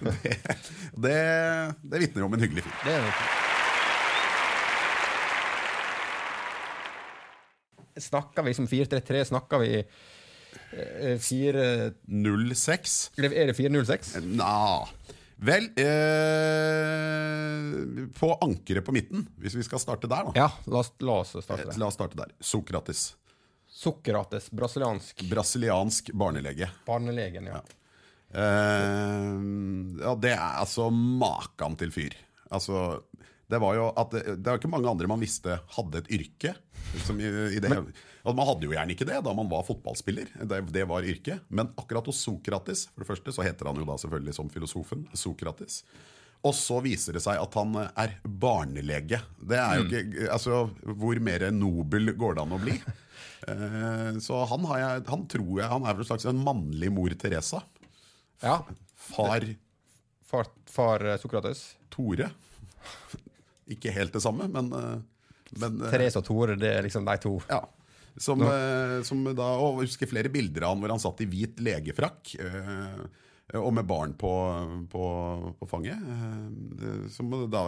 det 0.00 0.34
det, 1.00 1.18
det 1.86 2.02
vitner 2.02 2.26
om 2.26 2.34
en 2.34 2.42
hyggelig 2.42 2.66
fyr. 2.66 2.74
Det 2.82 2.96
er. 2.98 3.38
Snakker 8.00 8.42
vi 8.46 8.56
som 8.56 8.66
4-3-3? 8.70 9.24
Snakker 9.28 9.60
vi 9.62 9.72
eh, 9.78 11.16
4 11.20 11.92
06. 12.08 12.98
Eller 13.20 13.34
Er 13.36 13.52
det 13.52 13.58
4-0-6? 13.60 14.16
Nja 14.24 14.88
Vel 15.40 15.70
eh, 15.80 15.88
På 18.18 18.34
ankeret 18.44 18.84
på 18.84 18.92
midten, 18.92 19.22
hvis 19.40 19.54
vi 19.56 19.62
skal 19.64 19.80
starte 19.80 20.08
der, 20.10 20.26
da. 20.28 20.32
Ja, 20.36 20.48
la 20.68 20.82
oss, 20.82 20.90
la 21.00 21.14
oss 21.22 21.32
starte 21.32 21.64
der. 21.70 21.78
La 21.80 21.88
oss 21.88 21.96
starte 21.96 22.18
der. 22.18 22.34
Sokrates. 22.44 23.14
Sokrates, 23.70 24.50
brasiliansk 24.52 25.22
Brasiliansk 25.30 26.10
barnelege. 26.12 26.68
barnelegen, 26.86 27.46
ja. 27.48 27.62
Eh, 28.30 29.38
ja, 30.02 30.12
det 30.20 30.34
er 30.36 30.58
altså 30.60 30.90
makan 30.92 31.78
til 31.80 31.94
fyr. 31.94 32.18
Altså, 32.50 33.00
det 33.50 33.58
var 33.62 33.78
jo 33.78 33.88
at 33.96 34.12
det, 34.12 34.26
det 34.42 34.50
var 34.52 34.60
ikke 34.60 34.70
mange 34.70 34.90
andre 34.92 35.08
man 35.10 35.22
visste 35.22 35.56
hadde 35.76 36.02
et 36.04 36.12
yrke. 36.18 36.52
Som 37.06 37.20
i, 37.22 37.28
i 37.56 37.62
det, 37.62 37.70
at 38.20 38.36
man 38.36 38.48
hadde 38.48 38.66
jo 38.66 38.74
gjerne 38.74 38.94
ikke 38.94 39.08
det 39.08 39.18
da 39.24 39.34
man 39.36 39.50
var 39.50 39.66
fotballspiller. 39.66 40.32
Det, 40.48 40.60
det 40.74 40.86
var 40.88 41.06
yrket. 41.08 41.46
Men 41.48 41.72
akkurat 41.80 42.08
hos 42.10 42.22
Sokrates 42.24 42.86
for 42.90 43.04
det 43.04 43.10
første, 43.10 43.34
så 43.36 43.46
heter 43.46 43.70
han 43.70 43.80
jo 43.80 43.86
da 43.88 43.96
selvfølgelig 44.00 44.36
som 44.36 44.50
filosofen 44.52 45.06
Sokrates. 45.16 45.82
Og 46.44 46.54
så 46.56 46.78
viser 46.84 47.16
det 47.16 47.24
seg 47.24 47.40
at 47.40 47.56
han 47.58 47.76
er 47.80 48.14
barnelege. 48.24 49.20
Det 49.40 49.58
er 49.60 49.80
jo 49.80 49.88
ikke, 49.88 50.28
altså 50.32 50.60
Hvor 51.00 51.18
mer 51.20 51.50
nobel 51.52 52.14
går 52.16 52.38
det 52.38 52.44
an 52.46 52.56
å 52.56 52.60
bli? 52.62 52.76
Eh, 53.48 54.18
så 54.20 54.42
han, 54.50 54.64
har 54.68 54.78
jeg, 54.82 55.04
han 55.08 55.22
tror 55.32 55.60
jeg 55.62 55.68
han 55.70 55.84
er 55.88 55.96
en 55.96 56.04
slags 56.04 56.26
en 56.28 56.42
mannlig 56.44 56.90
mor 56.92 57.14
Teresa. 57.16 57.62
ja. 58.44 58.58
Far 59.00 59.46
Far, 60.30 60.46
far 60.70 61.04
eh, 61.06 61.16
Sokrates. 61.18 61.76
Tore. 61.88 62.28
Ikke 63.70 63.90
helt 63.90 64.12
det 64.14 64.22
samme, 64.22 64.46
men, 64.46 64.68
eh, 64.72 65.00
men 65.58 65.80
eh, 65.82 65.90
Therese 65.90 66.20
og 66.20 66.26
Tore, 66.28 66.54
det 66.58 66.70
er 66.70 66.86
liksom 66.86 67.08
de 67.08 67.16
to. 67.24 67.32
Ja. 67.50 67.64
Som, 68.20 68.42
eh, 68.44 69.00
som 69.06 69.24
da, 69.32 69.48
og 69.56 69.80
jeg 69.80 69.88
husker 69.88 70.10
flere 70.10 70.32
bilder 70.32 70.66
av 70.66 70.74
han 70.74 70.82
hvor 70.82 70.92
han 70.92 71.02
satt 71.02 71.22
i 71.24 71.28
hvit 71.30 71.60
legefrakk. 71.64 72.34
Eh, 72.36 73.02
og 73.58 73.72
med 73.74 73.88
barn 73.88 74.12
på, 74.14 74.30
på, 74.92 75.04
på 75.58 75.68
fanget. 75.70 75.98
Eh, 76.04 77.08
som 77.10 77.32
da 77.50 77.64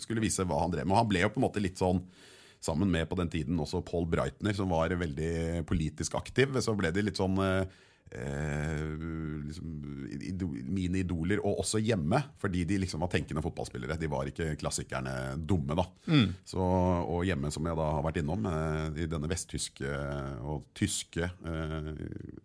skulle 0.00 0.24
vise 0.24 0.46
hva 0.48 0.64
han 0.64 0.72
drev 0.72 0.88
med. 0.88 0.96
Og 0.96 1.02
han 1.02 1.10
ble 1.12 1.24
jo 1.26 1.32
på 1.34 1.42
en 1.42 1.48
måte 1.50 1.64
litt 1.64 1.80
sånn 1.80 2.04
Sammen 2.62 2.92
med 2.94 3.08
på 3.10 3.16
den 3.18 3.26
tiden 3.26 3.56
også 3.58 3.80
Paul 3.82 4.04
Breitner, 4.06 4.54
som 4.54 4.70
var 4.70 4.92
veldig 4.94 5.64
politisk 5.66 6.14
aktiv. 6.14 6.54
Så 6.62 6.76
ble 6.78 6.92
det 6.94 7.02
litt 7.02 7.18
sånn 7.18 7.34
eh, 8.12 8.82
eh, 8.82 9.44
liksom, 9.48 9.72
ido- 10.28 10.50
mine 10.68 11.00
idoler, 11.02 11.40
og 11.44 11.58
også 11.64 11.80
hjemme, 11.82 12.22
fordi 12.38 12.64
de 12.68 12.78
liksom 12.82 13.00
var 13.00 13.08
tenkende 13.12 13.42
fotballspillere. 13.44 13.96
De 14.00 14.10
var 14.12 14.28
ikke 14.30 14.52
klassikerne 14.60 15.14
dumme, 15.48 15.74
da. 15.78 15.86
Så, 16.44 16.60
og 16.60 17.24
hjemme, 17.28 17.50
som 17.54 17.66
jeg 17.66 17.76
da 17.78 17.88
har 17.96 18.02
vært 18.06 18.20
innom, 18.22 18.46
eh, 18.46 19.02
i 19.04 19.08
denne 19.10 19.30
vesttyske 19.30 19.90
og 20.42 20.64
tyske 20.78 21.30
eh, 21.30 21.92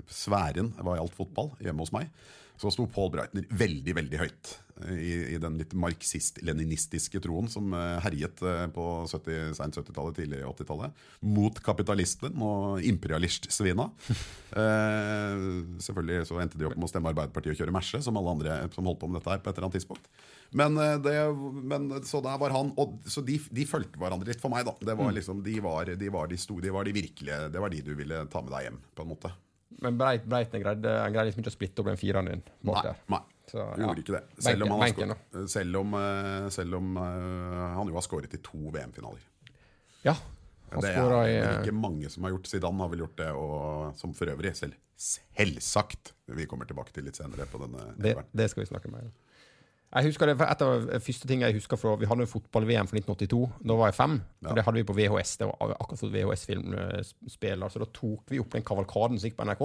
sfæren 0.07 0.73
hva 0.81 0.97
gjaldt 0.99 1.15
fotball, 1.17 1.53
hjemme 1.63 1.83
hos 1.85 1.93
meg, 1.95 2.09
så 2.57 2.71
sto 2.73 2.87
Paul 2.89 3.11
Breitner 3.13 3.45
veldig, 3.53 3.93
veldig 3.99 4.19
høyt 4.19 4.51
eh, 4.81 4.97
i, 4.97 5.11
i 5.35 5.39
den 5.41 5.59
litt 5.59 5.75
marxist-leninistiske 5.77 7.21
troen 7.21 7.49
som 7.51 7.69
eh, 7.77 7.97
herjet 8.01 8.41
eh, 8.41 8.63
på 8.73 8.85
70, 9.11 9.53
sent 9.59 9.77
70-tallet, 9.77 10.17
tidlig 10.17 10.41
80-tallet, 10.47 11.03
mot 11.21 11.61
kapitalismen 11.63 12.41
og 12.41 12.83
imperialistsvina. 12.93 13.89
Eh, 14.57 15.41
selvfølgelig 15.83 16.29
så 16.29 16.37
endte 16.39 16.57
de 16.57 16.65
opp 16.65 16.77
med 16.79 16.87
å 16.87 16.89
stemme 16.89 17.09
Arbeiderpartiet 17.11 17.51
og 17.51 17.59
kjøre 17.59 17.73
Merse, 17.75 17.99
som 18.01 18.15
alle 18.17 18.31
andre 18.31 18.55
som 18.73 18.87
holdt 18.87 19.01
på 19.01 19.09
med 19.11 19.19
dette 19.19 19.33
her 19.33 19.41
på 19.43 19.51
et 19.51 19.57
eller 19.59 19.67
annet 19.67 19.75
tidspunkt. 19.75 20.07
Men, 20.55 20.79
det, 21.03 21.15
men 21.67 21.89
så 22.07 22.21
der 22.23 22.39
var 22.39 22.55
han 22.55 22.71
og, 22.79 22.95
Så 23.11 23.21
de, 23.27 23.35
de 23.53 23.65
fulgte 23.67 23.99
hverandre 23.99 24.31
litt 24.31 24.41
for 24.41 24.49
meg, 24.53 24.63
da. 24.65 24.73
Det 24.87 24.95
var 24.97 25.11
liksom, 25.13 25.43
de, 25.45 25.57
var, 25.61 25.91
de 25.99 26.13
var 26.15 26.31
de 26.31 26.39
store, 26.39 26.63
de 26.63 26.73
var 26.73 26.87
de 26.87 26.95
virkelige 26.95 27.51
Det 27.53 27.61
var 27.61 27.75
de 27.75 27.83
du 27.85 27.91
ville 27.99 28.23
ta 28.31 28.41
med 28.41 28.55
deg 28.55 28.69
hjem, 28.69 28.79
på 28.95 29.05
en 29.05 29.11
måte. 29.11 29.33
Men 29.83 29.97
Breit, 29.99 30.23
Breitner 30.25 30.63
greide, 30.63 30.93
han 31.03 31.13
greide 31.13 31.29
liksom 31.29 31.43
ikke 31.43 31.51
å 31.53 31.57
splitte 31.57 31.83
opp 31.83 31.89
den 31.91 31.99
fireren 31.99 32.29
din. 32.31 32.43
Nei, 32.67 32.83
nei. 33.13 33.19
Så, 33.47 33.59
ja. 33.61 33.75
Gjorde 33.79 34.03
ikke 34.03 34.15
det. 34.17 34.23
Selv 34.43 34.65
om, 34.65 34.73
Benken, 34.81 35.13
skåret- 35.13 35.51
selv 35.53 35.77
om, 35.79 35.93
eh, 35.95 36.47
selv 36.51 36.79
om 36.79 36.97
uh, 36.99 37.75
han 37.77 37.87
jo 37.87 37.95
har 37.95 38.03
skåret 38.03 38.33
i 38.35 38.41
to 38.43 38.71
VM-finaler. 38.73 39.21
Ja. 40.03 40.15
Han 40.71 40.83
Det 40.83 40.89
er 40.91 41.13
i 41.29 41.35
eh, 41.37 41.61
ikke 41.61 41.75
mange 41.75 42.09
som 42.11 42.25
har 42.27 42.33
gjort 42.35 42.49
Zidane 42.51 42.83
har 42.83 42.89
vel 42.91 43.05
gjort 43.05 43.21
det, 43.21 43.29
og 43.31 43.95
som 43.95 44.11
for 44.17 44.27
øvrig 44.33 44.51
selv, 44.57 44.75
selvsagt 44.99 46.11
vi 46.35 46.47
kommer 46.49 46.67
tilbake 46.67 46.91
til 46.91 47.07
litt 47.07 47.15
senere 47.15 47.47
på 47.47 47.61
denne 47.61 47.93
det, 47.95 48.17
det 48.35 48.49
skal 48.51 48.65
vi 48.65 48.71
snakke 48.73 48.91
mer 48.91 49.07
om. 49.07 49.13
Jeg 49.87 50.09
husker 50.09 50.27
det, 50.27 50.35
Et 50.43 50.61
av 50.65 50.85
de 50.89 50.99
første 50.99 51.27
tingene 51.29 51.47
jeg 51.47 51.61
husker 51.61 51.79
fra 51.79 51.93
Vi 51.99 52.07
hadde 52.09 52.25
jo 52.25 52.31
fotball-VM 52.33 52.89
for 52.89 52.99
1982. 52.99 53.39
Da 53.71 53.77
var 53.79 53.91
jeg 53.91 53.97
fem. 53.97 54.17
Ja. 54.43 54.55
Det 54.57 54.65
hadde 54.67 54.81
vi 54.81 54.87
på 54.89 54.95
VHS. 54.97 55.37
Det 55.39 55.47
var 55.47 55.75
akkurat 55.77 56.01
fått 56.01 56.15
VHS-filmspiller. 56.15 57.71
Så 57.71 57.81
da 57.83 57.87
tok 57.95 58.33
vi 58.33 58.41
opp 58.43 58.51
den 58.55 58.65
kavalkaden 58.67 59.19
som 59.19 59.29
gikk 59.29 59.37
på 59.39 59.47
NRK. 59.47 59.63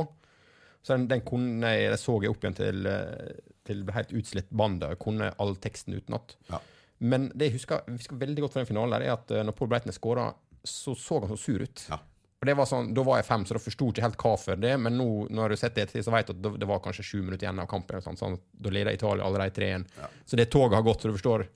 Så 0.82 0.94
den, 0.94 1.08
den 1.11 1.24
kunne 1.26 1.72
jeg, 1.74 1.90
det 1.90 1.98
så 2.02 2.14
jeg 2.22 2.30
opp 2.30 2.42
igjen 2.42 2.58
til, 2.58 2.87
eh, 2.90 3.35
til 3.66 3.82
helt 3.94 4.14
utslitt 4.18 4.54
band. 4.54 4.87
Jeg 4.87 5.02
kunne 5.02 5.32
all 5.42 5.54
teksten 5.62 5.98
utenat. 5.98 6.37
Ja. 6.50 6.62
Men 7.02 7.28
det 7.35 7.50
jeg 7.50 7.58
husker, 7.58 7.82
jeg 7.87 7.98
husker 7.98 8.22
veldig 8.22 8.44
godt 8.44 8.54
fra 8.54 8.62
den 8.62 8.70
finalen, 8.70 8.94
der, 8.94 9.06
er 9.06 9.16
at 9.16 9.35
eh, 9.35 9.44
når 9.46 9.58
Paul 9.58 9.70
Breitner 9.70 9.94
skåra, 9.94 10.30
så 10.62 10.94
så 10.98 11.18
han 11.22 11.30
så 11.30 11.38
sur 11.38 11.62
ut. 11.62 11.87
Ja. 11.90 11.98
Og 12.42 12.46
det 12.48 12.57
var 12.59 12.66
sånn, 12.66 12.88
Da 12.92 13.02
var 13.07 13.20
jeg 13.20 13.26
fem, 13.28 13.44
så 13.46 13.55
da 13.55 13.61
forsto 13.62 13.92
ikke 13.92 14.02
helt 14.02 14.16
hva 14.18 14.33
for 14.37 14.57
det. 14.59 14.72
Men 14.83 14.96
nå 14.98 15.28
når 15.31 15.50
du 15.55 15.57
setter 15.61 15.85
det 15.87 15.92
til, 15.92 16.02
så 16.02 16.11
vet 16.11 16.26
du 16.26 16.33
at 16.48 16.59
det- 16.59 16.66
var 16.66 16.81
kanskje 16.83 17.05
sju 17.07 17.22
minutter 17.22 17.46
igjen 17.46 17.61
av 17.62 17.68
kampen. 17.68 18.02
Sånn, 18.02 18.18
sånn, 18.18 18.38
da 18.61 18.68
leder 18.70 18.92
Italia 18.92 19.22
allerede 19.24 19.55
3-1. 19.55 19.87
Så 20.26 20.37
det 20.37 20.50
toget 20.50 20.74
har 20.74 20.83
gått, 20.83 21.00
så 21.02 21.12
du 21.12 21.16
forstår. 21.16 21.46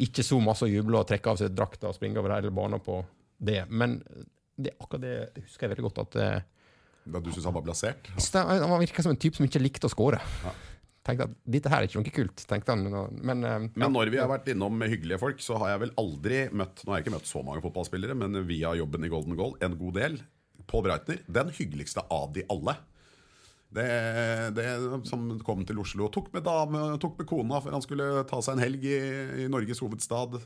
Ikke 0.00 0.24
så 0.26 0.42
masse 0.42 0.62
å 0.66 0.68
juble 0.68 0.98
og 0.98 1.06
trekke 1.06 1.30
av 1.30 1.36
seg 1.38 1.54
drakta 1.54 1.86
og 1.86 1.94
springe 1.94 2.18
over 2.18 2.34
hele 2.34 2.50
banen 2.50 2.80
på 2.80 3.04
det. 3.40 3.68
Men 3.70 4.02
det, 4.60 4.72
akkurat 4.80 5.00
det, 5.00 5.34
det 5.34 5.44
husker 5.44 5.68
jeg 5.68 5.76
veldig 5.76 5.86
godt. 5.94 5.98
at 5.98 6.16
eh, 6.16 6.40
Da 7.06 7.20
du 7.20 7.30
syns 7.30 7.44
han 7.44 7.54
var 7.54 7.62
blasert? 7.62 8.10
Han 8.34 8.70
var 8.70 8.80
virka 8.80 9.02
som 9.02 9.10
en 9.10 9.16
type 9.16 9.36
som 9.36 9.46
ikke 9.46 9.62
likte 9.62 9.86
å 9.86 9.94
skåre. 9.94 10.20
Tenkte 11.04 11.26
at 11.28 11.34
dette 11.44 11.68
her 11.68 11.82
er 11.82 11.88
ikke 11.88 12.00
noe 12.00 12.14
kult, 12.16 12.44
tenkte 12.48 12.72
han. 12.72 12.86
Men, 13.20 13.44
eh, 13.44 13.66
Men 13.76 13.92
når 13.92 14.08
vi 14.12 14.20
har 14.22 14.30
vært 14.30 14.48
innom 14.48 14.80
hyggelige 14.80 15.20
folk, 15.20 15.42
så 15.44 15.58
har 15.60 15.74
jeg 15.74 15.82
vel 15.84 15.92
aldri 16.00 16.38
møtt 16.48 16.80
Nå 16.80 16.92
har 16.92 17.00
jeg 17.00 17.06
ikke 17.06 17.16
møtt 17.18 17.28
så 17.28 17.42
mange 17.44 17.64
fotballspillere, 17.64 18.16
men 18.16 18.40
via 18.48 18.72
jobben 18.78 19.04
i 19.04 19.12
Golden 19.12 19.36
Goal 19.36 19.54
en 19.60 19.76
god 19.76 20.00
del. 20.00 20.18
Paul 20.64 20.86
Breitner, 20.86 21.20
den 21.28 21.52
hyggeligste 21.52 22.06
av 22.08 22.32
de 22.32 22.46
alle. 22.48 22.78
Det, 23.74 23.86
det 24.54 24.66
som 25.10 25.26
kom 25.44 25.64
til 25.66 25.80
Oslo. 25.82 26.08
Tok 26.08 26.30
med 26.32 26.46
dame, 26.46 26.86
tok 27.02 27.18
med 27.18 27.28
kona 27.28 27.58
for 27.60 27.74
han 27.74 27.82
skulle 27.84 28.22
ta 28.30 28.38
seg 28.40 28.56
en 28.56 28.64
helg 28.64 28.86
i, 28.86 28.98
i 29.44 29.48
Norges 29.50 29.82
hovedstad. 29.84 30.38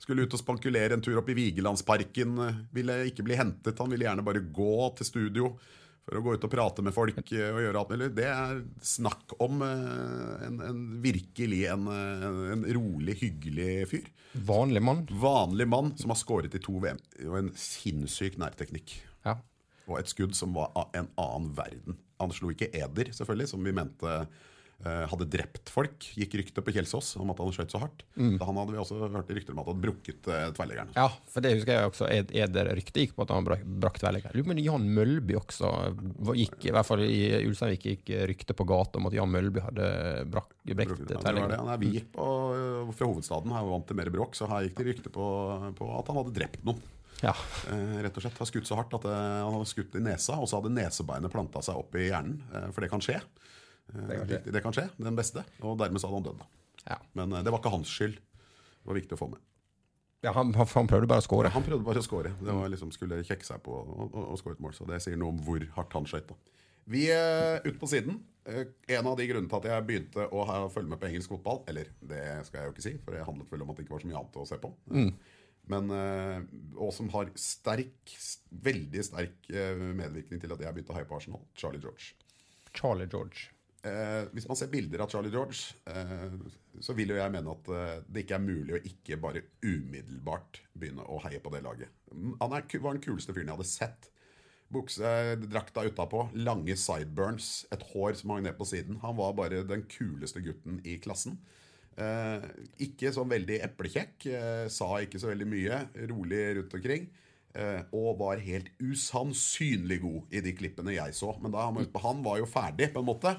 Skulle 0.00 0.24
ut 0.24 0.36
og 0.36 0.40
spankulere 0.40 0.96
en 0.96 1.02
tur 1.04 1.18
opp 1.20 1.28
i 1.32 1.36
Vigelandsparken. 1.36 2.38
Ville 2.72 3.02
ikke 3.10 3.26
bli 3.26 3.36
hentet, 3.36 3.76
han 3.76 3.92
ville 3.92 4.06
gjerne 4.06 4.24
bare 4.24 4.44
gå 4.48 4.76
til 4.96 5.12
studio 5.12 5.56
for 6.06 6.20
å 6.20 6.22
gå 6.22 6.36
ut 6.36 6.44
og 6.46 6.52
prate 6.52 6.84
med 6.86 6.94
folk 6.94 7.18
eh, 7.34 7.48
og 7.50 7.64
gjøre 7.64 7.80
alt 7.80 7.92
mulig. 7.92 8.08
Det 8.14 8.28
er 8.30 8.60
snakk 8.86 9.34
om 9.42 9.62
eh, 9.66 10.46
en, 10.46 10.60
en 10.68 10.84
virkelig 11.02 11.64
en, 11.72 11.88
eh, 11.90 12.26
en 12.54 12.62
rolig, 12.78 13.16
hyggelig 13.24 13.70
fyr. 13.90 14.06
vanlig 14.46 14.84
mann. 14.86 15.02
Vanlig 15.10 15.66
mann 15.68 15.92
som 15.98 16.14
har 16.14 16.20
skåret 16.20 16.54
i 16.54 16.62
to 16.62 16.78
VM. 16.82 17.00
Og 17.26 17.40
en 17.40 17.52
sinnssyk 17.58 18.38
nærteknikk. 18.38 18.94
Ja. 19.26 19.40
Og 19.90 19.98
et 19.98 20.12
skudd 20.12 20.36
som 20.38 20.54
var 20.54 20.70
av 20.78 20.94
en 20.98 21.10
annen 21.18 21.50
verden. 21.58 21.98
Han 22.22 22.32
slo 22.32 22.52
ikke 22.54 22.70
Eder, 22.70 23.10
selvfølgelig, 23.16 23.50
som 23.50 23.66
vi 23.66 23.74
mente 23.74 24.20
hadde 24.84 25.24
drept 25.32 25.70
folk. 25.72 26.04
Gikk 26.14 26.34
rykte 26.38 26.62
på 26.62 26.70
Kjelsås 26.74 27.14
om 27.18 27.30
at 27.32 27.38
han 27.42 27.48
skjøt 27.54 27.72
så 27.72 27.80
hardt. 27.82 28.04
Da 28.14 28.44
han 28.46 28.58
hadde 28.60 28.74
vi 28.74 28.78
også 28.78 28.98
hørt 29.10 29.30
rykter 29.34 29.54
om 29.54 29.58
at 29.62 29.66
han 29.66 29.74
hadde 29.74 29.84
brukket 29.86 30.28
tverrleggeren. 30.54 30.90
Ja, 30.94 31.06
for 31.32 31.42
det 31.42 31.54
husker 31.56 31.72
jeg 31.78 31.88
også. 31.90 32.06
Ed- 32.12 32.30
Eder-ryktet 32.36 33.00
gikk 33.02 33.14
på 33.16 33.24
at 33.24 33.32
han 33.34 33.48
brakk 33.48 33.98
tverrlegger. 33.98 34.36
Lurer 34.36 34.46
på 34.50 34.54
om 34.54 34.60
Jan 34.62 34.86
Mølby 34.98 35.38
også 35.40 35.70
gikk, 36.36 36.68
i 36.68 36.74
hvert 36.76 36.86
fall 36.86 37.02
i 37.06 37.22
Ulsteinvik 37.48 37.86
gikk 37.88 38.12
rykte 38.30 38.54
på 38.58 38.66
gata 38.68 39.00
om 39.00 39.08
at 39.10 39.16
Jan 39.16 39.32
Mølby 39.32 39.64
hadde 39.64 39.88
brak, 40.30 40.52
brekt 40.68 40.92
Brukket- 40.92 41.24
ja, 41.56 41.76
vi 41.80 41.90
gikk 41.96 42.12
på, 42.14 42.28
eh, 42.54 42.92
fra 43.00 43.08
hovedstaden, 43.10 43.56
her 43.56 43.64
vant 43.72 43.86
til 43.88 43.96
mer 43.98 44.12
bråk, 44.12 44.36
så 44.38 44.46
her 44.50 44.68
gikk 44.68 44.76
det 44.82 44.86
rykte 44.92 45.10
på, 45.10 45.26
på 45.80 45.90
at 45.98 46.06
han 46.12 46.20
hadde 46.20 46.36
drept 46.36 46.62
noen. 46.68 46.78
Ja. 47.24 47.32
Eh, 47.72 48.02
rett 48.04 48.16
og 48.16 48.22
slett 48.22 48.36
har 48.38 48.46
skutt 48.52 48.68
så 48.68 48.76
hardt 48.76 48.92
at 48.94 49.04
eh, 49.08 49.42
han 49.42 49.54
hadde 49.56 49.70
skutt 49.72 49.96
i 49.96 50.04
nesa, 50.04 50.36
og 50.36 50.46
så 50.50 50.60
hadde 50.60 50.74
nesebeinet 50.76 51.32
planta 51.32 51.62
seg 51.64 51.80
opp 51.80 51.96
i 51.96 52.10
hjernen. 52.10 52.42
Eh, 52.52 52.68
for 52.76 52.84
det 52.84 52.90
kan 52.92 53.00
skje. 53.00 53.18
Eh, 53.94 54.06
Det 54.06 54.16
kan 54.18 54.26
skje. 54.28 54.40
Det 54.52 54.62
kan 54.64 54.76
skje, 54.76 54.86
den 55.08 55.18
beste. 55.18 55.44
Og 55.62 55.76
dermed 55.80 56.02
så 56.02 56.10
hadde 56.10 56.22
han 56.22 56.28
dødd. 56.30 56.46
Ja. 56.86 56.98
Men 57.18 57.32
eh, 57.32 57.44
det 57.46 57.52
var 57.52 57.62
ikke 57.62 57.74
hans 57.74 57.92
skyld. 57.92 58.16
Det 58.16 58.90
var 58.90 58.98
viktig 59.00 59.16
å 59.18 59.20
få 59.20 59.30
med. 59.34 59.42
ja 60.22 60.32
han, 60.34 60.52
han, 60.54 60.88
prøvde 60.90 61.08
bare 61.10 61.22
å 61.22 61.26
score. 61.26 61.50
Han 61.54 61.66
prøvde 61.66 61.86
bare 61.86 62.02
å 62.02 62.06
score. 62.06 62.34
Det 62.40 62.58
var 62.60 62.70
liksom 62.72 62.92
Skulle 62.94 63.22
kjekke 63.26 63.46
seg 63.46 63.62
på 63.62 63.74
å, 63.74 64.06
å, 64.06 64.26
å 64.34 64.38
score 64.40 64.58
et 64.58 64.62
mål. 64.64 64.74
Så 64.76 64.86
det 64.88 65.02
sier 65.04 65.18
noe 65.20 65.34
om 65.34 65.42
hvor 65.46 65.62
hardt 65.78 65.98
han 65.98 66.08
skøyt. 66.08 66.34
Vi 66.86 67.08
er 67.10 67.64
ute 67.64 67.78
på 67.80 67.88
siden. 67.90 68.20
Eh, 68.46 68.66
En 68.98 69.08
av 69.10 69.16
de 69.18 69.26
grunnene 69.26 69.50
til 69.50 69.58
at 69.58 69.70
jeg 69.72 69.86
begynte 69.88 70.28
å 70.30 70.44
følge 70.70 70.92
med 70.92 71.00
på 71.02 71.08
engelsk 71.08 71.32
fotball 71.34 71.64
Eller 71.66 71.88
det 71.98 72.20
skal 72.46 72.60
jeg 72.60 72.68
jo 72.68 72.74
ikke 72.76 72.84
si, 72.84 72.92
for 73.02 73.16
det 73.16 73.24
handlet 73.26 73.50
vel 73.50 73.64
om 73.64 73.72
at 73.72 73.80
det 73.80 73.86
ikke 73.86 73.96
var 73.96 74.04
så 74.04 74.10
mye 74.12 74.20
annet 74.20 74.38
å 74.38 74.46
se 74.46 74.60
på. 74.62 74.70
Men, 75.66 75.90
eh, 75.90 76.44
og 76.78 76.92
som 76.94 77.08
har 77.10 77.32
sterk, 77.34 78.12
veldig 78.68 79.02
sterk 79.02 79.50
eh, 79.50 79.74
medvirkning 79.98 80.38
til 80.42 80.54
at 80.54 80.62
jeg 80.62 80.76
begynte 80.76 80.94
å 80.94 80.98
heie 81.00 81.08
på 81.10 81.18
Arsenal. 81.18 81.42
Charlie 81.58 81.82
George. 81.82 82.14
Charlie 82.70 83.08
George. 83.10 83.48
Eh, 83.84 84.24
hvis 84.32 84.46
man 84.48 84.58
ser 84.58 84.70
bilder 84.72 85.04
av 85.04 85.12
Charlie 85.12 85.32
George, 85.34 85.76
eh, 85.90 86.32
så 86.82 86.96
vil 86.96 87.12
jo 87.12 87.18
jeg 87.18 87.32
mene 87.34 87.52
at 87.52 87.70
eh, 87.70 87.92
det 88.08 88.24
ikke 88.24 88.38
er 88.38 88.46
mulig 88.46 88.76
å 88.76 88.82
ikke 88.88 89.18
bare 89.22 89.44
umiddelbart 89.62 90.62
begynne 90.74 91.06
å 91.06 91.20
heie 91.26 91.42
på 91.42 91.52
det 91.54 91.62
laget. 91.66 91.92
Han 92.10 92.56
er, 92.56 92.66
var 92.80 92.96
den 92.96 93.04
kuleste 93.04 93.36
fyren 93.36 93.52
jeg 93.52 93.58
hadde 93.58 93.68
sett. 93.70 94.10
Bukse, 94.72 95.10
drakta 95.44 95.84
utapå, 95.86 96.24
lange 96.42 96.74
sideburns, 96.80 97.68
et 97.70 97.84
hår 97.92 98.16
som 98.18 98.32
hang 98.34 98.42
ned 98.48 98.56
på 98.58 98.66
siden. 98.66 98.98
Han 99.04 99.14
var 99.20 99.36
bare 99.38 99.62
den 99.66 99.84
kuleste 99.90 100.42
gutten 100.42 100.80
i 100.82 100.96
klassen. 101.02 101.38
Eh, 101.96 102.48
ikke 102.84 103.12
sånn 103.14 103.30
veldig 103.30 103.60
eplekjekk, 103.64 104.26
eh, 104.28 104.64
sa 104.72 104.88
ikke 105.00 105.20
så 105.22 105.30
veldig 105.30 105.46
mye, 105.48 105.78
rolig 106.10 106.42
rundt 106.58 106.74
omkring. 106.76 107.06
Eh, 107.56 107.80
og 107.96 108.18
var 108.20 108.42
helt 108.44 108.68
usannsynlig 108.82 110.02
god 110.02 110.34
i 110.34 110.42
de 110.44 110.52
klippene 110.52 110.92
jeg 110.98 111.14
så. 111.16 111.30
Men 111.40 111.54
da, 111.54 111.70
han 112.04 112.24
var 112.26 112.42
jo 112.42 112.50
ferdig, 112.50 112.90
på 112.92 113.00
en 113.00 113.08
måte. 113.08 113.32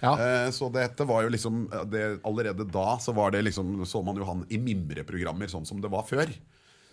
Ja. 0.00 0.12
Eh, 0.20 0.50
så 0.52 0.68
dette 0.72 1.06
var 1.08 1.24
jo 1.24 1.30
liksom 1.32 1.66
det, 1.88 2.18
Allerede 2.28 2.66
da 2.68 2.98
så 3.00 3.14
var 3.16 3.32
det 3.32 3.42
liksom 3.46 3.80
så 3.88 4.02
man 4.04 4.18
jo 4.20 4.26
han 4.28 4.44
i 4.52 4.58
mimreprogrammer, 4.60 5.48
sånn 5.48 5.66
som 5.68 5.80
det 5.80 5.88
var 5.92 6.04
før. 6.08 6.32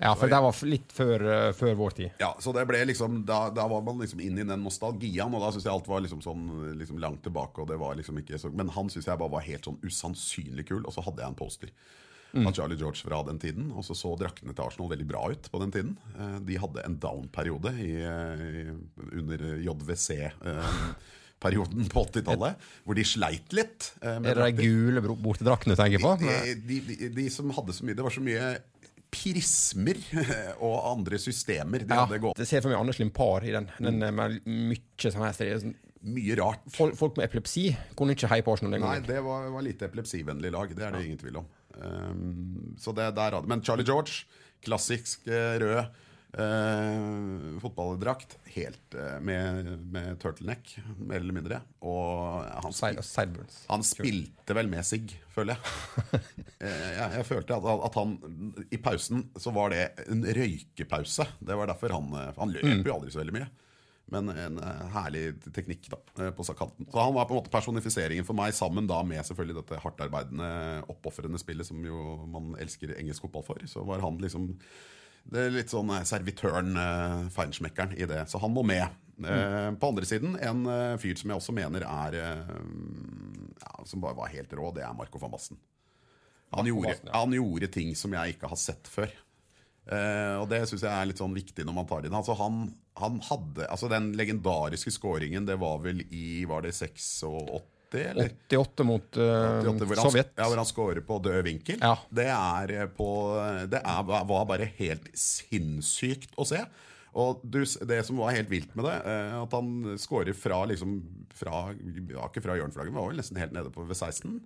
Ja, 0.02 0.16
for 0.18 0.28
det 0.28 0.40
var 0.42 0.56
litt 0.68 0.92
før, 0.92 1.22
eh, 1.32 1.52
før 1.56 1.76
vår 1.80 1.92
tid. 1.96 2.12
Ja, 2.20 2.32
så 2.42 2.52
det 2.56 2.66
ble 2.68 2.82
liksom 2.90 3.26
Da, 3.28 3.50
da 3.54 3.68
var 3.70 3.82
man 3.86 4.00
liksom 4.02 4.20
inn 4.24 4.40
i 4.40 4.44
den 4.48 4.64
nostalgiaen, 4.66 5.34
og 5.34 5.44
da 5.44 5.52
syns 5.54 5.68
jeg 5.68 5.74
alt 5.74 5.88
var 5.88 6.02
liksom 6.04 6.24
sånn 6.24 6.78
liksom 6.80 7.00
langt 7.00 7.24
tilbake. 7.24 7.62
Og 7.62 7.68
det 7.70 7.78
var 7.80 7.96
liksom 7.96 8.18
ikke 8.20 8.40
så 8.42 8.52
Men 8.54 8.70
han 8.74 8.90
syns 8.90 9.08
jeg 9.08 9.20
bare 9.20 9.32
var 9.32 9.46
helt 9.46 9.66
sånn 9.70 9.80
usannsynlig 9.84 10.68
kul, 10.72 10.84
og 10.84 10.94
så 10.96 11.06
hadde 11.06 11.22
jeg 11.24 11.30
en 11.30 11.40
poster. 11.40 11.76
Av 12.34 12.50
Charlie 12.50 12.80
George 12.80 12.98
fra 13.06 13.20
den 13.28 13.38
tiden. 13.38 13.68
Og 13.78 13.86
så 13.86 13.94
så 13.94 14.16
draktene 14.18 14.56
til 14.58 14.66
Arsenal 14.66 14.90
veldig 14.90 15.06
bra 15.06 15.28
ut 15.30 15.52
på 15.54 15.60
den 15.62 15.72
tiden. 15.72 15.98
Eh, 16.18 16.40
De 16.42 16.56
hadde 16.58 16.82
en 16.82 16.98
down-periode 16.98 17.76
i, 17.78 17.92
i, 18.02 18.64
under 21.44 21.58
JWC-perioden 21.60 21.90
på 21.92 22.04
80-tallet, 22.08 22.68
hvor 22.86 22.96
de 22.96 23.04
sleit 23.04 23.54
litt. 23.54 23.90
eh, 24.02 24.16
Er 24.18 24.36
det 24.36 24.48
de 24.56 24.64
gule 24.64 25.02
bortedraktene 25.02 25.76
du 25.76 25.82
tenker 25.82 26.00
på? 26.04 26.16
De, 26.20 26.80
de, 26.80 27.10
de, 27.16 27.30
som 27.30 27.50
hadde 27.52 27.74
så 27.74 27.84
mye 27.86 27.96
Det 27.96 28.04
var 28.04 28.12
så 28.16 28.24
mye 28.24 28.52
prismer 29.14 30.00
og 30.66 30.76
andre 30.90 31.20
systemer 31.22 31.84
de 31.86 31.94
Ja, 31.94 32.06
hadde 32.06 32.22
gått. 32.24 32.38
Det 32.40 32.48
ser 32.50 32.64
for 32.64 32.74
meg 32.74 32.80
Anders 32.80 33.00
Limpar 33.00 33.46
i 33.46 33.52
den. 33.54 33.68
den 33.80 34.02
eh, 34.02 34.12
med 34.14 34.40
mye 34.48 35.12
sånn 35.14 35.26
her 35.28 35.74
Mye 36.04 36.36
rart. 36.36 36.66
folk, 36.68 36.98
folk 37.00 37.16
med 37.16 37.30
epilepsi 37.30 37.70
kunne 37.96 38.12
ikke 38.12 38.28
heie 38.28 38.44
på 38.44 38.52
Arsenal 38.52 38.74
den 38.76 38.82
Nei, 38.84 38.98
det 39.08 39.22
var, 39.24 39.46
var 39.54 39.64
lite 39.64 39.86
epilepsivennlig 39.88 40.50
lag. 40.52 40.74
Det 40.76 40.84
er 40.84 40.92
det 40.98 41.06
ingen 41.06 41.22
tvil 41.22 41.38
om. 41.40 41.46
Um, 41.80 42.74
så 42.78 42.92
det 42.92 43.06
der 43.16 43.38
hadde 43.38 43.48
Men 43.48 43.64
Charlie 43.64 43.86
George, 43.88 44.26
klassisk 44.66 45.28
eh, 45.32 45.56
rød 45.64 45.86
eh, 46.40 47.60
fotballdrakt. 47.62 48.38
Helt 48.54 48.98
uh, 48.98 49.18
med, 49.22 49.70
med 49.94 50.20
turtleneck, 50.22 50.76
mer 50.98 51.22
eller 51.22 51.36
mindre. 51.36 51.60
Og 51.86 52.44
han, 52.66 52.76
spil, 52.76 53.42
han 53.70 53.86
spilte 53.88 54.58
vel 54.58 54.70
med 54.72 54.86
sigg, 54.88 55.16
føler 55.34 55.58
jeg. 55.58 56.22
uh, 56.64 56.68
jeg. 56.68 57.10
Jeg 57.18 57.28
følte 57.30 57.58
at, 57.58 57.70
at 57.90 58.00
han 58.00 58.16
I 58.70 58.82
pausen 58.84 59.28
så 59.40 59.54
var 59.56 59.74
det 59.74 59.84
en 60.08 60.24
røykepause. 60.26 61.28
Det 61.40 61.58
var 61.58 61.70
derfor 61.70 61.94
han 61.94 62.14
eh, 62.14 62.32
Han 62.38 62.54
løp 62.54 62.88
jo 62.88 62.96
aldri 62.96 63.14
så 63.14 63.22
veldig 63.22 63.38
mye. 63.38 63.50
Men 64.14 64.30
en 64.30 64.60
eh, 64.60 64.82
herlig 64.94 65.24
teknikk 65.56 65.88
da, 65.94 66.00
eh, 66.20 66.32
på 66.36 66.46
kanten. 66.54 66.88
Så 66.92 67.00
han 67.00 67.16
var 67.16 67.28
på 67.30 67.36
en 67.36 67.42
måte 67.42 67.54
personifiseringen 67.54 68.28
for 68.28 68.38
meg, 68.38 68.54
sammen 68.56 68.90
da 68.90 69.00
med 69.08 69.24
selvfølgelig 69.26 69.62
dette 69.62 69.80
hardtarbeidende, 69.84 70.50
oppofrende 70.92 71.42
spillet 71.42 71.68
som 71.70 71.80
jo 71.86 72.18
man 72.30 72.54
elsker 72.62 72.96
engelsk 72.98 73.26
fotball 73.26 73.48
for. 73.48 73.64
Så 73.70 73.86
var 73.88 74.04
han 74.04 74.20
liksom 74.22 74.52
det 75.32 75.46
er 75.46 75.56
litt 75.56 75.72
sånn 75.72 75.92
eh, 75.94 76.06
servitøren, 76.08 76.76
uh, 76.78 77.26
feinschmeckeren 77.34 77.96
i 77.96 78.08
det. 78.10 78.26
Så 78.32 78.42
han 78.44 78.54
må 78.56 78.66
med. 78.68 79.00
Eh, 79.24 79.70
på 79.78 79.90
andre 79.92 80.08
siden, 80.10 80.34
en 80.42 80.66
fyr 81.00 81.20
som 81.20 81.30
jeg 81.30 81.38
også 81.38 81.54
mener 81.54 81.84
er 81.86 82.16
ja, 82.18 83.74
Som 83.86 84.02
bare 84.02 84.18
var 84.18 84.32
helt 84.34 84.56
rå, 84.58 84.72
det 84.74 84.82
er 84.84 84.96
Marco 84.98 85.22
van 85.22 85.32
Basten. 85.32 85.60
Han 86.54 86.68
gjorde, 86.68 86.96
ja. 86.98 87.12
han 87.14 87.36
gjorde 87.38 87.70
ting 87.72 87.94
som 87.98 88.14
jeg 88.18 88.34
ikke 88.36 88.50
har 88.50 88.60
sett 88.60 88.90
før. 88.90 89.14
Og 90.42 90.48
det 90.50 90.62
syns 90.70 90.84
jeg 90.86 90.92
er 90.92 91.08
litt 91.10 91.22
sånn 91.22 91.36
viktig 91.36 91.66
når 91.68 91.76
man 91.78 91.88
tar 91.90 92.02
det 92.02 92.10
inn. 92.10 92.18
Altså 92.18 92.36
han, 92.40 92.60
han 93.00 93.18
hadde 93.26 93.66
Altså 93.68 93.90
Den 93.92 94.12
legendariske 94.16 94.94
scoringen, 94.96 95.48
det 95.50 95.58
var 95.62 95.82
vel 95.84 96.06
i 96.08 96.46
Var 96.50 96.64
det 96.66 96.72
86, 96.78 97.08
eller? 98.02 98.32
88 98.50 98.86
mot 98.88 99.20
uh, 99.20 99.60
88, 99.62 99.86
hvor 99.86 100.00
han, 100.00 100.08
Sovjet. 100.08 100.32
Ja, 100.40 100.48
hvor 100.50 100.60
han 100.62 100.70
scorer 100.70 101.04
på 101.06 101.20
død 101.24 101.44
vinkel. 101.46 101.78
Ja. 101.84 101.94
Det, 102.10 102.26
er 102.34 102.74
eh, 102.80 102.90
på, 102.98 103.10
det 103.70 103.82
er, 103.84 104.02
var 104.10 104.48
bare 104.50 104.68
helt 104.80 105.08
sinnssykt 105.18 106.34
å 106.40 106.48
se. 106.50 106.64
Og 107.14 107.44
du, 107.46 107.60
det 107.62 108.00
som 108.08 108.18
var 108.18 108.34
helt 108.34 108.50
vilt 108.50 108.72
med 108.78 108.88
det, 108.90 108.96
eh, 109.06 109.36
at 109.38 109.54
han 109.54 109.94
scorer 110.02 110.34
fra 110.34 110.64
liksom 110.70 110.98
fra, 111.34 111.68
ja, 111.76 112.26
Ikke 112.26 112.42
fra 112.42 112.58
hjørneflagget, 112.58 112.94
men 112.94 113.02
var 113.02 113.12
vel 113.12 113.22
nesten 113.22 113.38
helt 113.42 113.54
nede 113.54 113.70
på 113.74 113.86
ved 113.86 113.98
16. 114.00 114.40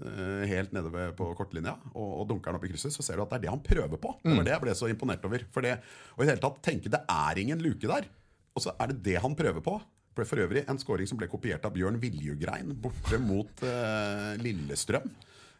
eh, 0.00 0.42
Helt 0.48 0.72
nede 0.72 0.92
ved, 0.92 1.12
på 1.18 1.28
kortlinja, 1.36 1.76
og, 1.92 2.10
og 2.22 2.26
dunker 2.30 2.52
han 2.52 2.60
opp 2.60 2.66
i 2.68 2.72
krysset, 2.72 2.94
så 2.96 3.04
ser 3.04 3.20
du 3.20 3.26
at 3.26 3.34
det 3.34 3.42
er 3.42 3.46
det 3.46 3.52
han 3.52 3.64
prøver 3.64 4.00
på. 4.00 4.14
Det 4.24 4.38
var 4.38 4.48
det 4.48 4.56
jeg 4.56 4.64
ble 4.64 4.76
så 4.80 4.88
imponert 4.92 5.28
over. 5.28 5.44
For 5.52 5.64
det, 5.68 5.76
og 6.16 6.22
i 6.22 6.28
det 6.28 6.34
hele 6.34 6.44
tatt 6.46 6.62
tenke 6.64 6.92
det 6.92 7.04
er 7.12 7.42
ingen 7.44 7.60
luke 7.64 7.88
der. 7.90 8.08
Og 8.56 8.64
så 8.64 8.74
er 8.80 8.92
det 8.92 9.02
det 9.04 9.20
han 9.24 9.36
prøver 9.36 9.64
på. 9.64 9.78
Ble 10.16 10.26
for 10.28 10.42
øvrig 10.44 10.64
en 10.68 10.78
scoring 10.82 11.08
som 11.08 11.16
ble 11.20 11.28
kopiert 11.32 11.64
av 11.64 11.72
Bjørn 11.72 11.96
Viljugrein 12.02 12.74
borte 12.82 13.18
mot 13.22 13.62
eh, 13.64 14.32
Lillestrøm. 14.42 15.06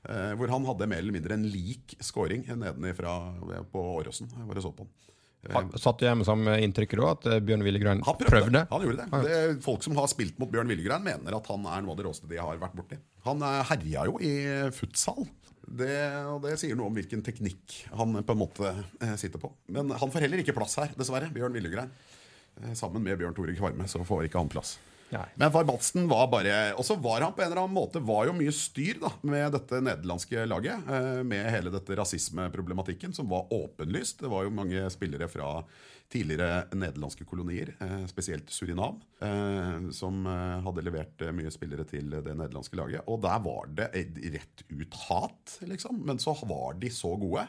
Eh, 0.02 0.32
hvor 0.36 0.50
han 0.50 0.64
hadde 0.66 0.88
mer 0.90 0.98
eller 1.00 1.14
mindre 1.14 1.36
en 1.38 1.46
lik 1.48 1.94
scoring 2.02 2.42
nedenifra 2.50 3.14
på 3.72 3.84
Åråsen. 4.00 4.28
Jeg 4.34 4.48
bare 4.50 4.64
så 4.64 4.72
på 4.76 4.84
han. 4.84 4.92
Ha- 5.56 5.78
Satt 5.82 5.98
du 5.98 6.04
hjemme 6.06 6.36
med 6.38 6.62
inntrykk 6.62 6.92
da, 7.00 7.06
at 7.16 7.24
eh, 7.32 7.40
Bjørn 7.42 7.64
Willegrein 7.66 8.02
Han 8.06 8.18
prøvde. 8.18 8.30
prøvde? 8.30 8.60
Han 8.70 8.84
gjorde 8.84 9.06
det. 9.06 9.22
det. 9.26 9.62
Folk 9.64 9.82
som 9.86 9.96
har 9.98 10.06
spilt 10.12 10.36
mot 10.38 10.50
Bjørn 10.52 10.68
Viljugrein, 10.70 11.02
mener 11.06 11.34
at 11.38 11.48
han 11.50 11.64
er 11.66 11.82
noe 11.82 11.94
av 11.96 11.98
det 12.02 12.06
råeste 12.06 12.28
de 12.30 12.38
har 12.38 12.60
vært 12.62 12.76
borti. 12.78 12.98
Han 13.26 13.42
eh, 13.46 13.62
herja 13.72 14.04
jo 14.10 14.18
i 14.22 14.34
futsal. 14.76 15.24
Det, 15.72 15.94
og 16.28 16.42
det 16.44 16.56
sier 16.60 16.76
noe 16.76 16.90
om 16.90 16.96
hvilken 16.98 17.22
teknikk 17.24 17.78
han 17.96 18.18
på 18.26 18.34
en 18.34 18.40
måte 18.42 18.70
eh, 19.00 19.14
sitter 19.16 19.40
på. 19.40 19.48
Men 19.72 19.90
han 19.96 20.10
får 20.12 20.26
heller 20.26 20.42
ikke 20.42 20.54
plass 20.58 20.74
her, 20.82 20.90
dessverre. 20.98 21.30
Bjørn 21.32 21.54
Viljugrein. 21.56 21.90
Eh, 22.62 22.72
Sammen 22.78 23.02
med 23.04 23.18
Bjørn 23.20 23.34
Tore 23.36 23.54
Kvarme 23.58 23.88
så 23.90 24.04
får 24.06 24.26
ikke 24.28 24.38
han 24.42 24.50
plass. 24.52 24.78
Nei. 25.12 25.26
Men 25.36 25.50
Farbatsen 25.52 26.06
var 26.08 26.30
bare 26.32 26.72
Og 26.72 26.86
så 26.88 26.94
var 26.96 27.20
han 27.20 27.34
på 27.36 27.42
en 27.44 27.50
eller 27.50 27.60
annen 27.66 27.76
måte 27.76 28.00
var 28.00 28.30
jo 28.30 28.32
mye 28.32 28.52
styr 28.56 28.96
da 29.02 29.10
med 29.28 29.52
dette 29.52 29.82
nederlandske 29.84 30.46
laget. 30.48 30.86
eh, 30.88 31.18
Med 31.22 31.50
hele 31.52 31.72
dette 31.74 31.98
rasismeproblematikken 32.00 33.12
som 33.12 33.28
var 33.28 33.44
åpenlyst. 33.52 34.22
Det 34.24 34.30
var 34.32 34.44
jo 34.46 34.54
mange 34.56 34.86
spillere 34.94 35.28
fra 35.28 35.58
tidligere 36.12 36.66
nederlandske 36.76 37.24
kolonier, 37.24 37.74
eh, 37.80 38.06
spesielt 38.06 38.48
Surinam, 38.52 38.98
som 39.96 40.26
hadde 40.26 40.82
levert 40.84 41.22
mye 41.32 41.48
spillere 41.54 41.86
til 41.88 42.10
det 42.10 42.34
nederlandske 42.36 42.76
laget. 42.76 43.04
Og 43.08 43.22
der 43.24 43.38
var 43.44 43.68
det 43.72 43.86
rett 44.34 44.64
ut 44.68 44.94
hat, 45.08 45.54
liksom. 45.64 46.02
Men 46.04 46.18
så 46.20 46.34
var 46.48 46.74
de 46.80 46.90
så 46.92 47.14
gode. 47.20 47.46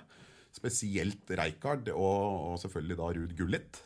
Spesielt 0.55 1.27
Reykard 1.33 1.89
og, 1.89 2.53
og 2.53 2.59
selvfølgelig 2.61 2.97
da 2.99 3.09
Ruud 3.17 3.35
Gullit. 3.39 3.81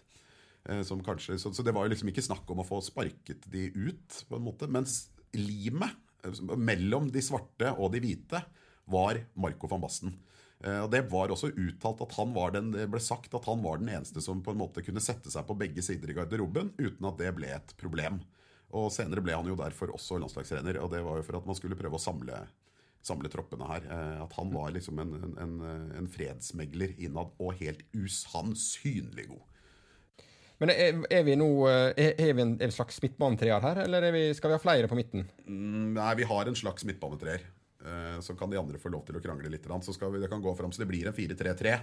Eh, 0.68 0.84
Som 0.84 1.04
kanskje, 1.04 1.38
så, 1.40 1.54
så 1.54 1.64
det 1.64 1.74
var 1.76 1.88
jo 1.88 1.94
liksom 1.94 2.12
ikke 2.12 2.26
snakk 2.26 2.50
om 2.52 2.62
å 2.64 2.68
få 2.68 2.82
sparket 2.84 3.48
de 3.52 3.70
ut, 3.72 4.22
på 4.30 4.38
en 4.38 4.46
måte. 4.48 4.68
Mens 4.68 5.06
limet 5.38 5.96
eh, 6.26 6.42
mellom 6.60 7.10
de 7.14 7.24
svarte 7.24 7.74
og 7.78 7.94
de 7.96 8.04
hvite 8.04 8.44
var 8.92 9.20
Marco 9.40 9.70
van 9.72 9.84
Basten. 9.84 10.16
Eh, 10.64 10.82
Og 10.84 10.92
Det 10.92 11.04
var 11.12 11.32
også 11.32 11.54
uttalt 11.54 12.04
at 12.04 12.18
han 12.20 12.34
var 12.36 12.56
den, 12.56 12.72
det 12.76 12.90
ble 12.92 13.02
sagt 13.04 13.36
at 13.38 13.48
han 13.48 13.64
var 13.64 13.80
den 13.80 13.94
eneste 13.96 14.24
som 14.24 14.44
på 14.44 14.52
en 14.56 14.62
måte 14.64 14.84
kunne 14.84 15.04
sette 15.04 15.32
seg 15.32 15.48
på 15.48 15.58
begge 15.60 15.84
sider 15.86 16.12
i 16.12 16.18
garderoben 16.18 16.74
uten 16.80 17.08
at 17.10 17.20
det 17.22 17.34
ble 17.38 17.52
et 17.56 17.76
problem. 17.80 18.22
Og 18.76 18.90
Senere 18.92 19.24
ble 19.24 19.36
han 19.38 19.48
jo 19.48 19.56
derfor 19.56 19.94
også 19.96 20.18
landslagstrener, 20.20 20.82
og 20.84 20.92
det 20.92 21.00
var 21.06 21.22
jo 21.22 21.24
for 21.24 21.38
at 21.40 21.46
man 21.48 21.56
skulle 21.56 21.78
prøve 21.80 21.96
å 21.96 22.04
samle, 22.04 22.42
samle 23.00 23.30
troppene 23.32 23.64
her. 23.70 23.86
At 24.26 24.34
han 24.36 24.52
var 24.52 24.74
liksom 24.76 25.00
en, 25.00 25.14
en, 25.40 25.54
en 25.96 26.10
fredsmegler 26.12 26.98
innad, 27.00 27.32
og 27.40 27.56
helt 27.62 27.86
usannsynlig 27.96 29.30
god. 29.30 29.46
Men 30.58 30.72
er, 30.74 31.04
er 31.14 31.22
vi 31.28 31.36
nå 31.38 31.48
eh, 31.70 31.92
Er, 32.02 32.16
er 32.18 32.34
vi 32.34 32.42
en, 32.42 32.56
en 32.66 32.72
slags 32.74 32.98
midtbanetreer 33.04 33.62
her, 33.62 33.84
eller 33.84 34.08
er 34.08 34.16
vi, 34.16 34.24
skal 34.38 34.50
vi 34.50 34.58
ha 34.58 34.64
flere 34.64 34.90
på 34.90 34.98
midten? 34.98 35.28
Mm, 35.46 35.94
Nei, 36.00 36.12
vi 36.18 36.26
har 36.30 36.50
en 36.50 36.58
slags 36.58 36.86
midtbanetreer. 36.90 37.46
Eh, 37.86 38.18
Så 38.26 38.34
kan 38.40 38.50
de 38.50 38.58
andre 38.60 38.82
få 38.82 38.90
lov 38.94 39.06
til 39.06 39.20
å 39.20 39.22
krangle 39.24 39.52
litt. 39.54 39.70
Så 39.86 39.94
skal 39.94 40.16
vi, 40.16 40.24
det 40.24 40.32
kan 40.32 40.42
gå 40.42 40.56
fram 40.58 40.74
så 40.74 40.82
det 40.82 40.90
blir 40.90 41.08
en 41.12 41.18
4-3-3. 41.18 41.78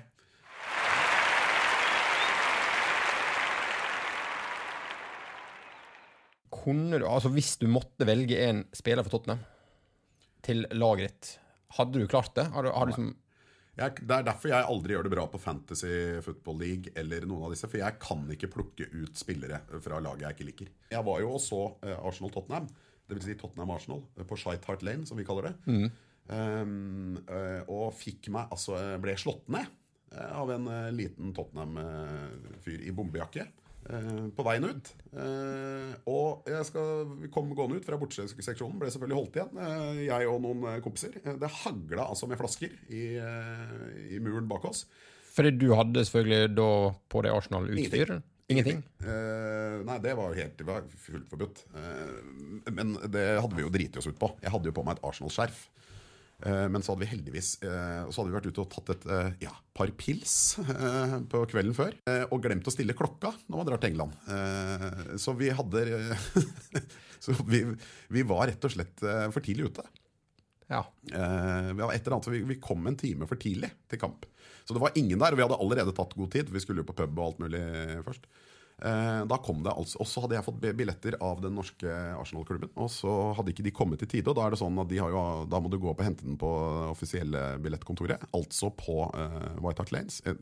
Kunne 6.54 7.00
du, 7.00 7.06
altså 7.08 7.30
Hvis 7.34 7.56
du 7.60 7.66
måtte 7.70 8.06
velge 8.08 8.38
en 8.48 8.62
spiller 8.76 9.04
for 9.04 9.16
Tottenham 9.18 9.42
til 10.44 10.66
laget 10.76 11.08
ditt, 11.08 11.28
hadde 11.78 12.00
du 12.02 12.08
klart 12.10 12.34
det? 12.36 12.44
Har 12.52 12.66
du, 12.66 12.68
har 12.74 12.84
du 12.84 12.90
liksom, 12.92 13.06
Jeg, 13.74 14.04
det 14.06 14.16
er 14.16 14.26
derfor 14.28 14.52
jeg 14.52 14.66
aldri 14.70 14.94
gjør 14.94 15.06
det 15.08 15.12
bra 15.16 15.24
på 15.30 15.40
Fantasy 15.42 15.94
Football 16.22 16.60
League 16.62 16.92
eller 17.00 17.26
noen 17.26 17.48
av 17.48 17.54
disse. 17.54 17.66
For 17.70 17.80
jeg 17.80 17.98
kan 18.02 18.22
ikke 18.30 18.50
plukke 18.52 18.86
ut 18.92 19.18
spillere 19.18 19.64
fra 19.82 19.98
laget 20.02 20.28
jeg 20.28 20.36
ikke 20.36 20.48
liker. 20.50 20.72
Jeg 20.94 21.06
var 21.08 21.22
jo 21.24 21.32
og 21.34 21.42
så 21.42 21.62
eh, 21.82 21.96
Arsenal-Tottenham, 21.98 22.68
dvs. 23.10 23.26
Si 23.26 23.36
Tottenham-Arsenal, 23.40 24.04
eh, 24.14 24.28
på 24.30 24.38
Shite 24.38 24.78
Lane, 24.86 25.08
som 25.10 25.18
vi 25.18 25.26
kaller 25.26 25.50
det. 25.50 25.54
Um, 26.24 27.18
eh, 27.28 27.66
og 27.68 27.90
fikk 27.92 28.30
meg 28.32 28.48
Altså 28.54 28.78
ble 29.02 29.12
slått 29.20 29.50
ned. 29.52 29.66
av 30.14 30.50
en 30.54 30.70
liten 30.94 31.32
Tottenham-fyr 31.34 32.84
i 32.86 32.92
bombejakke. 32.94 33.48
Eh, 33.90 34.26
På 34.36 34.46
veien 34.46 34.68
ut. 34.68 34.92
Eh, 35.12 35.94
Og 36.10 36.48
jeg 36.50 36.68
skal 36.70 37.28
kom 37.34 37.54
gående 37.56 37.80
ut 37.80 37.88
fra 37.88 37.98
borteseksjonen. 38.00 38.78
Ble 38.80 38.92
selvfølgelig 38.92 39.20
holdt 39.20 39.40
igjen, 39.40 39.64
eh, 39.64 40.04
jeg 40.08 40.30
og 40.30 40.44
noen 40.44 40.84
kompiser. 40.84 41.16
Det 41.24 41.52
hagla 41.62 42.08
altså 42.10 42.28
med 42.30 42.40
flasker 42.40 42.76
i, 42.88 43.04
i 44.14 44.22
muren 44.22 44.48
bak 44.50 44.68
oss. 44.70 44.86
Fordi 45.34 45.50
du 45.58 45.72
hadde 45.74 46.04
selvfølgelig 46.06 46.54
da 46.54 46.70
på 47.10 47.24
deg 47.26 47.34
Arsenal-utstyr? 47.34 48.14
Ingenting. 48.14 48.30
Ingenting? 48.52 48.82
Eh, 49.00 49.78
nei, 49.88 49.96
det 50.04 50.12
var 50.18 50.30
jo 50.30 50.42
helt 50.42 50.58
det 50.58 50.66
var 50.68 50.84
fullt 51.00 51.30
forbudt. 51.30 51.62
Uh, 51.72 52.68
men 52.76 52.92
det 53.08 53.24
hadde 53.40 53.56
vi 53.56 53.64
jo 53.64 53.72
driti 53.72 54.00
oss 54.00 54.08
ut 54.10 54.18
på. 54.20 54.30
Jeg 54.44 54.52
hadde 54.52 54.68
jo 54.68 54.76
på 54.76 54.84
meg 54.86 54.98
et 54.98 55.06
Arsenal-skjerf. 55.08 55.64
Eh, 56.44 56.66
men 56.68 56.82
så 56.84 56.92
hadde 56.92 57.06
vi 57.06 57.08
heldigvis 57.08 57.54
eh, 57.64 58.04
Så 58.10 58.20
hadde 58.20 58.28
vi 58.28 58.36
vært 58.36 58.48
ute 58.50 58.60
og 58.60 58.68
tatt 58.72 58.90
et 58.92 59.06
eh, 59.08 59.30
ja, 59.46 59.52
par 59.76 59.88
pils 59.96 60.34
på 61.32 61.42
kvelden 61.50 61.76
før. 61.76 61.96
og 62.28 62.42
glemt 62.44 62.68
å 62.68 62.74
stille 62.74 62.96
klokka 62.96 63.32
når 63.48 63.58
man 63.58 63.68
drar 63.68 63.80
til 63.82 63.94
England. 63.94 65.18
Så 65.20 65.34
vi 65.38 65.50
hadde 65.54 65.82
Så 67.24 67.34
vi, 67.48 67.62
vi 68.12 68.24
var 68.28 68.46
rett 68.50 68.66
og 68.66 68.74
slett 68.74 69.00
for 69.32 69.40
tidlig 69.42 69.70
ute. 69.72 69.84
Ja. 70.68 70.82
Vi, 71.08 71.14
et 71.14 72.04
eller 72.04 72.18
annet, 72.18 72.28
vi 72.50 72.58
kom 72.60 72.84
en 72.86 72.98
time 73.00 73.26
for 73.30 73.40
tidlig 73.40 73.70
til 73.88 74.00
kamp. 74.02 74.26
Så 74.68 74.76
det 74.76 74.82
var 74.82 74.94
ingen 75.00 75.18
der, 75.20 75.32
og 75.32 75.40
vi 75.40 75.44
hadde 75.46 75.58
allerede 75.64 75.94
tatt 75.96 76.12
god 76.18 76.30
tid. 76.36 76.52
Vi 76.52 76.60
skulle 76.60 76.84
jo 76.84 76.88
på 76.90 76.96
pub 77.00 77.16
og 77.16 77.30
alt 77.30 77.40
mulig 77.46 77.64
først. 78.04 78.28
Eh, 78.84 79.20
da 79.24 79.38
kom 79.40 79.62
det 79.64 79.72
altså, 79.72 79.96
Og 80.02 80.08
så 80.08 80.20
hadde 80.20 80.36
jeg 80.36 80.44
fått 80.44 80.58
billetter 80.76 81.14
av 81.24 81.38
den 81.40 81.54
norske 81.56 81.88
Arsenal-klubben. 82.18 82.72
Og 82.76 82.90
så 82.92 83.12
hadde 83.38 83.54
ikke 83.54 83.64
de 83.64 83.72
kommet 83.72 84.04
i 84.04 84.08
tide, 84.10 84.28
og 84.28 84.36
da 84.36 84.44
er 84.44 84.52
det 84.52 84.60
sånn 84.60 84.76
at 84.82 84.90
de 84.90 85.00
har 85.00 85.14
jo, 85.14 85.22
da 85.48 85.60
må 85.62 85.72
du 85.72 85.78
gå 85.80 85.88
opp 85.92 86.02
og 86.02 86.08
hente 86.10 86.26
den 86.26 86.36
på 86.40 86.50
offisielle 86.90 87.54
billettkontoret. 87.64 88.28
Altså 88.36 88.68
på 88.76 89.06
uh, 89.08 89.54
White 89.64 89.80
Hart 89.80 89.94
Lanes. 89.94 90.20
Eh, 90.28 90.36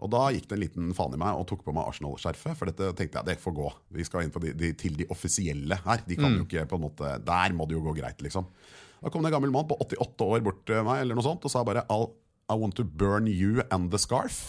og 0.00 0.08
da 0.14 0.22
gikk 0.32 0.46
det 0.48 0.56
en 0.56 0.62
liten 0.62 0.96
faen 0.96 1.12
i 1.12 1.20
meg 1.20 1.36
og 1.36 1.44
tok 1.50 1.66
på 1.66 1.76
meg 1.76 1.90
Arsenal-skjerfet. 1.90 2.56
For 2.56 2.70
dette 2.70 2.94
tenkte 2.96 3.20
jeg, 3.20 3.28
det 3.28 3.44
får 3.44 3.56
gå. 3.60 3.68
Vi 3.98 4.08
skal 4.08 4.24
inn 4.24 4.32
på 4.32 4.40
de, 4.40 4.54
de, 4.56 4.72
til 4.80 4.96
de 4.96 5.10
offisielle 5.12 5.76
her. 5.84 6.06
De 6.08 6.16
kan 6.16 6.38
jo 6.38 6.48
ikke 6.48 6.64
på 6.70 6.80
en 6.80 6.86
måte 6.86 7.12
Der 7.26 7.52
må 7.52 7.68
det 7.68 7.76
jo 7.76 7.84
gå 7.84 7.98
greit, 8.00 8.24
liksom. 8.24 8.48
Da 9.00 9.12
kom 9.12 9.20
det 9.20 9.28
en 9.28 9.36
gammel 9.36 9.52
mann 9.52 9.68
på 9.68 9.76
88 9.84 10.32
år 10.32 10.44
bort 10.48 10.64
til 10.68 10.80
meg 10.88 11.04
eller 11.04 11.18
noe 11.18 11.28
sånt, 11.28 11.44
og 11.44 11.52
sa 11.52 11.60
bare 11.68 11.84
I 11.92 12.56
want 12.56 12.80
to 12.80 12.84
burn 12.84 13.28
you 13.28 13.60
and 13.68 13.92
the 13.92 14.00
scarf. 14.00 14.46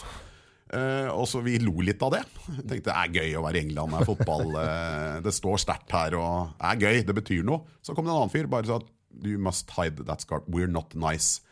Eh, 0.72 1.08
og 1.12 1.26
så 1.28 1.42
Vi 1.44 1.58
lo 1.60 1.74
litt 1.84 2.02
av 2.02 2.14
det. 2.16 2.22
Tenkte 2.68 2.88
det 2.88 2.96
er 2.96 3.14
gøy 3.20 3.36
å 3.38 3.44
være 3.44 3.60
i 3.60 3.64
England, 3.66 3.92
det 3.92 4.00
er 4.02 4.08
fotball. 4.08 4.56
eh, 4.64 5.20
det 5.26 5.34
står 5.36 5.60
sterkt 5.66 5.92
her 5.92 6.16
og 6.20 6.56
det 6.58 6.72
er 6.72 6.82
gøy, 6.86 7.04
det 7.08 7.18
betyr 7.22 7.46
noe. 7.46 7.64
Så 7.84 7.94
kom 7.96 8.08
det 8.08 8.14
en 8.14 8.22
annen 8.24 8.32
fyr 8.34 8.48
bare 8.50 8.68
sa 8.70 8.80
at 8.80 8.90
you 9.26 9.36
must 9.40 9.70
hide 9.76 10.06
that 10.08 10.24
scarf. 10.24 10.46
We're 10.48 10.70
not 10.70 10.94
nice. 10.96 11.42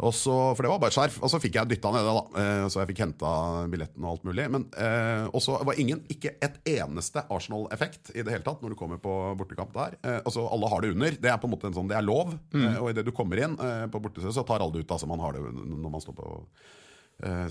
Og 0.00 0.14
så, 0.16 0.32
for 0.56 0.64
det 0.64 0.70
var 0.72 0.78
bare 0.80 0.88
et 0.92 0.96
skjerf. 0.96 1.18
Og 1.20 1.28
så 1.28 1.36
fikk 1.42 1.58
jeg 1.58 1.68
dytta 1.68 1.90
ned 1.92 2.06
det, 2.08 2.12
da. 2.16 2.40
Eh, 2.40 2.62
Så 2.72 2.80
jeg 2.80 2.88
fikk 2.88 3.02
henta 3.02 3.30
billetten 3.68 4.04
og 4.06 4.14
alt 4.14 4.22
mulig. 4.24 4.46
Men 4.52 4.62
eh, 4.80 5.26
også 5.36 5.58
var 5.68 5.76
ingen, 5.82 6.00
ikke 6.12 6.32
et 6.40 6.56
eneste 6.72 7.20
Arsenal-effekt 7.28 8.14
i 8.14 8.24
det 8.24 8.32
hele 8.32 8.46
tatt 8.46 8.62
når 8.64 8.72
du 8.72 8.78
kommer 8.80 9.00
på 9.02 9.12
bortekamp 9.36 9.74
der. 9.76 9.98
Eh, 10.00 10.16
altså 10.24 10.46
Alle 10.48 10.70
har 10.72 10.80
det 10.86 10.94
under. 10.96 11.18
Det 11.20 11.28
er 11.32 11.36
på 11.42 11.50
en 11.50 11.52
måte 11.52 11.68
en 11.68 11.76
sånn, 11.76 11.90
det 11.92 11.98
er 12.00 12.06
lov. 12.08 12.32
Eh, 12.56 12.78
og 12.80 12.88
idet 12.94 13.04
du 13.08 13.12
kommer 13.16 13.44
inn 13.44 13.58
eh, 13.60 13.84
på 13.92 14.00
bortested, 14.00 14.32
så 14.38 14.44
tar 14.48 14.64
alle 14.64 14.78
det 14.78 14.86
ut. 14.86 14.96
Altså 14.96 15.08
man 15.10 15.20
har 15.20 15.36
det 15.36 15.44
når 15.52 15.92
man 15.98 16.04
står 16.04 16.16
på 16.16 16.30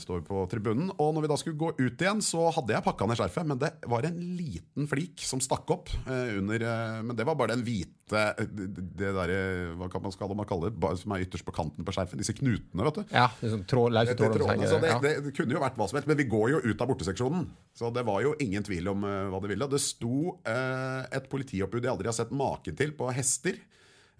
står 0.01 0.23
på 0.25 0.41
tribunen. 0.51 0.89
Og 0.97 1.13
når 1.15 1.25
vi 1.25 1.29
da 1.31 1.37
skulle 1.39 1.59
gå 1.59 1.71
ut 1.77 2.01
igjen, 2.01 2.21
så 2.25 2.47
hadde 2.55 2.73
jeg 2.75 2.85
pakka 2.85 3.07
ned 3.09 3.19
skjerfet. 3.19 3.47
Men 3.49 3.61
det 3.61 3.71
var 3.89 4.07
en 4.07 4.19
liten 4.37 4.89
flik 4.89 5.23
som 5.25 5.41
stakk 5.43 5.69
opp 5.75 5.91
eh, 6.05 6.35
under 6.39 6.65
eh, 6.65 6.99
Men 7.05 7.17
det 7.17 7.25
var 7.27 7.37
bare 7.39 7.53
den 7.55 7.63
hvite 7.67 8.23
eh, 8.39 8.49
Det, 8.49 9.11
derre 9.15 9.39
Hva 9.79 9.89
kan 9.91 10.03
man 10.03 10.13
skal 10.15 10.33
man 10.37 10.47
kalle 10.49 10.71
det? 10.71 10.91
Som 11.01 11.13
er 11.15 11.25
ytterst 11.25 11.47
på 11.47 11.55
kanten 11.55 11.87
på 11.87 11.95
skjerfet. 11.95 12.19
Disse 12.19 12.35
knutene, 12.37 12.85
vet 12.87 13.01
du. 13.01 13.15
ja 13.15 13.27
sånn 13.39 13.65
tråd, 13.69 13.93
løse 13.95 14.15
trådene, 14.17 14.69
så 14.69 14.79
det, 14.81 14.93
det, 15.03 15.15
det 15.27 15.33
kunne 15.37 15.55
jo 15.55 15.63
vært 15.63 15.79
hva 15.79 15.89
som 15.89 15.99
helst, 15.99 16.09
men 16.09 16.19
vi 16.19 16.27
går 16.29 16.53
jo 16.55 16.61
ut 16.65 16.83
av 16.83 16.89
borteseksjonen. 16.91 17.49
Så 17.77 17.91
det 17.95 18.05
var 18.07 18.23
jo 18.25 18.35
ingen 18.43 18.65
tvil 18.65 18.91
om 18.91 19.05
eh, 19.07 19.25
hva 19.31 19.41
det 19.43 19.53
ville. 19.53 19.69
Det 19.71 19.81
sto 19.83 20.39
eh, 20.47 21.01
et 21.15 21.29
politioppbud 21.31 21.85
jeg 21.85 21.93
aldri 21.93 22.11
har 22.11 22.17
sett 22.17 22.33
maken 22.35 22.77
til, 22.79 22.95
på 22.97 23.11
hester. 23.15 23.59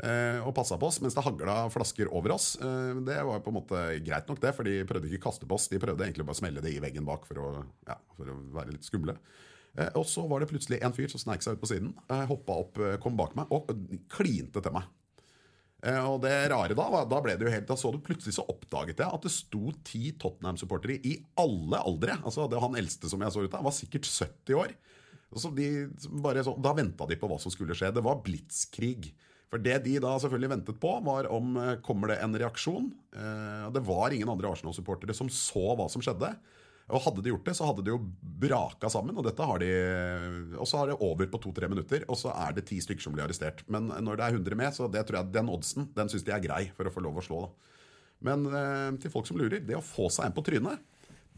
Eh, 0.04 0.40
og 0.44 0.54
passa 0.58 0.78
på 0.80 0.88
oss 0.90 1.00
mens 1.04 1.16
det 1.18 1.24
hagla 1.26 1.62
flasker 1.74 2.12
over 2.16 2.36
oss. 2.36 2.54
Eh, 2.62 3.00
det 3.08 3.20
var 3.28 3.44
på 3.46 3.52
en 3.54 3.58
måte 3.60 3.84
greit 4.06 4.30
nok, 4.30 4.42
det, 4.44 4.54
for 4.58 4.68
de 4.68 4.82
prøvde 4.90 5.10
ikke 5.10 5.22
å 5.24 5.28
kaste 5.30 5.50
på 5.50 5.58
oss. 5.58 5.70
De 5.72 5.82
prøvde 5.82 6.06
egentlig 6.06 6.28
bare 6.28 6.38
å 6.38 6.42
smelle 6.42 6.64
det 6.66 6.74
i 6.76 6.82
veggen 6.84 7.08
bak 7.08 7.28
for 7.30 7.42
å, 7.42 7.50
ja, 7.88 7.98
for 8.18 8.32
å 8.34 8.38
være 8.56 8.76
litt 8.76 8.88
skumle. 8.88 9.18
Eh, 9.76 9.92
og 10.00 10.08
så 10.10 10.26
var 10.30 10.44
det 10.44 10.50
plutselig 10.52 10.82
en 10.84 10.96
fyr 10.96 11.12
som 11.12 11.24
sneik 11.24 11.46
seg 11.46 11.58
ut 11.58 11.64
på 11.64 11.72
siden, 11.72 11.94
hoppa 12.30 12.58
opp, 12.64 12.80
kom 13.04 13.20
bak 13.20 13.36
meg 13.40 13.52
og 13.54 13.70
klinte 14.12 14.64
til 14.64 14.76
meg. 14.76 14.90
Og 16.10 16.18
det 16.20 16.34
rare 16.52 16.76
da, 16.76 17.06
da 17.08 17.22
ble 17.24 17.38
det 17.40 17.46
jo 17.48 17.52
helt 17.54 17.70
Da 17.70 17.76
så 17.80 17.88
du 17.96 18.02
plutselig 18.04 18.34
så 18.36 18.44
oppdaget 18.52 19.00
jeg 19.00 19.16
at 19.16 19.24
det 19.24 19.30
sto 19.32 19.70
ti 19.88 20.10
Tottenham-supportere 20.20 20.98
i 21.08 21.14
alle 21.40 21.80
aldre. 21.80 22.18
Altså 22.20 22.50
det 22.52 22.60
Han 22.60 22.76
eldste 22.76 23.08
som 23.08 23.24
jeg 23.24 23.32
så 23.32 23.46
ut 23.46 23.56
av, 23.56 23.64
var 23.64 23.78
sikkert 23.78 24.10
70 24.10 24.60
år. 24.60 24.74
Så 25.38 25.52
de, 25.54 25.88
bare 26.24 26.44
så, 26.44 26.56
da 26.58 26.74
venta 26.76 27.06
de 27.08 27.18
på 27.20 27.30
hva 27.30 27.38
som 27.42 27.54
skulle 27.54 27.78
skje. 27.78 27.92
Det 27.94 28.04
var 28.06 28.22
blitskrig. 28.26 29.12
For 29.50 29.62
det 29.66 29.80
de 29.88 29.98
da 30.02 30.14
selvfølgelig 30.22 30.52
ventet 30.52 30.80
på, 30.82 30.94
var 31.06 31.30
om 31.34 31.58
eh, 31.58 31.76
kommer 31.86 32.14
det 32.14 32.20
en 32.22 32.38
reaksjon. 32.38 32.92
Eh, 33.18 33.68
det 33.74 33.82
var 33.88 34.14
ingen 34.14 34.30
andre 34.30 34.52
Arsenal-supportere 34.52 35.16
som 35.18 35.32
så 35.34 35.74
hva 35.74 35.88
som 35.90 36.04
skjedde. 36.06 36.36
Og 36.90 37.04
hadde 37.06 37.22
de 37.22 37.30
gjort 37.30 37.46
det, 37.46 37.54
så 37.58 37.68
hadde 37.70 37.84
det 37.86 37.92
jo 37.94 38.00
braka 38.42 38.90
sammen. 38.90 39.18
Og 39.18 39.26
dette 39.26 39.46
har 39.46 39.62
de 39.62 39.72
Og 40.58 40.66
så 40.70 40.80
har 40.80 40.90
det 40.90 40.98
over 41.06 41.30
på 41.30 41.42
to-tre 41.42 41.70
minutter, 41.70 42.06
og 42.10 42.18
så 42.18 42.34
er 42.34 42.56
det 42.58 42.66
ti 42.70 42.80
stykker 42.82 43.06
som 43.06 43.14
blir 43.14 43.28
arrestert. 43.28 43.62
Men 43.70 43.92
når 43.94 44.18
det 44.18 44.26
er 44.26 44.38
100 44.40 44.58
med, 44.58 44.74
så 44.74 44.90
det 44.90 45.04
tror 45.06 45.20
jeg 45.20 45.34
den 45.36 45.52
oddsen 45.54 45.90
den 45.98 46.10
syns 46.10 46.26
de 46.26 46.34
er 46.34 46.46
grei 46.46 46.64
for 46.78 46.90
å 46.90 46.94
få 46.94 47.04
lov 47.06 47.22
å 47.22 47.26
slå. 47.26 47.44
da. 47.46 47.76
Men 48.30 48.48
eh, 48.50 48.88
til 49.02 49.14
folk 49.14 49.30
som 49.30 49.38
lurer, 49.40 49.62
det 49.64 49.78
å 49.78 49.86
få 49.86 50.10
seg 50.14 50.28
en 50.30 50.36
på 50.36 50.46
trynet, 50.46 50.82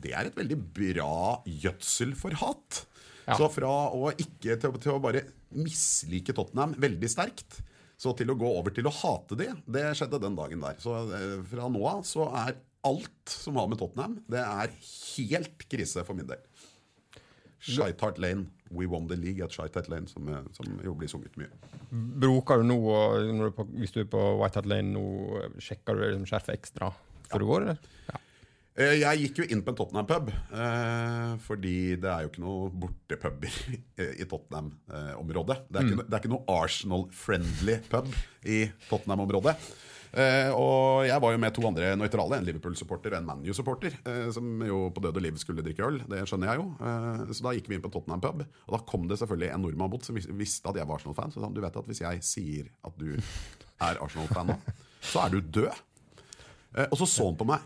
det 0.01 0.15
er 0.17 0.27
et 0.27 0.37
veldig 0.37 0.57
bra 0.73 1.41
gjødsel 1.45 2.15
for 2.17 2.35
hat. 2.41 2.85
Ja. 3.27 3.35
Så 3.37 3.51
fra 3.53 3.73
å 3.93 4.09
ikke 4.11 4.55
til, 4.59 4.79
til 4.81 4.95
å 4.95 5.01
bare 5.03 5.27
mislike 5.53 6.33
Tottenham 6.35 6.73
veldig 6.79 7.11
sterkt, 7.11 7.59
så 8.01 8.15
til 8.17 8.31
å 8.33 8.37
gå 8.39 8.49
over 8.49 8.73
til 8.73 8.87
å 8.89 8.93
hate 8.95 9.37
de, 9.37 9.51
det 9.69 9.85
skjedde 9.97 10.21
den 10.23 10.37
dagen 10.37 10.63
der. 10.63 10.77
Så 10.81 10.95
eh, 11.13 11.37
fra 11.51 11.67
nå 11.69 11.81
av 11.85 12.01
så 12.07 12.25
er 12.47 12.57
alt 12.87 13.29
som 13.29 13.59
har 13.61 13.67
med 13.69 13.77
Tottenham, 13.77 14.17
det 14.31 14.41
er 14.41 14.73
helt 14.81 15.67
krise 15.69 16.01
for 16.07 16.17
min 16.17 16.29
del. 16.31 16.41
Shitehart 17.61 18.17
Lane, 18.17 18.47
We 18.73 18.87
Won 18.89 19.05
the 19.11 19.17
League 19.19 19.43
at 19.45 19.53
Shitehart 19.53 19.91
Lane, 19.93 20.09
som, 20.09 20.25
eh, 20.33 20.49
som 20.57 20.81
jo 20.81 20.95
blir 20.97 21.11
sunget 21.11 21.37
mye. 21.37 21.51
Bruker 21.91 22.63
du 22.63 22.71
nå, 22.71 22.79
du 23.37 23.51
på, 23.53 23.67
hvis 23.77 23.93
du 23.93 24.01
er 24.01 24.09
på 24.09 24.23
White 24.41 24.57
Hart 24.57 24.71
Lane 24.71 24.95
nå, 24.95 25.05
sjekker 25.61 25.97
du 25.97 26.05
liksom 26.07 26.25
skjerfet 26.31 26.57
ekstra 26.57 26.89
før 27.29 27.43
du 27.43 27.49
går, 27.51 27.67
eller? 27.67 27.89
Ja. 28.09 28.25
Eh, 28.79 29.01
Jeg 29.01 29.19
gikk 29.25 29.41
jo 29.41 29.45
inn 29.51 29.61
på 29.65 29.73
en 29.73 29.77
Tottenham-pub, 29.81 30.29
eh, 30.31 31.31
fordi 31.43 31.75
det 31.99 32.07
er 32.07 32.23
jo 32.23 32.29
ikke 32.31 32.43
noe 32.43 32.69
bortepuber 32.71 33.57
i 34.21 34.25
Tottenham-området. 34.31 35.57
Det, 35.67 35.81
ikke 35.89 36.05
det 36.07 36.15
er 36.15 36.21
ikke 36.21 36.31
noe 36.31 36.45
Arsenal-friendly 36.55 37.79
pub 37.91 38.07
i 38.47 38.61
Tottenham-området. 38.87 39.57
Eh, 40.11 40.49
og 40.55 41.03
jeg 41.07 41.19
var 41.23 41.35
jo 41.35 41.39
med 41.43 41.53
to 41.55 41.65
andre 41.67 41.91
nøytrale, 41.99 42.39
en 42.39 42.47
Liverpool-supporter 42.47 43.11
og 43.13 43.19
en 43.19 43.27
ManU-supporter, 43.27 43.97
som 44.35 44.63
jo 44.67 44.85
på 44.95 45.03
død 45.03 45.19
og 45.19 45.23
liv 45.27 45.37
skulle 45.43 45.63
drikke 45.67 45.85
øl. 45.87 45.99
Det 46.11 46.23
skjønner 46.31 46.51
jeg 46.53 46.63
jo. 46.63 46.65
Så 47.35 47.43
da 47.45 47.53
gikk 47.55 47.67
vi 47.71 47.77
inn 47.77 47.83
på 47.83 47.91
Tottenham-pub, 47.91 48.43
og 48.47 48.75
da 48.77 48.81
kom 48.87 49.07
det 49.11 49.19
selvfølgelig 49.19 49.51
en 49.55 49.63
nordmann 49.67 49.91
bort 49.91 50.07
som 50.07 50.15
visste 50.15 50.71
at 50.71 50.79
jeg 50.79 50.87
var 50.87 50.99
Arsenal-fan. 50.99 51.31
Så 51.35 51.43
sa 51.43 51.47
han 51.49 51.55
du 51.59 51.61
vet 51.63 51.79
at 51.83 51.91
hvis 51.91 52.03
jeg 52.05 52.23
sier 52.27 52.71
at 52.87 52.95
du 52.99 53.11
er 53.19 53.99
Arsenal-fan 54.03 54.51
nå, 54.51 54.57
så 55.11 55.25
er 55.27 55.35
du 55.35 55.39
død. 55.59 55.71
Og 56.87 56.97
så 57.03 57.07
så 57.17 57.27
han 57.33 57.39
på 57.39 57.47
meg 57.51 57.63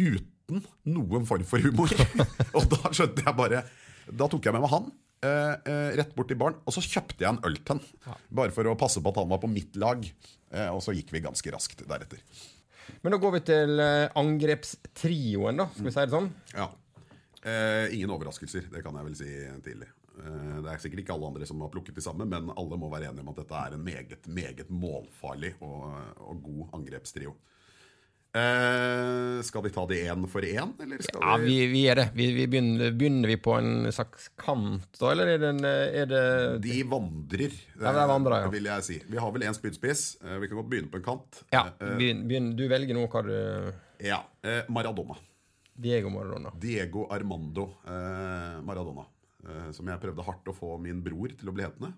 uten 0.00 0.62
noen 0.88 1.26
form 1.28 1.44
for 1.48 1.62
humor. 1.64 1.92
og 2.56 2.68
da 2.72 2.92
skjønte 2.92 3.24
jeg 3.24 3.38
bare 3.38 3.62
Da 4.10 4.28
tok 4.28 4.44
jeg 4.44 4.54
med 4.56 4.64
meg 4.64 4.72
han 4.72 4.90
eh, 5.24 5.54
eh, 5.70 5.90
rett 6.00 6.14
bort 6.16 6.30
til 6.32 6.40
baren, 6.40 6.58
og 6.66 6.74
så 6.74 6.82
kjøpte 6.84 7.24
jeg 7.24 7.30
en 7.30 7.42
øl 7.46 7.58
til 7.60 7.78
han. 7.78 8.18
Bare 8.34 8.54
for 8.54 8.68
å 8.68 8.78
passe 8.78 9.02
på 9.02 9.12
at 9.12 9.22
han 9.22 9.30
var 9.32 9.42
på 9.42 9.50
mitt 9.50 9.78
lag. 9.80 10.04
Eh, 10.52 10.68
og 10.68 10.82
så 10.84 10.94
gikk 10.96 11.14
vi 11.14 11.24
ganske 11.24 11.54
raskt 11.54 11.84
deretter. 11.88 12.22
Men 13.02 13.14
da 13.14 13.18
går 13.22 13.36
vi 13.36 13.40
til 13.46 13.80
angrepstrioen, 14.18 15.60
da. 15.62 15.68
Skal 15.72 15.86
vi 15.86 15.94
si 15.94 16.02
det 16.02 16.14
sånn? 16.16 16.30
Ja. 16.52 16.68
Eh, 17.42 17.94
ingen 17.94 18.10
overraskelser, 18.14 18.66
det 18.70 18.82
kan 18.84 18.98
jeg 18.98 19.08
vel 19.08 19.18
si 19.18 19.30
tidlig. 19.64 19.90
Det 20.12 20.68
er 20.68 20.80
sikkert 20.82 21.00
ikke 21.00 21.14
alle 21.14 21.30
andre 21.30 21.46
som 21.48 21.62
har 21.64 21.70
plukket 21.72 21.96
de 21.96 22.02
samme, 22.04 22.26
men 22.28 22.50
alle 22.52 22.76
må 22.78 22.90
være 22.92 23.08
enige 23.08 23.24
om 23.24 23.30
at 23.32 23.38
dette 23.40 23.62
er 23.62 23.76
en 23.78 23.86
meget, 23.86 24.26
meget 24.28 24.68
målfarlig 24.70 25.54
og, 25.64 25.86
og 26.20 26.42
god 26.44 26.76
angrepstrio. 26.78 27.32
Eh, 28.32 29.42
skal 29.44 29.60
vi 29.66 29.70
ta 29.74 29.82
det 29.90 29.98
én 30.08 30.22
for 30.32 30.40
én, 30.40 30.70
eller 30.80 31.02
skal 31.04 31.20
Ja, 31.20 31.34
vi, 31.42 31.56
vi 31.68 31.82
er 31.92 31.98
det. 32.00 32.04
Vi, 32.16 32.30
vi 32.32 32.46
begynner, 32.48 32.94
begynner 32.96 33.28
vi 33.28 33.36
på 33.44 33.52
en 33.58 33.90
slags 33.92 34.30
kant, 34.40 34.86
da, 34.96 35.10
eller 35.12 35.34
er 35.34 35.42
det, 35.42 35.50
en, 35.52 35.66
er 35.68 36.06
det 36.08 36.22
De 36.64 36.78
vandrer, 36.88 37.52
Ja, 37.76 37.92
det 37.92 38.06
vandrer, 38.08 38.38
ja. 38.40 38.46
eh, 38.48 38.54
vil 38.54 38.70
jeg 38.70 38.86
si. 38.86 38.96
Vi 39.12 39.20
har 39.20 39.34
vel 39.34 39.44
én 39.50 39.56
spydspiss. 39.58 40.04
Eh, 40.24 40.38
Vi 40.40 40.48
kan 40.48 40.62
godt 40.62 40.70
begynne 40.72 40.88
på 40.94 40.96
en 41.02 41.04
kant. 41.10 41.42
Ja, 41.52 41.66
begynn, 41.76 42.22
begynn, 42.30 42.48
du 42.56 42.64
velger 42.72 42.96
nå 42.96 43.04
hva 43.12 43.22
du 43.26 43.34
ja. 44.08 44.22
eh, 44.48 44.62
Maradona. 44.72 45.18
Diego 45.82 46.08
Maradona. 46.12 46.54
Diego 46.60 47.04
Armando 47.12 47.66
eh, 47.84 48.56
Maradona. 48.64 49.04
Eh, 49.44 49.68
som 49.76 49.88
jeg 49.92 50.00
prøvde 50.06 50.24
hardt 50.24 50.48
å 50.48 50.56
få 50.56 50.78
min 50.80 51.04
bror 51.04 51.36
til 51.36 51.52
å 51.52 51.54
bli 51.56 51.64
hetende. 51.68 51.92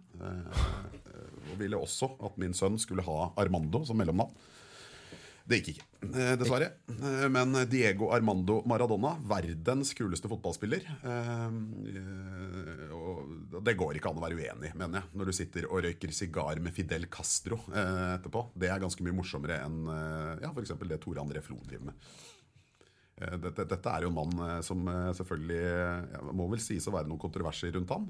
Og 1.45 1.55
ville 1.61 1.79
også 1.79 2.11
at 2.27 2.39
min 2.43 2.55
sønn 2.57 2.79
skulle 2.83 3.05
ha 3.07 3.31
Armando 3.39 3.85
som 3.87 3.99
mellomnavn. 4.03 4.35
Det 5.45 5.59
gikk 5.61 5.75
ikke, 5.75 5.85
eh, 6.09 6.35
dessverre. 6.41 6.71
Eh, 6.89 7.29
Men 7.29 7.53
Diego 7.69 8.09
Armando 8.17 8.63
Maradona, 8.65 9.11
verdens 9.29 9.93
kuleste 9.93 10.29
fotballspiller 10.31 10.87
eh, 11.05 11.51
Det 13.61 13.75
går 13.77 13.99
ikke 13.99 14.09
an 14.09 14.21
å 14.21 14.25
være 14.25 14.39
uenig, 14.41 14.73
mener 14.75 15.03
jeg, 15.03 15.11
når 15.13 15.29
du 15.29 15.33
sitter 15.37 15.69
og 15.69 15.83
røyker 15.85 16.15
sigar 16.17 16.61
med 16.65 16.73
Fidel 16.73 17.05
Castro 17.13 17.61
etterpå. 17.69 18.47
Det 18.57 18.71
er 18.73 18.81
ganske 18.81 19.05
mye 19.05 19.19
morsommere 19.21 19.61
enn 19.67 19.85
ja, 20.41 20.49
f.eks. 20.49 20.73
det 20.81 21.01
Tore 21.05 21.21
André 21.21 21.45
Flo 21.45 21.61
driver 21.61 21.91
med. 21.91 22.09
Dette, 23.15 23.79
er 23.93 24.03
jo 24.03 24.11
en 24.11 24.17
mann 24.17 24.63
som 24.67 24.89
selvfølgelig 25.15 25.61
ja, 25.63 26.23
Må 26.35 26.49
vel 26.51 26.59
sies 26.59 26.89
å 26.91 26.95
være 26.97 27.07
noen 27.07 27.21
kontroverser 27.23 27.71
rundt 27.77 27.93
han. 27.95 28.09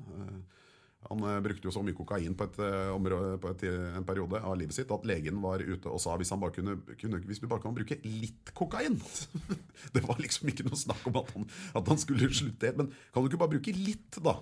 Eh, 1.05 1.11
Han 1.11 1.23
eh, 1.29 1.41
brukte 1.45 1.69
jo 1.69 1.73
så 1.75 1.83
mye 1.85 1.95
kokain 1.97 2.35
på, 2.35 2.45
et, 2.49 2.59
eh, 2.65 2.91
område, 2.95 3.37
på 3.43 3.51
et, 3.53 3.65
en 3.99 4.05
periode 4.09 4.41
av 4.41 4.57
livet 4.57 4.75
sitt 4.75 4.91
at 4.91 5.05
legen 5.07 5.41
var 5.45 5.61
ute 5.61 5.87
og 5.93 6.01
sa 6.01 6.17
hvis, 6.17 6.31
han 6.33 6.41
bare 6.41 6.57
kunne, 6.57 6.79
kunne, 7.01 7.21
hvis 7.29 7.41
du 7.43 7.47
bare 7.51 7.63
kan 7.63 7.75
bruke 7.77 7.99
litt 8.05 8.55
kokain 8.57 8.97
Det 9.95 10.03
var 10.07 10.19
liksom 10.23 10.49
ikke 10.51 10.67
noe 10.69 10.81
snakk 10.81 11.05
om 11.11 11.21
at 11.21 11.31
han, 11.37 11.47
at 11.77 11.89
han 11.93 12.01
skulle 12.01 12.33
slutte 12.33 12.71
helt, 12.71 12.81
men 12.81 12.93
kan 13.13 13.23
du 13.23 13.31
ikke 13.31 13.43
bare 13.45 13.57
bruke 13.57 13.77
litt, 13.77 14.19
da? 14.25 14.39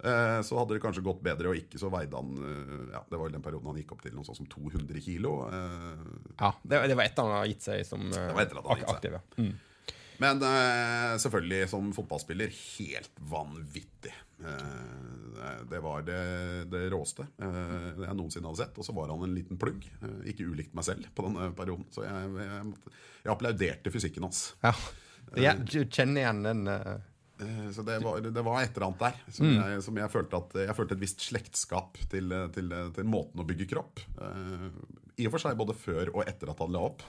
Eh, 0.00 0.40
Så 0.46 0.56
hadde 0.56 0.72
det 0.78 0.82
kanskje 0.82 1.04
gått 1.04 1.20
bedre, 1.24 1.50
og 1.52 1.58
ikke 1.60 1.76
så 1.80 1.90
veide 1.92 2.16
han 2.16 2.30
eh, 2.40 2.84
ja, 2.94 3.02
Det 3.04 3.18
var 3.18 3.26
vel 3.26 3.34
den 3.36 3.44
perioden 3.44 3.68
han 3.68 3.80
gikk 3.82 3.92
opp 3.92 4.04
til 4.06 4.14
noe 4.16 4.24
sånt 4.24 4.38
som 4.40 4.48
200 4.48 5.02
kilo. 5.04 5.34
eh, 5.52 6.06
Ja, 6.40 6.54
det, 6.64 6.78
var 6.96 7.04
etter 7.04 7.26
han 7.28 7.36
har 7.36 7.50
gitt 7.50 7.66
seg 7.66 7.84
som 7.84 8.06
eh, 8.08 8.30
aktiv. 8.40 9.18
Ja. 9.18 9.20
Mm. 9.36 9.52
Men 10.20 10.42
eh, 10.44 11.14
selvfølgelig, 11.22 11.68
som 11.72 11.92
fotballspiller, 11.96 12.52
helt 12.52 13.22
vanvittig. 13.30 14.12
Eh, 14.44 15.52
det 15.70 15.80
var 15.84 16.04
det, 16.04 16.20
det 16.72 16.86
råeste 16.92 17.24
eh, 17.40 18.02
jeg 18.04 18.16
noensinne 18.18 18.50
hadde 18.50 18.62
sett. 18.62 18.80
Og 18.80 18.86
så 18.86 18.96
var 18.96 19.12
han 19.12 19.24
en 19.24 19.36
liten 19.36 19.60
plugg. 19.60 19.86
Eh, 20.00 20.18
ikke 20.32 20.48
ulikt 20.50 20.76
meg 20.76 20.88
selv 20.88 21.08
på 21.16 21.24
denne 21.28 21.50
perioden. 21.56 21.88
Så 21.94 22.04
jeg, 22.04 22.34
jeg, 22.36 22.74
jeg 23.24 23.34
applauderte 23.34 23.94
fysikken 23.94 24.28
hans. 24.28 24.50
Ja. 24.64 24.74
Jeg, 25.38 25.62
du 25.68 25.84
kjenner 25.86 26.24
igjen 26.24 26.44
den 26.44 26.66
eh, 26.72 26.98
Eh, 27.40 27.70
Så 27.72 27.82
det 27.82 27.98
var, 27.98 28.20
det 28.20 28.42
var 28.42 28.62
et 28.62 28.76
eller 28.76 28.86
annet 28.86 29.00
der 29.00 29.32
som, 29.32 29.48
jeg, 29.48 29.82
som 29.84 29.98
jeg 30.00 30.12
følte 30.12 30.40
at 30.40 30.56
Jeg 30.66 30.76
følte 30.76 30.96
et 30.96 31.02
visst 31.04 31.24
slektskap 31.24 32.00
til, 32.12 32.34
til, 32.54 32.74
til 32.96 33.08
måten 33.08 33.40
å 33.42 33.46
bygge 33.48 33.68
kropp. 33.70 34.02
Uh, 34.20 34.68
I 35.16 35.28
og 35.28 35.34
for 35.34 35.44
seg 35.44 35.58
både 35.60 35.76
før 35.78 36.12
og 36.14 36.24
etter 36.26 36.52
at 36.52 36.60
han 36.60 36.74
la 36.74 36.84
opp. 36.90 37.04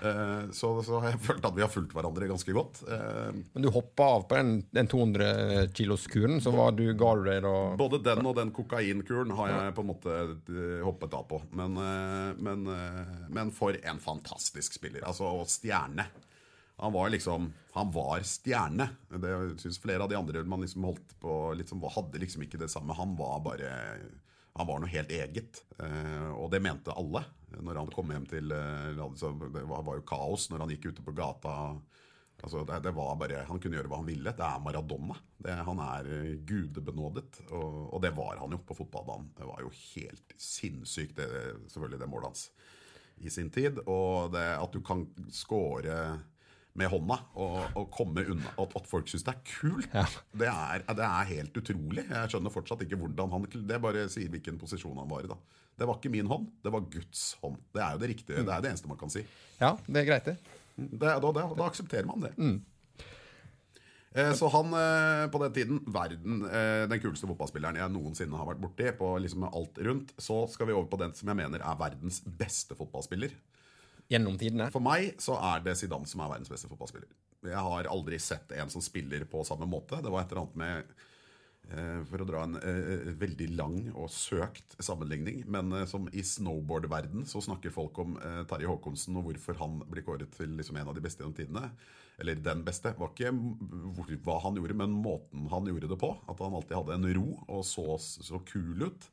Eh, 0.00 0.50
Så, 0.56 0.70
så 0.86 1.00
har 1.00 1.10
jeg 1.12 1.20
følt 1.28 1.44
at 1.44 1.56
vi 1.56 1.64
har 1.64 1.70
fulgt 1.72 1.92
hverandre 1.96 2.28
ganske 2.30 2.54
godt. 2.56 2.80
Eh, 2.88 3.30
Men 3.52 3.66
du 3.66 3.70
hoppa 3.74 4.06
av 4.16 4.24
på 4.30 4.38
den, 4.38 4.52
den 4.72 4.88
200 4.90 5.68
kilos-kuren, 5.76 6.40
så 6.40 6.52
var 6.54 6.72
du, 6.76 6.86
ga 6.94 7.12
du 7.18 7.24
deg 7.28 7.42
da 7.44 7.54
Både 7.80 8.00
den 8.04 8.26
og 8.26 8.36
den 8.38 8.50
kokainkuren 8.56 9.34
har 9.38 9.52
jeg 9.52 9.76
på 9.76 9.84
en 9.84 9.90
måte 9.92 10.16
eh, 10.24 10.80
hoppet 10.86 11.14
av 11.18 11.28
på. 11.30 11.42
Men, 11.52 11.76
men, 12.40 12.66
men 13.28 13.52
for 13.54 13.76
en 13.76 14.00
fantastisk 14.02 14.78
spiller. 14.80 15.04
Altså, 15.06 15.28
og 15.28 15.48
stjerne. 15.50 16.06
Han 16.80 16.94
var 16.94 17.10
liksom 17.12 17.50
Han 17.74 17.90
var 17.92 18.22
stjerne. 18.24 18.86
Det 19.12 19.34
syns 19.60 19.78
flere 19.82 20.02
av 20.02 20.08
de 20.08 20.16
andre 20.16 20.40
man 20.48 20.64
liksom 20.64 20.86
holdt 20.88 21.12
på 21.20 21.34
liksom, 21.58 21.82
Hadde 21.92 22.18
liksom 22.22 22.42
ikke 22.46 22.58
det 22.58 22.70
samme. 22.72 22.96
Han 22.96 23.12
var 23.18 23.42
bare 23.44 23.68
Han 24.58 24.66
var 24.66 24.80
noe 24.82 24.90
helt 24.90 25.12
eget. 25.14 25.62
Eh, 25.78 26.30
og 26.34 26.50
det 26.52 26.62
mente 26.64 26.94
alle. 26.96 27.22
Når 27.60 27.80
han 27.80 27.92
kom 27.94 28.12
hjem 28.14 28.26
til 28.30 28.52
eh, 28.54 28.90
Det 28.94 29.64
var, 29.66 29.94
jo 29.98 30.06
kaos 30.06 30.48
når 30.50 30.64
han 30.64 30.74
gikk 30.74 30.90
ute 30.90 31.04
på 31.06 31.14
gata. 31.16 31.54
Altså, 32.40 32.64
det, 32.64 32.80
det 32.86 32.94
bare, 32.96 33.44
Han 33.48 33.60
kunne 33.60 33.78
gjøre 33.78 33.90
hva 33.92 34.00
han 34.00 34.08
ville. 34.08 34.34
Det 34.36 34.46
er 34.46 34.64
Maradona. 34.64 35.18
Det, 35.36 35.54
han 35.68 35.84
er 35.84 36.10
eh, 36.16 36.34
gudebenådet. 36.46 37.44
Og, 37.50 37.78
og 37.94 38.02
det 38.02 38.14
var 38.16 38.42
han 38.42 38.56
jo 38.56 38.62
på 38.66 38.78
fotballbanen. 38.82 39.30
Det 39.38 39.48
var 39.48 39.62
jo 39.64 39.72
helt 39.94 40.36
sinnssykt, 40.40 41.16
det, 41.20 41.30
selvfølgelig, 41.70 42.02
det 42.02 42.10
målet 42.10 42.30
hans 42.32 42.50
i 43.20 43.30
sin 43.32 43.50
tid. 43.52 43.82
Og 43.86 44.32
det 44.34 44.46
at 44.56 44.72
du 44.72 44.80
kan 44.84 45.04
score 45.34 45.96
med 46.80 46.90
hånda 46.92 47.16
og, 47.38 47.56
og 47.78 47.88
komme 47.94 48.24
unna 48.32 48.52
at, 48.64 48.74
at 48.80 48.88
folk 48.90 49.08
syns 49.12 49.26
det 49.26 49.34
er 49.36 49.42
kult, 49.52 49.88
Ja. 49.94 50.06
det, 50.40 50.48
er, 50.50 50.84
det 50.96 51.06
er 51.06 51.30
helt 51.34 51.60
utrolig. 51.60 52.06
Jeg 52.08 52.32
skjønner 52.32 52.54
fortsatt 52.54 52.84
ikke 52.86 52.98
hvordan 53.00 53.34
han 53.36 53.46
Det 53.68 53.80
bare 53.84 54.06
sier 54.12 54.32
hvilken 54.32 54.58
posisjon 54.60 54.96
han 55.00 55.10
var 55.10 55.26
i. 55.26 55.30
da 55.30 55.36
Det 55.80 55.88
var 55.88 56.00
ikke 56.00 56.12
min 56.16 56.28
hånd, 56.30 56.48
det 56.64 56.72
var 56.74 56.88
Guds 56.92 57.26
hånd. 57.44 57.60
Det 57.76 57.84
er 57.84 57.94
jo 57.94 58.02
det 58.02 58.10
riktige. 58.14 58.42
Det 58.46 58.56
er 58.56 58.64
det 58.64 58.72
eneste 58.72 58.90
man 58.90 59.00
kan 59.00 59.12
si. 59.12 59.22
Ja, 59.60 59.76
det 59.86 60.02
er 60.02 60.08
greit, 60.08 60.32
det. 60.32 60.36
Det, 60.80 60.98
da, 61.00 61.18
da, 61.20 61.46
da 61.54 61.64
aksepterer 61.68 62.08
man 62.08 62.24
det. 62.24 62.34
Mm. 62.40 62.58
Så 64.34 64.48
han 64.50 64.72
eh, 64.74 65.24
på 65.30 65.38
den 65.38 65.52
tiden 65.54 65.76
verden, 65.94 66.40
eh, 66.48 66.82
den 66.90 66.98
kuleste 67.02 67.28
fotballspilleren 67.30 67.76
jeg 67.78 67.92
noensinne 67.94 68.34
har 68.40 68.48
vært 68.48 68.62
borti. 68.64 68.88
På 68.98 69.12
liksom 69.22 69.44
alt 69.46 69.78
rundt 69.86 70.10
Så 70.18 70.40
skal 70.50 70.66
vi 70.66 70.74
over 70.74 70.88
på 70.90 70.98
den 70.98 71.14
som 71.14 71.30
jeg 71.30 71.38
mener 71.38 71.62
er 71.62 71.78
verdens 71.78 72.18
beste 72.26 72.74
fotballspiller. 72.74 73.30
Gjennom 74.10 74.34
tidene. 74.38 74.66
For 74.74 74.82
meg 74.82 75.14
så 75.22 75.36
er 75.52 75.62
det 75.62 75.76
Zidane 75.78 76.08
som 76.10 76.24
er 76.24 76.32
verdens 76.32 76.50
beste 76.50 76.66
fotballspiller. 76.70 77.10
Jeg 77.46 77.62
har 77.62 77.88
aldri 77.88 78.18
sett 78.20 78.50
en 78.58 78.72
som 78.72 78.82
spiller 78.84 79.22
på 79.30 79.44
samme 79.46 79.68
måte. 79.70 80.00
Det 80.02 80.10
var 80.10 80.24
et 80.24 80.32
eller 80.34 80.42
annet 80.42 80.58
med 80.60 80.90
eh, 81.70 82.00
For 82.10 82.20
å 82.20 82.26
dra 82.28 82.42
en 82.44 82.58
eh, 82.58 83.06
veldig 83.20 83.48
lang 83.54 83.78
og 83.94 84.10
søkt 84.12 84.74
sammenligning, 84.82 85.44
men 85.46 85.70
eh, 85.78 85.86
som 85.88 86.10
i 86.10 86.24
snowboardverden 86.26 87.22
så 87.30 87.40
snakker 87.46 87.72
folk 87.72 88.02
om 88.02 88.18
eh, 88.18 88.66
Håkonsen 88.66 89.16
og 89.16 89.30
hvorfor 89.30 89.62
han 89.62 89.78
blir 89.86 90.04
kåret 90.04 90.34
til 90.36 90.58
liksom 90.58 90.82
en 90.82 90.90
av 90.90 90.98
de 90.98 91.06
beste 91.06 91.22
gjennom 91.22 91.38
tidene. 91.38 91.70
Eller 92.20 92.42
den 92.42 92.66
beste. 92.66 92.92
var 92.98 93.14
ikke 93.14 93.30
hva 94.26 94.40
han 94.42 94.58
gjorde, 94.58 94.76
men 94.76 95.00
måten 95.06 95.46
han 95.54 95.70
gjorde 95.70 95.88
det 95.88 96.02
på. 96.02 96.12
At 96.28 96.42
han 96.42 96.58
alltid 96.58 96.76
hadde 96.76 96.98
en 96.98 97.12
ro 97.16 97.28
og 97.46 97.62
så 97.64 97.94
så 97.96 98.42
kul 98.50 98.90
ut. 98.90 99.06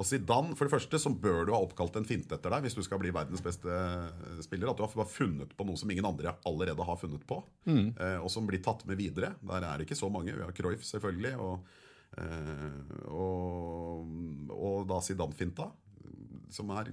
Og 0.00 0.08
Zidane, 0.08 0.56
for 0.56 0.64
det 0.66 0.72
første 0.72 0.96
så 1.02 1.10
bør 1.12 1.44
du 1.46 1.52
ha 1.54 1.60
oppkalt 1.60 1.98
en 2.00 2.08
finte 2.08 2.34
etter 2.36 2.50
deg 2.54 2.60
hvis 2.64 2.76
du 2.78 2.82
skal 2.86 3.00
bli 3.02 3.12
verdens 3.14 3.44
beste 3.44 3.68
eh, 3.68 4.40
spiller. 4.44 4.72
At 4.72 4.80
du 4.80 4.84
har 4.86 5.10
funnet 5.10 5.50
på 5.56 5.62
noe 5.68 5.78
som 5.80 5.92
ingen 5.92 6.08
andre 6.08 6.30
allerede 6.48 6.88
har 6.88 7.00
funnet 7.00 7.24
på, 7.28 7.36
mm. 7.68 7.88
og 8.24 8.30
som 8.32 8.48
blir 8.48 8.60
tatt 8.64 8.82
med 8.88 8.96
videre. 9.00 9.30
Der 9.44 9.62
er 9.68 9.74
det 9.76 9.84
ikke 9.88 10.00
så 10.00 10.08
mange. 10.12 10.34
Vi 10.36 10.44
har 10.44 10.56
Cruyff, 10.56 10.84
selvfølgelig, 10.88 11.34
og, 11.42 11.54
eh, 12.18 12.80
og, 13.12 14.08
og 14.56 14.78
da 14.90 14.96
Zidane-finta, 15.04 15.66
som 16.52 16.72
er 16.76 16.86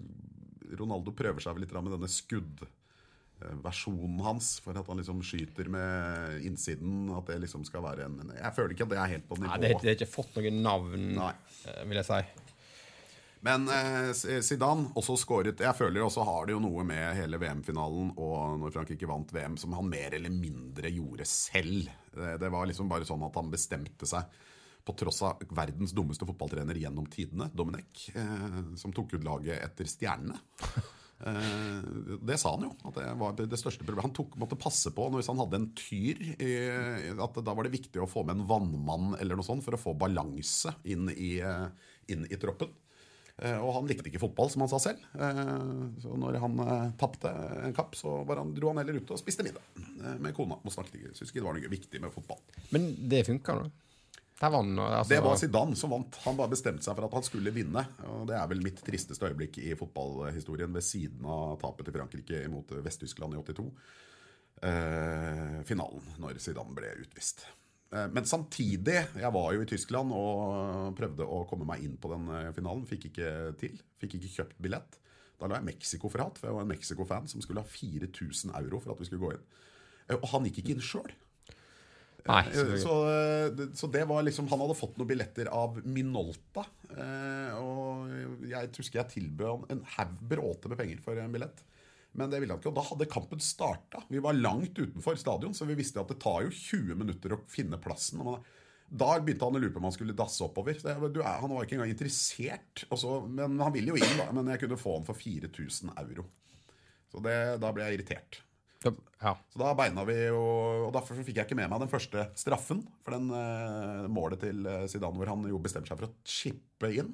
Ronaldo 0.77 1.13
prøver 1.15 1.39
seg 1.43 1.57
litt 1.61 1.71
med 1.75 1.91
denne 1.95 2.07
skuddversjonen 2.11 4.19
hans, 4.25 4.47
for 4.63 4.73
at 4.79 4.87
han 4.89 4.97
liksom 5.01 5.19
skyter 5.25 5.67
med 5.71 6.45
innsiden. 6.47 6.93
At 7.17 7.25
det 7.31 7.37
liksom 7.45 7.61
skal 7.67 7.81
være 7.85 8.01
en 8.09 8.17
Jeg 8.35 8.51
føler 8.57 8.71
ikke 8.75 8.85
at 8.87 8.93
det 8.93 9.01
er 9.01 9.13
helt 9.15 9.27
på 9.29 9.35
nivå. 9.39 9.49
Nei, 9.49 9.59
det, 9.63 9.69
det 9.79 9.87
har 9.91 9.97
ikke 9.97 10.17
fått 10.17 10.31
noe 10.37 10.49
navn, 10.59 11.03
Nei. 11.17 11.33
eh, 11.65 11.83
vil 11.89 11.97
jeg 12.01 12.07
si. 12.11 12.21
Men 13.45 13.69
eh, 13.71 14.11
Zidane 14.43 14.89
også 14.99 15.15
skåret 15.15 15.61
Jeg 15.63 15.77
føler 15.77 16.03
også 16.03 16.25
har 16.27 16.47
det 16.47 16.57
jo 16.57 16.61
noe 16.63 16.83
med 16.87 17.15
hele 17.15 17.39
VM-finalen 17.39 18.11
og 18.19 18.59
når 18.59 18.73
Frankrike 18.75 19.07
vant 19.07 19.31
VM, 19.31 19.55
som 19.59 19.77
han 19.77 19.87
mer 19.87 20.17
eller 20.17 20.33
mindre 20.33 20.91
gjorde 20.91 21.27
selv. 21.29 21.87
Det, 22.11 22.35
det 22.41 22.51
var 22.51 22.67
liksom 22.67 22.91
bare 22.91 23.07
sånn 23.07 23.23
at 23.27 23.39
han 23.39 23.51
bestemte 23.53 24.09
seg 24.09 24.39
på 24.85 24.95
tross 24.97 25.21
av 25.27 25.41
verdens 25.53 25.91
dummeste 25.95 26.25
fotballtrener 26.25 26.77
gjennom 26.81 27.05
tidene, 27.11 27.49
Domenech, 27.53 28.07
eh, 28.17 28.61
som 28.79 28.95
tok 28.95 29.15
ut 29.15 29.27
laget 29.27 29.59
etter 29.61 29.87
stjernene. 29.87 30.39
Eh, 31.19 31.79
det 32.23 32.37
sa 32.39 32.53
han 32.53 32.63
jo, 32.63 32.69
at 32.87 32.95
det 32.95 33.07
var 33.19 33.33
det, 33.35 33.59
største 33.59 33.83
problemet. 33.83 34.07
Han 34.07 34.15
tok, 34.15 34.37
måtte 34.39 34.59
passe 34.59 34.91
på 34.95 35.09
hvis 35.17 35.27
han 35.27 35.41
hadde 35.41 35.59
en 35.59 35.69
tyr, 35.75 36.21
eh, 36.39 37.09
at 37.11 37.39
da 37.43 37.55
var 37.55 37.67
det 37.67 37.75
viktig 37.75 37.99
å 37.99 38.07
få 38.09 38.23
med 38.23 38.37
en 38.37 38.47
vannmann 38.47 39.17
eller 39.19 39.35
noe 39.35 39.47
sånt 39.47 39.65
for 39.65 39.75
å 39.75 39.81
få 39.81 39.97
balanse 39.99 40.71
inn 40.87 41.11
i, 41.11 41.37
eh, 41.43 41.67
inn 42.13 42.23
i 42.29 42.39
troppen. 42.39 42.71
Eh, 43.41 43.57
Og 43.63 43.73
han 43.77 43.87
likte 43.87 44.09
ikke 44.11 44.19
fotball, 44.19 44.49
som 44.51 44.65
han 44.65 44.71
sa 44.71 44.79
selv. 44.83 45.03
Eh, 45.15 45.41
Så 46.03 46.15
når 46.19 46.39
han 46.43 46.59
eh, 46.59 46.87
tapte 46.99 47.31
en 47.63 47.75
kapp, 47.75 47.95
så 47.95 48.21
han, 48.27 48.53
dro 48.55 48.73
han 48.73 48.81
heller 48.81 48.99
ut 48.99 49.11
og 49.15 49.19
spiste 49.21 49.45
middag 49.47 49.63
med 50.19 50.35
kona. 50.35 50.57
Og 50.63 50.73
snakket 50.73 50.99
ikke, 50.99 51.13
Syns 51.15 51.31
ikke 51.31 51.41
det 51.41 51.47
var 51.47 51.59
noe 51.59 51.71
viktig 51.71 52.01
med 52.03 52.11
fotball. 52.15 52.41
Men 52.75 52.89
det 53.09 53.25
funka, 53.27 53.55
da. 53.63 53.69
Han, 54.39 54.79
altså, 54.79 55.09
Det 55.11 55.17
var 55.23 55.35
Zidane 55.35 55.75
som 55.75 55.91
vant. 55.91 56.15
Han 56.23 56.37
bare 56.39 56.53
bestemte 56.53 56.85
seg 56.85 56.95
for 56.95 57.07
at 57.09 57.15
han 57.17 57.25
skulle 57.27 57.51
vinne. 57.51 57.81
Og 58.07 58.21
det 58.29 58.37
er 58.39 58.47
vel 58.47 58.61
mitt 58.63 58.79
tristeste 58.87 59.27
øyeblikk 59.27 59.57
i 59.59 59.73
fotballhistorien, 59.75 60.71
ved 60.71 60.85
siden 60.87 61.25
av 61.27 61.57
tapet 61.59 61.89
til 61.89 61.97
Frankrike 61.97 62.45
mot 62.51 62.71
Vest-Tyskland 62.71 63.35
i 63.35 63.41
82. 63.41 63.65
Eh, 64.63 65.59
finalen, 65.67 66.03
når 66.23 66.39
Zidane 66.43 66.75
ble 66.75 66.93
utvist. 67.03 67.43
Eh, 67.89 68.07
men 68.13 68.25
samtidig, 68.29 68.97
jeg 69.17 69.33
var 69.33 69.53
jo 69.55 69.63
i 69.63 69.69
Tyskland 69.69 70.13
og 70.13 70.91
prøvde 70.97 71.25
å 71.25 71.41
komme 71.49 71.65
meg 71.69 71.85
inn 71.85 71.95
på 72.01 72.11
den 72.13 72.27
eh, 72.35 72.51
finalen. 72.55 72.85
Fikk 72.89 73.07
ikke 73.09 73.31
til. 73.61 73.79
Fikk 74.01 74.19
ikke 74.19 74.33
kjøpt 74.35 74.59
billett. 74.61 74.99
Da 75.39 75.47
la 75.47 75.57
jeg 75.61 75.69
Mexico 75.69 76.11
for 76.11 76.21
hatt, 76.25 76.37
for 76.37 76.49
jeg 76.49 76.57
var 76.57 76.65
en 76.67 76.73
Mexico-fan 76.73 77.29
som 77.31 77.41
skulle 77.41 77.63
ha 77.63 77.71
4000 77.71 78.53
euro 78.59 78.81
for 78.83 78.93
at 78.93 79.01
vi 79.01 79.07
skulle 79.09 79.23
gå 79.23 79.33
inn. 79.37 79.47
Eh, 80.09 80.17
Og 80.19 80.27
han 80.33 80.45
gikk 80.49 80.61
ikke 80.63 80.75
inn 80.77 80.85
sjøl. 80.85 81.11
Så, 82.83 82.95
så 83.79 83.87
det 83.89 84.01
var 84.05 84.25
liksom 84.27 84.49
Han 84.51 84.59
hadde 84.61 84.75
fått 84.75 84.97
noen 84.99 85.07
billetter 85.07 85.47
av 85.55 85.77
Minolta. 85.87 86.65
Og 87.63 88.43
jeg 88.45 88.69
husker 88.75 88.99
jeg 88.99 89.11
tilbød 89.15 89.47
han 89.47 89.63
en 89.77 89.85
haug 89.95 90.17
bråte 90.29 90.69
med 90.69 90.77
penger 90.81 90.99
for 91.01 91.17
en 91.17 91.31
billett. 91.33 91.63
Men 92.17 92.31
det 92.31 92.39
ville 92.41 92.55
han 92.55 92.61
ikke. 92.61 92.71
Og 92.71 92.77
da 92.79 92.85
hadde 92.87 93.09
kampen 93.11 93.41
starta. 93.43 94.01
Vi 94.09 94.21
var 94.23 94.33
langt 94.37 94.79
utenfor 94.79 95.17
stadion, 95.19 95.53
så 95.53 95.67
vi 95.69 95.77
visste 95.77 96.01
at 96.01 96.09
det 96.09 96.17
tar 96.23 96.41
jo 96.47 96.49
20 96.55 96.97
minutter 96.97 97.35
å 97.35 97.41
finne 97.51 97.77
plassen. 97.81 98.23
Da 98.89 99.11
begynte 99.21 99.45
han 99.45 99.53
å 99.59 99.61
lure 99.61 99.73
på 99.75 99.77
om 99.77 99.85
han 99.85 99.93
skulle 99.93 100.15
dasse 100.17 100.41
oppover. 100.41 100.79
Er- 100.89 100.97
han 101.43 101.53
var 101.53 101.63
ikke 101.67 101.77
engang 101.77 101.93
interessert. 101.93 102.85
Også, 102.89 103.19
men 103.29 103.59
han 103.61 103.73
ville 103.75 103.93
jo 103.93 103.99
inn, 104.01 104.17
da. 104.17 104.31
Men 104.33 104.49
jeg 104.49 104.63
kunne 104.65 104.79
få 104.81 104.95
han 104.97 105.05
for 105.05 105.13
4000 105.13 105.93
euro. 106.01 106.25
Så 107.13 107.21
det, 107.25 107.37
da 107.61 107.71
ble 107.73 107.85
jeg 107.85 107.99
irritert. 107.99 108.41
Ja. 109.21 109.33
Så 109.51 109.59
da 109.59 109.73
beina 109.75 110.05
vi, 110.07 110.15
og, 110.31 110.87
og 110.87 110.91
derfor 110.95 111.17
så 111.17 111.23
fikk 111.27 111.35
jeg 111.41 111.49
ikke 111.49 111.57
med 111.59 111.69
meg 111.69 111.81
den 111.83 111.91
første 111.91 112.29
straffen. 112.39 112.81
For 113.05 113.13
den 113.17 113.29
eh, 113.35 114.05
målet 114.09 114.41
til 114.45 114.65
eh, 114.65 114.85
Zidane 114.89 115.19
hvor 115.19 115.29
han 115.33 115.45
jo 115.49 115.59
bestemte 115.61 115.91
seg 115.91 115.99
for 115.99 116.07
å 116.09 116.13
chippe 116.23 116.91
inn. 116.95 117.13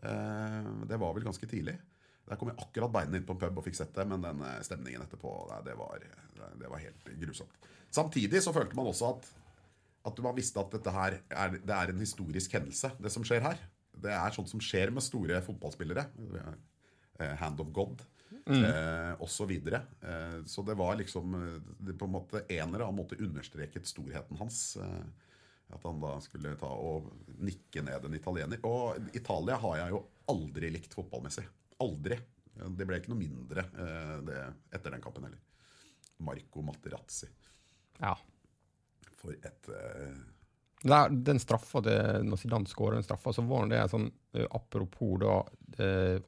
Eh, 0.00 0.68
det 0.88 1.00
var 1.02 1.12
vel 1.16 1.26
ganske 1.26 1.48
tidlig. 1.50 1.74
Der 2.28 2.38
kom 2.38 2.52
jeg 2.52 2.60
akkurat 2.62 2.92
beina 2.94 3.18
inn 3.18 3.26
på 3.26 3.34
en 3.34 3.42
pub 3.42 3.60
og 3.60 3.66
fikk 3.66 3.78
sett 3.80 3.94
det, 3.96 4.06
men 4.08 4.24
den 4.24 4.42
eh, 4.46 4.60
stemningen 4.66 5.04
etterpå, 5.04 5.32
det, 5.66 5.74
var, 5.78 6.04
det 6.60 6.70
var 6.70 6.82
helt 6.82 7.12
grusomt. 7.20 7.70
Samtidig 7.92 8.40
så 8.44 8.54
følte 8.54 8.78
man 8.78 8.88
også 8.88 9.10
at, 9.16 9.26
at 10.08 10.22
man 10.24 10.36
visste 10.38 10.62
at 10.62 10.72
dette 10.72 10.94
her 10.94 11.18
er, 11.28 11.58
det 11.58 11.76
er 11.76 11.92
en 11.92 12.02
historisk 12.02 12.54
hendelse, 12.56 12.92
det 13.02 13.12
som 13.12 13.26
skjer 13.26 13.44
her. 13.44 13.60
Det 14.02 14.12
er 14.14 14.34
sånt 14.34 14.50
som 14.50 14.62
skjer 14.62 14.90
med 14.94 15.04
store 15.04 15.42
fotballspillere. 15.44 16.06
Eh, 17.20 17.34
Hand 17.42 17.60
of 17.60 17.68
God. 17.74 18.00
Eh, 18.46 19.12
og 19.20 19.28
så 19.30 19.44
videre. 19.46 19.82
Eh, 20.00 20.38
så 20.48 20.64
det 20.66 20.74
var 20.78 20.96
liksom 20.98 21.34
eh, 21.36 21.58
det 21.84 21.98
på 21.98 22.08
en 22.08 22.14
måte 22.16 22.40
en 22.46 22.72
eller 22.72 22.86
annen 22.86 22.98
måte 23.02 23.18
understreket 23.20 23.86
storheten 23.86 24.40
hans. 24.40 24.78
Eh, 24.80 25.02
at 25.72 25.84
han 25.86 26.00
da 26.02 26.16
skulle 26.20 26.56
ta 26.60 26.68
og 26.68 27.12
nikke 27.40 27.84
ned 27.84 28.08
en 28.08 28.16
italiener. 28.16 28.60
Og 28.68 29.12
Italia 29.16 29.60
har 29.62 29.78
jeg 29.82 29.94
jo 29.94 30.02
aldri 30.32 30.72
likt 30.74 30.96
fotballmessig. 30.96 31.44
Aldri. 31.82 32.18
Det 32.52 32.86
ble 32.86 32.98
ikke 33.00 33.12
noe 33.12 33.20
mindre 33.20 33.64
eh, 33.64 34.18
det, 34.26 34.42
etter 34.76 34.94
den 34.94 35.02
kampen 35.04 35.26
heller. 35.28 35.40
Marco 36.22 36.62
Materazzi. 36.66 37.30
ja. 38.00 38.16
For 39.22 39.34
et 39.34 39.68
eh, 39.70 40.20
Der, 40.82 41.12
den 41.14 41.38
straffa 41.38 41.78
det, 41.86 41.94
Når 42.26 42.40
Zidane 42.42 42.66
skåra 42.66 42.96
den 42.98 43.06
straffa, 43.06 43.32
så 43.32 43.44
var 43.46 43.68
det 43.70 43.78
en 43.78 43.90
sånn 43.92 44.08
eh, 44.34 44.46
apropos 44.50 45.18
da 45.22 45.36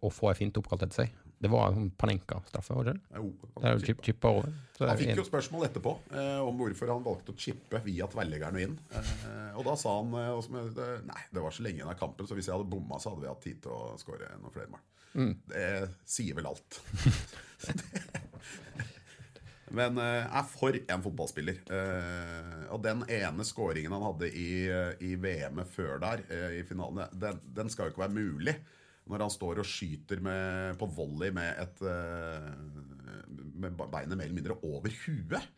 å 0.01 0.09
få 0.09 0.31
ei 0.31 0.39
finte 0.39 0.57
oppkalt 0.57 0.87
etter 0.87 1.03
seg. 1.03 1.24
Det 1.39 1.51
var 1.53 1.75
en 1.75 1.91
Panenka-straffe, 1.91 2.75
var 2.77 2.89
det 2.89 2.95
jo, 3.17 3.33
jo 3.61 3.81
chip, 3.85 4.01
chippa 4.07 4.31
over. 4.33 4.55
Han 4.81 4.99
fikk 4.99 5.19
jo 5.19 5.27
spørsmål 5.27 5.67
etterpå 5.69 5.93
eh, 6.15 6.41
om 6.43 6.57
hvorfor 6.59 6.91
han 6.95 7.05
valgte 7.05 7.35
å 7.35 7.39
chippe 7.39 7.81
via 7.85 8.09
tverrleggeren 8.11 8.59
og 8.59 8.65
inn. 8.65 8.77
Eh, 8.97 9.51
og 9.59 9.67
da 9.69 9.77
sa 9.79 9.99
han 10.01 10.15
eh, 10.19 11.05
nei, 11.07 11.23
det 11.35 11.45
var 11.45 11.55
så 11.55 11.67
lenge 11.67 11.83
igjen 11.83 11.93
av 11.93 11.99
kampen, 12.01 12.27
så 12.29 12.39
hvis 12.39 12.49
jeg 12.51 12.57
hadde 12.57 12.71
bomma, 12.71 12.99
så 13.03 13.13
hadde 13.13 13.27
vi 13.27 13.31
hatt 13.31 13.45
tid 13.45 13.63
til 13.67 13.75
å 13.77 13.95
skåre 14.01 14.33
noen 14.41 14.55
flere 14.55 14.73
mål. 14.73 14.85
Det 15.51 15.67
sier 16.11 16.35
vel 16.35 16.51
alt. 16.51 16.81
Men 19.75 19.99
jeg 19.99 20.25
er 20.29 20.47
for 20.47 20.77
en 20.79 21.03
fotballspiller. 21.05 21.61
Eh, 21.77 22.65
og 22.75 22.83
den 22.85 23.03
ene 23.11 23.47
skåringen 23.47 23.95
han 23.95 24.07
hadde 24.07 24.31
i, 24.31 24.49
eh, 24.71 24.93
i 25.03 25.15
VM-et 25.21 25.71
før 25.75 25.99
der, 26.03 26.25
eh, 26.29 26.59
i 26.61 26.65
finalen, 26.69 27.09
den, 27.13 27.41
den 27.57 27.73
skal 27.73 27.89
jo 27.89 27.95
ikke 27.95 28.05
være 28.05 28.19
mulig. 28.19 28.57
Når 29.11 29.27
han 29.27 29.33
står 29.33 29.61
og 29.61 29.69
skyter 29.69 30.23
med, 30.25 30.79
på 30.81 30.89
volley 30.97 31.33
med, 31.35 31.59
et, 31.61 31.83
eh, 31.85 32.49
med 33.61 33.77
beinet 33.77 34.17
mer 34.17 34.25
eller 34.25 34.39
mindre 34.39 34.57
over 34.65 34.95
huet. 35.05 35.51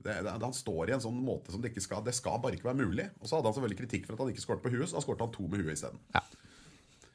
Det, 0.00 0.14
det, 0.24 0.32
han 0.32 0.56
står 0.56 0.90
i 0.90 0.94
en 0.96 1.02
sånn 1.04 1.18
måte 1.20 1.52
som 1.52 1.60
det 1.60 1.74
ikke 1.74 1.82
skal 1.84 2.04
Det 2.06 2.14
skal 2.16 2.38
bare 2.40 2.56
ikke 2.56 2.70
være 2.70 2.80
mulig. 2.80 3.08
Og 3.20 3.28
så 3.28 3.36
hadde 3.36 3.50
han 3.50 3.56
selvfølgelig 3.56 3.80
kritikk 3.82 4.06
for 4.06 4.16
at 4.16 4.22
han 4.24 4.32
ikke 4.32 4.44
skåret 4.44 4.62
på 4.64 4.72
huet, 4.72 4.88
så 4.88 4.96
da 4.96 5.04
skåret 5.04 5.24
han 5.24 5.32
to 5.34 5.48
med 5.48 5.64
huet 5.64 5.76
isteden. 5.76 6.00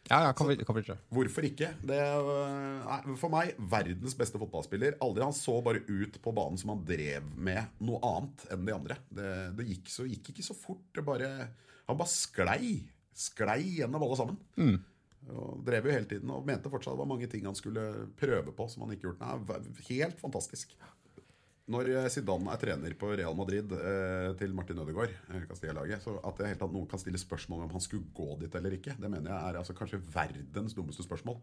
Ja, 0.05 0.19
ja, 0.21 0.33
kan 0.37 0.45
vi, 0.47 0.57
kan 0.61 0.77
vi 0.77 0.83
ikke. 0.83 0.97
Hvorfor 1.17 1.45
ikke? 1.47 1.71
Det 1.81 1.95
er, 1.97 2.27
nei, 2.85 3.15
for 3.17 3.33
meg 3.33 3.55
verdens 3.73 4.13
beste 4.17 4.37
fotballspiller. 4.41 4.99
Aldri 5.01 5.25
Han 5.25 5.33
så 5.33 5.55
bare 5.65 5.81
ut 5.87 6.19
på 6.21 6.33
banen 6.35 6.61
som 6.61 6.75
han 6.75 6.83
drev 6.85 7.25
med 7.33 7.73
noe 7.81 8.01
annet 8.05 8.45
enn 8.53 8.67
de 8.67 8.75
andre. 8.75 8.99
Det, 9.09 9.31
det 9.57 9.65
gikk, 9.71 9.89
så, 9.89 10.05
gikk 10.05 10.29
ikke 10.29 10.45
så 10.45 10.57
fort. 10.57 10.83
Det 10.93 11.05
bare, 11.05 11.31
han 11.89 11.97
bare 11.97 12.13
sklei. 12.13 12.75
Sklei 13.17 13.79
gjennom 13.79 14.05
alle 14.05 14.19
sammen. 14.21 14.37
Og 15.33 15.63
drev 15.65 15.87
jo 15.87 15.95
hele 15.95 16.09
tiden 16.09 16.29
og 16.33 16.45
mente 16.45 16.69
fortsatt 16.71 16.93
det 16.93 17.01
var 17.01 17.09
mange 17.09 17.29
ting 17.31 17.47
han 17.47 17.57
skulle 17.57 17.85
prøve 18.19 18.53
på 18.55 18.67
som 18.71 18.85
han 18.85 18.93
ikke 18.93 19.09
gjort. 19.09 19.23
Nei, 19.23 19.61
helt 19.89 20.21
fantastisk. 20.21 20.75
Når 21.71 21.87
eh, 21.89 22.07
Zidane 22.13 22.51
er 22.53 22.59
trener 22.61 22.93
på 22.99 23.07
Real 23.17 23.33
Madrid 23.37 23.71
eh, 23.73 24.27
til 24.37 24.51
Martin 24.53 24.83
Ødegaard, 24.83 25.15
eh, 25.31 25.45
Castilla-laget, 25.49 26.03
så 26.03 26.19
at 26.21 26.37
det 26.37 26.51
helt 26.51 26.61
tatt 26.61 26.75
noen 26.75 26.85
kan 26.91 27.01
stille 27.01 27.17
spørsmål 27.17 27.63
om 27.65 27.73
han 27.73 27.81
skulle 27.81 28.05
gå 28.13 28.35
dit 28.43 28.57
eller 28.59 28.75
ikke, 28.77 28.93
det 29.01 29.09
mener 29.09 29.31
jeg 29.31 29.39
er 29.49 29.57
altså 29.63 29.73
kanskje 29.77 30.01
verdens 30.13 30.77
dummeste 30.77 31.07
spørsmål. 31.07 31.39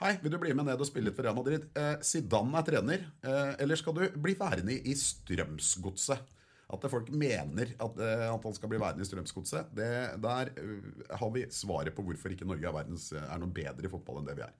Hei, 0.00 0.14
vil 0.24 0.32
du 0.32 0.40
bli 0.42 0.56
med 0.56 0.66
ned 0.66 0.80
og 0.80 0.88
spille 0.88 1.10
litt 1.10 1.16
for 1.18 1.28
Real 1.28 1.38
Madrid? 1.38 1.68
Eh, 1.78 1.94
Zidane 2.02 2.58
er 2.58 2.66
trener, 2.66 3.06
eh, 3.22 3.54
eller 3.62 3.78
skal 3.78 3.94
du 3.94 4.18
bli 4.18 4.34
værende 4.40 4.74
i, 4.74 4.96
Strømsgodset? 4.96 6.34
At 6.70 6.86
folk 6.92 7.08
mener 7.10 7.72
at, 7.82 7.96
eh, 7.98 8.26
at 8.30 8.44
han 8.46 8.56
skal 8.56 8.70
bli 8.70 8.80
værende 8.80 9.02
i 9.02 9.08
Strømsgodset, 9.08 9.72
der 9.74 10.52
eh, 10.54 11.16
har 11.18 11.32
vi 11.34 11.46
svaret 11.54 11.94
på 11.96 12.04
hvorfor 12.06 12.34
ikke 12.34 12.48
Norge 12.48 12.68
er, 12.68 12.76
verdens, 12.76 13.10
er 13.16 13.40
noe 13.42 13.50
bedre 13.54 13.88
i 13.88 13.92
fotball 13.92 14.20
enn 14.20 14.30
det 14.30 14.36
vi 14.38 14.46
er. 14.46 14.54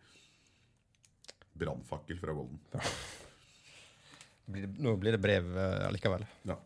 Brannfakkel 1.61 2.19
fra 2.19 2.35
Golden. 2.35 2.59
Ja. 2.75 2.83
nå 4.83 4.97
blir 4.99 5.15
det 5.15 5.23
brev 5.23 5.55
allikevel. 5.87 6.27
Ja. 6.49 6.59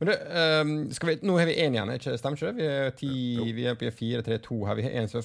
Men 0.00 0.08
du, 0.08 0.12
ehm, 0.16 0.70
skal 0.96 1.10
vi, 1.10 1.14
nå 1.28 1.34
har 1.36 1.48
vi 1.50 1.58
én 1.60 1.74
igjen, 1.76 1.90
ikke 1.92 2.14
stemmer 2.16 2.38
ikke 2.40 2.52
det? 2.56 2.56
Vi 2.56 2.68
er, 2.72 2.94
ti, 2.96 3.50
vi 3.52 3.66
er 3.68 3.74
på 3.76 3.90
fire, 3.92 4.22
tre, 4.24 4.38
to 4.40 4.62
her. 4.64 4.78
Vi 4.78 4.86
har 4.86 4.94
en, 4.96 5.10
så 5.12 5.20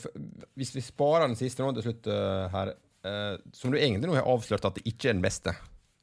hvis 0.60 0.74
vi 0.76 0.84
sparer 0.84 1.30
den 1.30 1.40
siste 1.40 1.64
nå 1.64 1.70
til 1.78 1.86
slutt 1.86 2.10
eh, 2.12 2.50
her, 2.52 2.74
eh, 3.08 3.38
som 3.56 3.72
du 3.72 3.80
egentlig 3.80 4.12
nå 4.12 4.18
har 4.18 4.28
avslørt 4.28 4.68
at 4.68 4.76
det 4.76 4.84
ikke 4.92 5.14
er 5.14 5.16
den 5.16 5.24
beste 5.24 5.56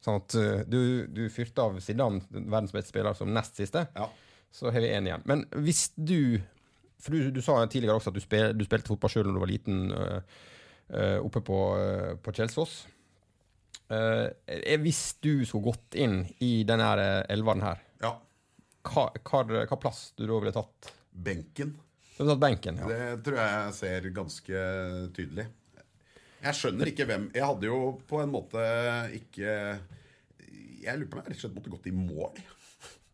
Sånn 0.02 0.18
at 0.18 0.34
eh, 0.38 0.62
du, 0.66 1.06
du 1.06 1.26
fyrte 1.30 1.62
av 1.62 1.78
Zidane, 1.82 2.24
verdens 2.32 2.74
beste 2.74 2.90
spiller, 2.90 3.14
som 3.14 3.30
nest 3.34 3.58
siste. 3.58 3.84
Ja. 3.94 4.08
Så 4.52 4.72
har 4.74 4.82
vi 4.82 4.90
én 4.90 5.06
igjen. 5.06 5.22
Men 5.28 5.44
hvis 5.64 5.90
du 5.96 6.40
For 7.02 7.14
du, 7.14 7.30
du 7.34 7.42
sa 7.42 7.56
tidligere 7.66 7.98
også 7.98 8.12
at 8.12 8.18
du, 8.18 8.22
spil, 8.22 8.50
du 8.54 8.66
spilte 8.66 8.92
fotball 8.92 9.10
sjøl 9.10 9.26
da 9.26 9.34
du 9.34 9.40
var 9.42 9.50
liten, 9.50 9.78
øh, 9.90 11.16
oppe 11.18 11.40
på, 11.42 11.56
øh, 11.74 12.12
på 12.22 12.34
Kjelsås. 12.36 12.82
Uh, 13.92 14.30
hvis 14.80 15.18
du 15.20 15.42
skulle 15.44 15.72
gått 15.72 15.96
inn 16.00 16.22
i 16.40 16.62
denne 16.64 16.86
elveren 17.28 17.60
her, 17.60 17.82
ja. 18.00 18.12
hva, 18.86 19.02
hva, 19.18 19.42
hva 19.68 19.78
plass 19.82 20.14
du 20.16 20.22
da 20.22 20.38
ville 20.38 20.54
tatt? 20.54 20.92
Benken. 21.10 21.74
Du 21.74 22.22
ville 22.22 22.32
tatt 22.32 22.44
benken, 22.46 22.78
ja. 22.80 22.88
Det 22.88 23.26
tror 23.26 23.36
jeg 23.42 23.58
jeg 23.58 23.74
ser 23.80 24.08
ganske 24.16 24.62
tydelig. 25.18 25.48
Jeg 26.42 26.58
skjønner 26.58 26.90
ikke 26.90 27.06
hvem 27.06 27.28
Jeg 27.36 27.46
hadde 27.46 27.68
jo 27.68 27.76
på 28.08 28.18
en 28.22 28.32
måte 28.32 28.62
ikke 29.14 29.52
Jeg 30.82 30.98
lurer 30.98 31.10
på 31.10 31.18
om 31.18 31.22
jeg 31.22 31.28
rett 31.30 31.38
og 31.38 31.44
slett 31.44 31.54
måtte 31.58 31.72
gått 31.72 31.86
i 31.86 31.94
mål. 31.94 32.40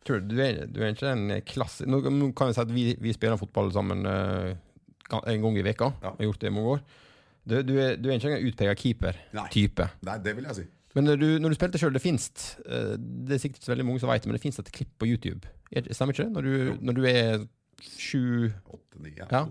Tror 0.09 0.23
du, 0.23 0.31
du, 0.33 0.39
er, 0.41 0.63
du 0.73 0.81
er 0.81 0.95
ikke 0.95 1.11
en 1.13 1.35
klasse... 1.45 1.85
Nå, 1.85 2.01
kan 2.07 2.49
vi 2.49 2.57
si 2.57 2.63
at 2.63 2.73
vi, 2.73 2.87
vi 2.97 3.13
spiller 3.13 3.37
fotball 3.37 3.69
sammen 3.75 4.07
øh, 4.09 4.55
en 5.19 5.45
gang 5.45 5.59
i 5.61 5.65
veka. 5.67 5.91
Ja. 6.01 6.15
Har 6.17 6.25
gjort 6.31 6.41
det 6.41 6.49
i 6.49 6.55
mange 6.57 6.73
år. 6.79 6.81
Du, 7.45 7.59
du, 7.61 7.75
er, 7.77 7.99
du 8.01 8.09
er 8.09 8.17
ikke 8.17 8.33
en 8.39 8.49
utprega 8.49 8.75
keeper-type. 8.79 9.89
Nei, 10.09 10.17
det 10.25 10.35
vil 10.39 10.49
jeg 10.49 10.61
si. 10.63 10.65
Men 10.97 11.11
når 11.11 11.21
du, 11.21 11.27
når 11.43 11.53
du 11.53 11.59
spilte 11.59 11.79
sjøl, 11.81 11.93
det 11.93 12.01
fins 12.01 12.31
Det 12.65 13.37
er 13.37 13.41
sikkert 13.43 13.61
ikke 13.61 13.69
så 13.69 13.75
veldig 13.75 13.85
mange 13.87 14.01
som 14.01 14.09
vet 14.11 14.25
det, 14.25 14.31
men 14.31 14.39
det 14.39 14.43
fins 14.47 14.59
et 14.63 14.73
klipp 14.73 14.95
på 14.97 15.09
YouTube. 15.11 15.51
Er 15.69 15.85
Stemmer 15.93 16.17
ikke 16.17 16.25
det? 16.25 16.33
Når 16.39 16.49
du, 16.49 16.85
når 16.89 16.97
du 16.97 17.05
er 17.11 17.45
sju 17.99 18.49
ja. 19.15 19.43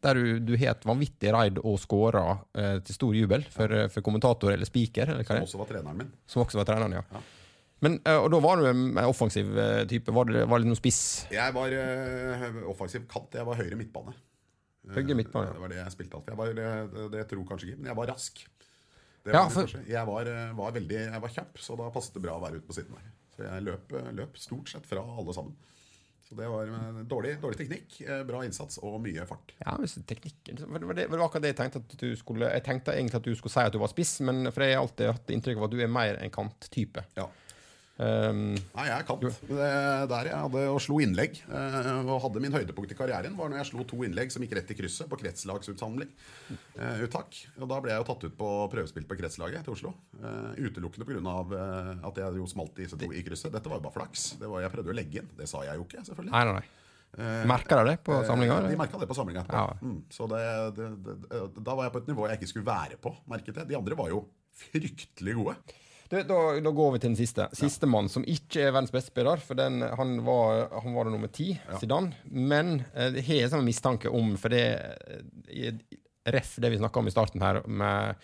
Der 0.00 0.14
du, 0.16 0.38
du 0.40 0.54
het 0.56 0.78
et 0.78 0.86
vanvittig 0.88 1.32
raid 1.34 1.58
og 1.60 1.76
scora 1.82 2.38
eh, 2.56 2.78
til 2.80 2.96
stor 2.96 3.16
jubel 3.16 3.44
for, 3.52 3.74
for 3.92 4.04
kommentator 4.06 4.54
eller 4.54 4.68
speaker, 4.68 5.12
eller 5.12 5.26
Som 5.28 5.44
også 5.44 5.60
var 5.60 5.68
treneren 5.72 5.98
min. 6.00 6.12
som 6.26 6.42
også 6.42 6.60
var 6.62 6.68
treneren, 6.70 6.96
ja. 6.96 7.02
Ja. 7.12 7.20
Men, 7.84 7.98
eh, 8.02 8.18
og 8.18 8.30
da 8.32 8.40
var 8.42 8.58
du 8.58 8.66
en 8.66 8.86
en 8.96 9.04
offensiv 9.06 9.52
eh, 9.58 9.84
type? 9.90 10.14
Var 10.14 10.32
det, 10.32 10.46
var 10.50 10.62
det 10.62 10.70
noen 10.70 10.78
spiss? 10.78 11.26
Jeg 11.30 11.54
var 11.54 11.70
uh, 11.70 12.62
offensiv 12.72 13.04
kant. 13.10 13.36
Jeg 13.38 13.46
var 13.46 13.60
høyre 13.60 13.78
midtbane. 13.78 14.14
Høyre 14.96 15.14
midtbane. 15.18 15.52
Det 15.54 15.62
var 15.62 15.72
det 15.74 15.78
jeg 15.82 15.94
spilte 15.94 16.18
alltid. 16.18 16.32
Jeg 16.32 16.40
var, 16.40 16.54
det, 16.58 17.10
det, 17.14 17.26
tror 17.30 17.46
kanskje 17.52 17.70
ikke, 17.70 17.82
men 17.82 17.92
jeg 17.92 18.00
var 18.00 18.10
rask. 18.14 18.42
Det 19.22 19.34
Ja, 19.36 19.44
for- 19.52 19.68
jeg, 19.86 20.04
var, 20.08 20.32
eh, 20.32 20.56
var 20.58 20.74
veldig, 20.74 21.00
jeg 21.12 21.22
var 21.22 21.34
kjapp, 21.36 21.58
så 21.62 21.76
da 21.78 21.90
passet 21.94 22.14
det 22.16 22.24
bra 22.24 22.38
å 22.38 22.42
være 22.42 22.58
ute 22.58 22.66
på 22.66 22.76
siden 22.78 22.96
der. 22.96 23.10
Så 23.36 23.44
jeg 23.46 23.66
løp, 23.68 23.92
eh, 23.94 24.10
løp 24.16 24.38
stort 24.40 24.72
sett 24.72 24.86
fra 24.88 25.04
alle 25.04 25.34
sammen. 25.36 25.54
Så 26.28 26.36
det 26.36 26.48
var 26.48 26.68
eh, 26.68 27.00
dårlig, 27.08 27.38
dårlig 27.40 27.56
teknikk, 27.56 28.00
eh, 28.04 28.20
bra 28.28 28.42
innsats 28.44 28.76
og 28.84 28.98
mye 29.00 29.24
fart. 29.28 29.54
Ja, 29.62 29.78
hvis 29.80 29.96
teknikken 30.08 30.60
var 30.66 30.82
det, 30.82 30.88
var 30.90 30.98
det, 30.98 31.06
var 31.08 31.20
det 31.20 31.24
akkurat 31.24 31.46
det 31.46 31.52
jeg 31.54 31.58
tenkte 31.62 31.80
at 31.80 31.94
du 32.02 32.08
skulle 32.20 32.50
Jeg 32.52 32.64
tenkte 32.66 32.92
egentlig 32.92 33.16
at 33.16 33.28
du 33.28 33.34
skulle 33.38 33.54
si 33.54 33.64
at 33.64 33.72
du 33.72 33.80
var 33.80 33.92
spiss, 33.92 34.18
men 34.28 34.50
for 34.52 34.66
jeg 34.66 34.76
har 34.76 34.84
alltid 34.84 35.12
hatt 35.14 35.32
inntrykk 35.32 35.62
av 35.62 35.68
at 35.70 35.76
du 35.76 35.80
er 35.80 35.92
mer 35.92 36.20
en 36.20 36.34
kanttype. 36.34 37.06
Ja. 37.16 37.24
Um, 37.98 38.52
Nei, 38.54 38.84
jeg 38.86 38.94
er 38.94 39.06
kant. 39.08 39.24
Det, 39.26 39.68
der 40.12 40.28
jeg 40.30 40.38
hadde 40.38 40.60
og 40.70 40.78
slo 40.84 41.00
innlegg. 41.02 41.40
Uh, 41.50 42.04
Og 42.04 42.20
hadde 42.22 42.42
min 42.44 42.54
høydepunkt 42.54 42.92
i 42.94 42.96
karrieren 42.98 43.34
var 43.38 43.50
når 43.50 43.58
jeg 43.64 43.70
slo 43.72 43.86
to 43.90 43.98
innlegg 44.06 44.30
som 44.30 44.44
gikk 44.44 44.54
rett 44.60 44.70
i 44.70 44.76
krysset 44.78 45.10
på 45.10 45.18
kretslagsutsamling. 45.18 46.12
Uh, 46.78 47.02
uttak. 47.08 47.40
Og 47.58 47.66
da 47.66 47.80
ble 47.82 47.90
jeg 47.90 48.04
jo 48.04 48.06
tatt 48.12 48.26
ut 48.28 48.36
på 48.38 48.50
prøvespill 48.70 49.08
på 49.10 49.18
kretslaget 49.18 49.66
til 49.66 49.74
Oslo. 49.74 49.94
Uh, 50.22 50.54
Utelukkende 50.62 51.08
pga. 51.08 51.38
Uh, 51.50 51.92
at 52.06 52.22
jeg 52.22 52.38
jo 52.38 52.46
smalt 52.50 52.78
disse 52.78 52.98
to 53.00 53.10
i 53.10 53.24
krysset. 53.26 53.50
Dette 53.54 53.72
var 53.72 53.82
jo 53.82 53.86
bare 53.88 53.96
flaks. 53.98 54.28
Det 54.38 54.46
var, 54.46 54.62
jeg 54.62 54.74
prøvde 54.76 54.94
å 54.94 54.98
legge 55.00 55.24
inn. 55.24 55.32
Det 55.40 55.50
sa 55.50 55.64
jeg 55.66 55.80
jo 55.80 55.88
ikke, 55.88 56.04
selvfølgelig. 56.06 56.34
nei, 56.36 56.44
nei, 56.52 56.60
nei. 56.60 56.84
Merka 57.48 57.80
de 57.80 57.88
det 57.88 57.94
på 58.04 58.18
samlinga? 58.28 58.60
De 58.68 58.76
merka 58.78 58.98
det 59.00 59.06
på 59.10 59.16
samlinga. 59.16 59.42
Ja. 59.48 59.64
Mm, 59.80 60.02
så 60.12 60.26
det, 60.30 60.42
det, 60.76 60.88
det, 61.02 61.38
da 61.56 61.74
var 61.74 61.88
jeg 61.88 61.94
på 61.94 62.02
et 62.04 62.10
nivå 62.12 62.26
jeg 62.28 62.38
ikke 62.38 62.50
skulle 62.52 62.68
være 62.68 62.98
på, 63.00 63.14
merket 63.32 63.58
jeg. 63.58 63.70
De 63.72 63.78
andre 63.78 63.96
var 63.98 64.12
jo 64.12 64.20
fryktelig 64.60 65.34
gode. 65.40 65.56
Du, 66.08 66.16
da, 66.24 66.38
da 66.64 66.70
går 66.72 66.94
vi 66.94 67.00
til 67.02 67.10
den 67.12 67.18
siste. 67.18 67.48
Sistemann, 67.56 68.08
som 68.08 68.24
ikke 68.24 68.62
er 68.64 68.72
verdens 68.72 68.92
beste 68.94 69.12
spiller. 69.12 69.40
For 69.44 69.58
den, 69.58 69.82
han, 69.84 70.14
var, 70.24 70.68
han 70.80 70.94
var 70.96 71.10
nummer 71.12 71.28
ti, 71.28 71.50
Zidane. 71.80 72.14
Men 72.32 72.78
eh, 72.94 73.10
det 73.12 73.26
har 73.28 73.42
jeg 73.42 73.50
sånn 73.52 73.66
mistanke 73.66 74.08
om, 74.12 74.32
for 74.40 74.54
det 74.54 74.64
eh, 75.52 75.82
Ref 76.28 76.56
det 76.60 76.68
vi 76.74 76.78
snakka 76.80 77.00
om 77.00 77.06
i 77.08 77.12
starten 77.12 77.40
her, 77.40 77.62
med 77.64 78.16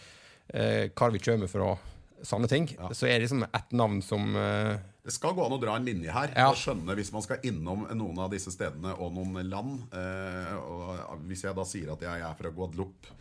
eh, 0.52 0.90
hvor 0.92 1.12
vi 1.14 1.20
kommer 1.24 1.48
fra 1.48 1.70
sanne 2.24 2.48
ting, 2.48 2.66
så 2.92 3.06
er 3.08 3.14
det 3.18 3.26
liksom 3.26 3.44
ett 3.46 3.72
navn 3.76 4.02
som 4.04 4.34
eh, 4.36 4.74
Det 5.04 5.12
skal 5.14 5.32
gå 5.36 5.44
an 5.46 5.54
å 5.56 5.60
dra 5.60 5.74
en 5.78 5.84
linje 5.88 6.12
her 6.12 6.32
Ja. 6.36 6.50
og 6.50 6.56
skjønne 6.60 6.96
hvis 6.98 7.12
man 7.12 7.24
skal 7.24 7.40
innom 7.48 7.86
noen 7.96 8.20
av 8.24 8.28
disse 8.32 8.52
stedene 8.52 8.92
og 8.96 9.12
noen 9.16 9.40
land. 9.48 9.86
Eh, 9.92 10.52
og 10.56 11.22
hvis 11.28 11.44
jeg 11.46 11.56
da 11.56 11.64
sier 11.68 11.92
at 11.94 12.04
jeg 12.04 12.24
er 12.28 12.36
fra 12.40 12.52
Guadeloupe, 12.52 13.12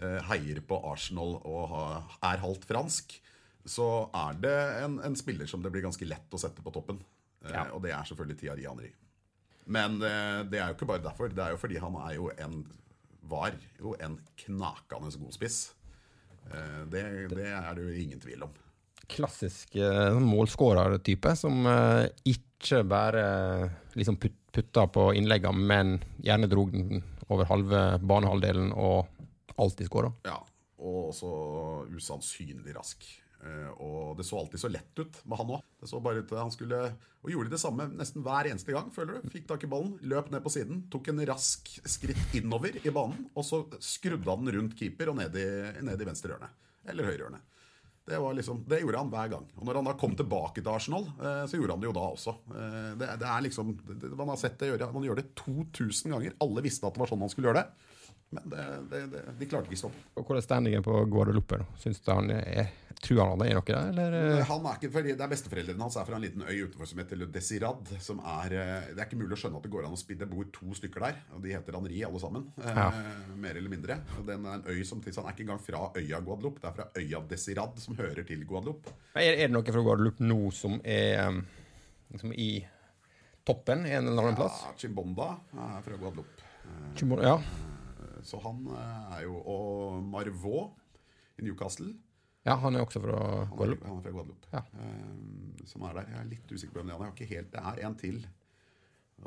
eh, 0.00 0.18
heier 0.30 0.60
på 0.64 0.80
Arsenal 0.88 1.36
og 1.40 1.66
ha, 1.74 1.84
er 2.32 2.40
halvt 2.46 2.64
fransk, 2.68 3.16
så 3.68 3.86
er 4.16 4.38
det 4.40 4.54
en, 4.84 4.98
en 5.04 5.16
spiller 5.18 5.46
som 5.50 5.62
det 5.62 5.70
blir 5.74 5.84
ganske 5.84 6.06
lett 6.08 6.32
å 6.34 6.40
sette 6.40 6.62
på 6.64 6.72
toppen. 6.74 7.00
Eh, 7.44 7.52
Ja. 7.52 7.66
Og 7.74 7.82
det 7.84 7.92
er 7.96 8.04
selvfølgelig 8.08 8.38
Thierry 8.40 8.66
Henry. 8.68 8.90
Men 9.66 10.00
eh, 10.02 10.40
det 10.50 10.60
er 10.60 10.70
jo 10.70 10.76
ikke 10.78 10.88
bare 10.88 11.04
derfor. 11.04 11.28
Det 11.32 11.44
er 11.44 11.54
jo 11.54 11.60
fordi 11.60 11.78
han 11.80 11.96
er 12.06 12.16
jo 12.16 12.30
en 12.38 12.64
var 13.30 13.54
jo 13.78 13.92
en 14.02 14.16
knakende 14.42 15.12
god 15.20 15.36
spiss. 15.36 15.58
Eh, 16.50 16.82
det, 16.90 17.04
det 17.30 17.46
er 17.52 17.74
det 17.76 17.84
jo 17.84 18.02
ingen 18.02 18.20
tvil 18.20 18.42
om. 18.48 18.56
klassisk 19.10 19.74
målskårertype, 20.22 21.32
som 21.36 21.64
ikke 22.24 22.84
bare 22.86 23.22
liksom 23.98 24.16
putta 24.20 24.84
på 24.86 25.08
innleggene, 25.18 25.66
men 25.66 25.96
gjerne 26.22 26.46
drog 26.50 26.70
den 26.72 27.02
over 27.30 27.46
halve 27.50 27.80
banehalvdelen 28.02 28.72
og 28.72 29.08
alltid 29.60 29.86
skåra. 29.90 30.12
Ja, 30.26 30.38
og 30.78 31.10
også 31.10 31.30
usannsynlig 31.94 32.74
rask. 32.76 33.04
Eh, 33.40 33.68
og 33.80 34.18
det 34.18 34.26
så 34.28 34.38
alltid 34.40 34.60
så 34.60 34.68
lett 34.68 35.00
ut 35.00 35.20
med 35.24 35.40
han 35.40 35.52
òg. 35.56 35.62
Han 36.36 36.52
skulle 36.52 36.80
Og 37.24 37.30
gjorde 37.32 37.52
det 37.52 37.60
samme 37.60 37.86
nesten 37.88 38.24
hver 38.24 38.50
eneste 38.50 38.72
gang, 38.74 38.90
føler 38.92 39.20
du. 39.20 39.30
Fikk 39.32 39.46
tak 39.48 39.64
i 39.64 39.70
ballen, 39.70 39.94
løp 40.08 40.30
ned 40.32 40.44
på 40.44 40.52
siden, 40.52 40.84
tok 40.92 41.08
en 41.12 41.22
rask 41.28 41.68
skritt 41.88 42.36
innover 42.36 42.76
i 42.80 42.92
banen, 42.92 43.28
og 43.34 43.44
så 43.44 43.62
skrudde 43.80 44.28
han 44.28 44.44
den 44.44 44.56
rundt 44.58 44.76
keeper 44.78 45.12
og 45.12 45.20
ned 45.20 45.36
i, 45.36 45.46
ned 45.84 46.00
i 46.00 46.08
venstre 46.08 46.34
hjørne. 46.34 46.50
Eller 46.88 47.08
høyre 47.08 47.24
hjørne. 47.24 47.42
Det, 48.10 48.18
liksom, 48.34 48.64
det 48.66 48.80
gjorde 48.80 48.98
han 48.98 49.10
hver 49.12 49.28
gang. 49.30 49.44
Og 49.54 49.66
når 49.68 49.76
han 49.78 49.88
da 49.90 49.92
kom 50.00 50.16
tilbake 50.18 50.64
til 50.64 50.72
Arsenal, 50.72 51.04
eh, 51.20 51.44
så 51.46 51.60
gjorde 51.60 51.76
han 51.76 51.84
det 51.84 51.90
jo 51.90 51.94
da 51.94 52.06
også. 52.10 52.34
Eh, 52.50 52.88
det, 52.98 53.10
det 53.20 53.28
er 53.28 53.44
liksom, 53.46 53.76
Man 54.16 54.32
har 54.32 54.40
sett 54.40 54.56
det 54.58 54.72
gjøre 54.72 54.88
Man 54.96 55.06
gjør 55.06 55.20
det 55.20 55.28
2000 55.38 56.16
ganger. 56.16 56.34
Alle 56.42 56.64
visste 56.64 56.88
at 56.88 56.96
det 56.96 57.04
var 57.04 57.12
sånn 57.12 57.22
han 57.22 57.32
skulle 57.32 57.52
gjøre 57.52 57.62
det. 57.62 57.90
Men 58.30 58.50
det, 58.90 59.22
de 59.38 59.46
klarte 59.50 59.66
ikke 59.66 59.78
å 59.78 59.82
stoppe. 59.84 60.02
Og 60.14 60.24
Hvordan 60.24 60.40
er 60.40 60.46
standingen 60.46 60.84
på 60.86 60.96
Guadalupe? 61.10 61.60
da? 61.62 61.78
Syns 61.82 62.02
du 62.02 62.10
han 62.12 62.30
er, 62.34 62.72
tror 63.00 63.20
han 63.30 63.42
er 63.46 63.54
noe 63.56 63.64
der, 63.64 63.88
eller? 63.90 64.14
eh? 64.40 64.42
Han 64.50 64.66
er 64.68 64.74
ikke, 64.76 64.90
fordi 64.92 65.14
det 65.16 65.24
er 65.24 65.30
Besteforeldrene 65.32 65.84
hans 65.86 65.96
er 65.96 66.04
fra 66.08 66.16
en 66.18 66.24
liten 66.24 66.42
øy 66.44 66.66
utenfor 66.66 66.88
som 66.90 66.98
heter 67.00 67.22
Desirad. 67.32 67.92
Som 68.04 68.18
er, 68.20 68.52
eh, 68.60 68.88
det 68.92 68.98
er 69.00 69.06
ikke 69.08 69.18
mulig 69.22 69.36
å 69.36 69.40
skjønne 69.40 69.56
at 69.60 69.64
det 69.66 69.72
går 69.72 69.86
an 69.88 69.96
å 69.96 70.00
spille. 70.00 70.20
Det 70.20 70.28
bor 70.30 70.44
to 70.52 70.74
stykker 70.76 71.04
der, 71.06 71.20
og 71.34 71.40
de 71.44 71.54
heter 71.54 71.78
Henri 71.78 72.02
alle 72.04 72.20
sammen. 72.20 72.44
Eh, 72.60 72.98
Mer 73.40 73.56
eller 73.56 73.72
mindre. 73.72 73.96
Og 74.18 74.26
den 74.28 74.44
er 74.44 74.58
en 74.58 74.66
øy 74.68 74.82
som 74.84 75.00
Han 75.00 75.24
er 75.26 75.32
ikke 75.32 75.46
engang 75.46 75.62
fra 75.64 75.80
øya 75.96 76.20
Guadeloupe, 76.20 76.60
det 76.60 76.68
er 76.68 76.76
fra 76.76 76.88
øya 77.00 77.22
Desirad, 77.28 77.78
som 77.80 77.96
hører 77.96 78.22
til 78.28 78.44
Guadeloupe. 78.44 78.92
Er, 79.14 79.32
er 79.32 79.46
det 79.48 79.54
noe 79.54 79.64
fra 79.64 79.82
Guadeloupe 79.82 80.20
nå 80.28 80.50
som 80.52 80.76
er 80.84 81.40
liksom 82.12 82.32
i 82.36 82.50
toppen 83.46 83.86
en 83.86 84.06
eller 84.12 84.22
annen 84.28 84.36
plass? 84.36 84.60
Ja, 84.66 84.74
Chimbonda 84.76 85.30
er 85.56 85.80
fra 85.88 85.96
Guadeloupe. 85.96 86.46
Chimbonda, 86.96 87.24
Ja. 87.24 87.40
Så 88.22 88.36
han 88.44 88.66
eh, 88.68 89.16
er 89.16 89.22
jo 89.24 89.38
Og 89.48 90.02
Marvaux 90.04 90.74
i 91.40 91.46
Newcastle. 91.46 91.94
Ja, 92.46 92.54
han 92.56 92.76
er 92.76 92.84
også 92.86 93.00
fra 93.04 93.16
er, 93.20 93.46
han 93.84 93.98
er 93.98 94.04
fra 94.04 94.12
Guadeloupe. 94.14 94.50
Ja. 94.52 94.62
Eh, 94.80 95.64
som 95.68 95.82
er 95.84 95.98
der. 96.00 96.06
Jeg 96.14 96.20
er 96.22 96.28
litt 96.30 96.52
usikker 96.54 96.72
på 96.72 96.80
hvem 96.80 96.88
det 96.88 96.94
er. 96.94 97.00
Jeg 97.00 97.08
har 97.10 97.16
ikke 97.16 97.34
helt, 97.34 97.50
det 97.52 97.64
er 97.72 97.86
en 97.86 97.96
til. 98.00 98.20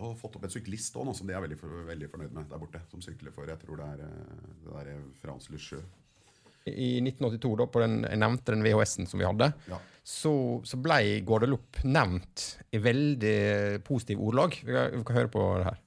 Og 0.01 0.15
fått 0.17 0.35
opp 0.39 0.47
en 0.47 0.49
syklist 0.49 0.95
òg, 0.97 1.11
som 1.13 1.27
de 1.29 1.35
er 1.37 1.43
veldig, 1.43 1.57
for- 1.59 1.83
veldig 1.85 2.07
fornøyd 2.09 2.31
med 2.33 2.47
der 2.49 2.57
borte. 2.63 2.81
Som 2.89 3.01
sykler 3.05 3.31
for 3.35 3.45
Jeg 3.45 3.59
tror 3.61 3.77
det 3.77 3.85
er 3.85 4.05
eh, 4.07 4.47
det 4.63 4.73
der 4.73 4.89
er 4.95 5.03
France 5.21 5.51
Le. 5.53 5.83
I 6.65 7.01
1982, 7.03 7.57
da, 7.59 7.65
på 7.67 7.81
den, 7.83 7.97
jeg 8.07 8.17
nevnte 8.17 8.53
den 8.55 8.63
VHS-en 8.63 9.05
som 9.05 9.19
vi 9.19 9.25
hadde, 9.27 9.49
Ja. 9.67 9.77
så, 10.01 10.31
så 10.63 10.77
ble 10.81 11.19
Guadeloupe 11.27 11.83
nevnt 11.83 12.45
i 12.71 12.79
veldig 12.79 13.83
positiv 13.83 14.21
ordlag. 14.23 14.55
Vi 14.63 14.71
kan, 14.71 14.89
vi 14.95 15.03
kan 15.03 15.15
høre 15.19 15.27
på 15.33 15.43
det 15.59 15.65
her. 15.69 15.79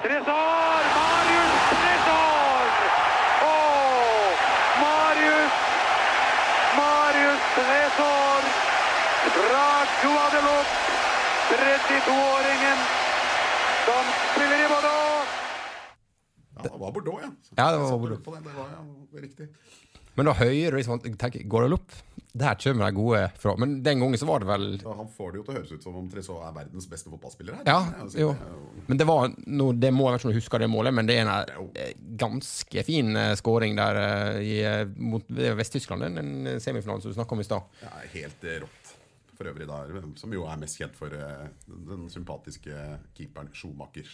Tresor! 0.00 0.69
Fra 9.28 9.64
Guadeloupe. 10.02 10.74
32-åringen 11.50 12.78
som 13.86 14.04
spiller 14.34 14.58
i 14.64 14.68
Bordeaux. 14.68 15.26
Ja, 16.56 16.62
det 16.62 16.78
var 16.78 16.92
Bordeaux, 16.92 17.20
ja. 17.22 17.30
Ja, 17.56 17.72
det 17.72 17.78
var 17.78 17.98
Bordeaux. 17.98 18.24
det. 18.24 18.48
det 18.48 18.56
var 18.56 18.68
ja, 18.76 18.84
det 19.12 19.22
riktig. 19.22 19.48
Men 20.14 20.26
da 20.26 20.32
hører 20.36 20.76
liksom 20.76 21.00
tenker, 21.00 21.42
Guadalupe, 21.48 21.94
der 22.32 22.54
kommer 22.54 22.84
de 22.86 22.94
gode 22.94 23.20
fra. 23.38 23.56
Men 23.58 23.82
den 23.82 24.00
gangen 24.02 24.18
så 24.18 24.26
var 24.26 24.42
det 24.42 24.46
vel 24.46 24.66
ja, 24.82 24.94
han 24.94 25.08
får 25.16 25.32
det 25.32 25.40
jo 25.40 25.44
til 25.46 25.54
å 25.54 25.56
høres 25.58 25.72
ut 25.72 25.86
som 25.86 25.96
om 25.98 26.08
Tresor 26.10 26.42
er 26.46 26.54
verdens 26.54 26.86
beste 26.90 27.10
fotballspiller 27.10 27.58
her. 27.58 27.64
Ja, 27.66 27.80
Det 28.04 28.20
jo. 28.20 28.32
det 28.34 28.50
jo- 28.52 28.84
Men 28.86 28.98
det 28.98 29.06
var 29.06 29.32
noe, 29.46 29.72
det 29.72 29.90
må 29.94 30.06
jeg 30.06 30.12
vet 30.12 30.20
ikke 30.20 30.28
om 30.30 30.34
du 30.34 30.38
husker 30.38 30.58
det 30.58 30.70
målet, 30.70 30.94
men 30.94 31.06
det 31.06 31.16
er 31.18 31.26
en 31.26 31.70
eh, 31.74 31.92
ganske 32.16 32.84
fin 32.86 33.10
skåring 33.14 33.36
scoring 33.40 33.76
der 33.76 33.96
eh, 33.96 34.40
i, 34.42 34.56
eh, 34.62 34.84
mot 34.96 35.26
det 35.28 35.54
Vest-Tyskland, 35.58 36.02
den, 36.02 36.60
semifinalen 36.60 37.02
som 37.02 37.10
du 37.10 37.14
snakka 37.18 37.34
om 37.34 37.40
i 37.40 37.44
stad. 37.44 37.62
Ja, 37.82 37.88
helt 38.14 38.44
eh, 38.44 38.60
rått. 38.62 38.94
For 39.40 39.48
øvrig, 39.48 39.64
da, 39.64 40.02
som 40.20 40.34
jo 40.36 40.42
er 40.44 40.58
mest 40.60 40.76
kjent 40.76 40.96
for 40.98 41.14
eh, 41.16 41.46
den 41.64 42.10
sympatiske 42.12 42.76
keeperen 43.16 43.48
Schumacher. 43.56 44.10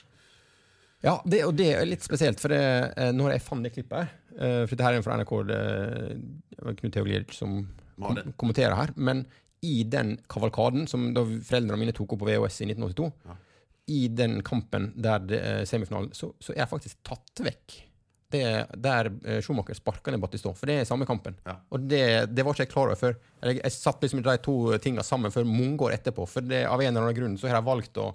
Ja, 1.02 1.16
det, 1.26 1.40
og 1.48 1.56
det 1.58 1.72
er 1.74 1.88
litt 1.88 2.06
spesielt, 2.06 2.38
for 2.38 2.54
det, 2.54 2.60
eh, 2.94 3.10
når 3.10 3.34
jeg 3.34 3.42
fant 3.42 3.66
det 3.66 3.72
klippet 3.74 4.06
eh, 4.38 4.62
For 4.62 4.76
dette 4.76 4.92
er 4.92 5.00
en 5.00 5.04
fra 5.04 5.16
NRK, 5.18 5.32
det 5.48 5.58
Knut 6.78 6.94
Teoglic 6.94 7.34
som 7.34 7.58
kom, 7.98 8.22
kommenterer 8.38 8.78
her. 8.78 8.94
Men 8.94 9.24
i 9.66 9.80
den 9.90 10.14
kavalkaden 10.30 10.86
som 10.86 11.08
da 11.16 11.26
foreldrene 11.26 11.82
mine 11.82 11.96
tok 11.96 12.14
opp 12.14 12.22
på 12.22 12.30
VHS 12.30 12.62
i 12.62 12.70
1982, 12.70 13.10
i 13.98 14.00
den 14.14 14.38
kampen 14.46 14.92
der 14.94 15.26
det 15.26 15.42
semifinalen, 15.66 16.14
så, 16.14 16.30
så 16.38 16.54
er 16.54 16.62
jeg 16.62 16.70
faktisk 16.70 17.02
tatt 17.06 17.42
vekk. 17.42 17.80
Det 18.32 18.42
er 18.42 18.70
der 18.82 19.08
eh, 19.22 19.40
Schumacher 19.44 19.76
sparka 19.78 20.10
ned 20.10 20.22
Battiston, 20.22 20.56
for 20.58 20.66
det 20.70 20.80
er 20.80 20.88
samme 20.88 21.06
kampen. 21.06 21.36
Ja. 21.46 21.58
Og 21.70 21.84
det, 21.86 22.04
det 22.34 22.44
var 22.44 22.56
ikke 22.56 22.66
jeg 22.66 22.72
klar 22.72 22.90
over 22.90 22.98
før. 22.98 23.18
Jeg, 23.44 23.60
jeg 23.60 23.74
satt 23.76 24.02
liksom 24.02 24.22
de 24.24 24.38
to 24.42 24.56
tinga 24.82 25.04
sammen 25.06 25.34
før 25.34 25.46
mange 25.48 25.78
år 25.86 25.94
etterpå, 26.00 26.26
for 26.30 26.46
det, 26.46 26.64
av 26.66 26.82
en 26.82 26.90
eller 26.90 27.06
annen 27.06 27.20
grunn 27.20 27.38
så 27.38 27.50
har 27.50 27.60
jeg 27.60 27.68
valgt 27.68 28.02
å 28.02 28.10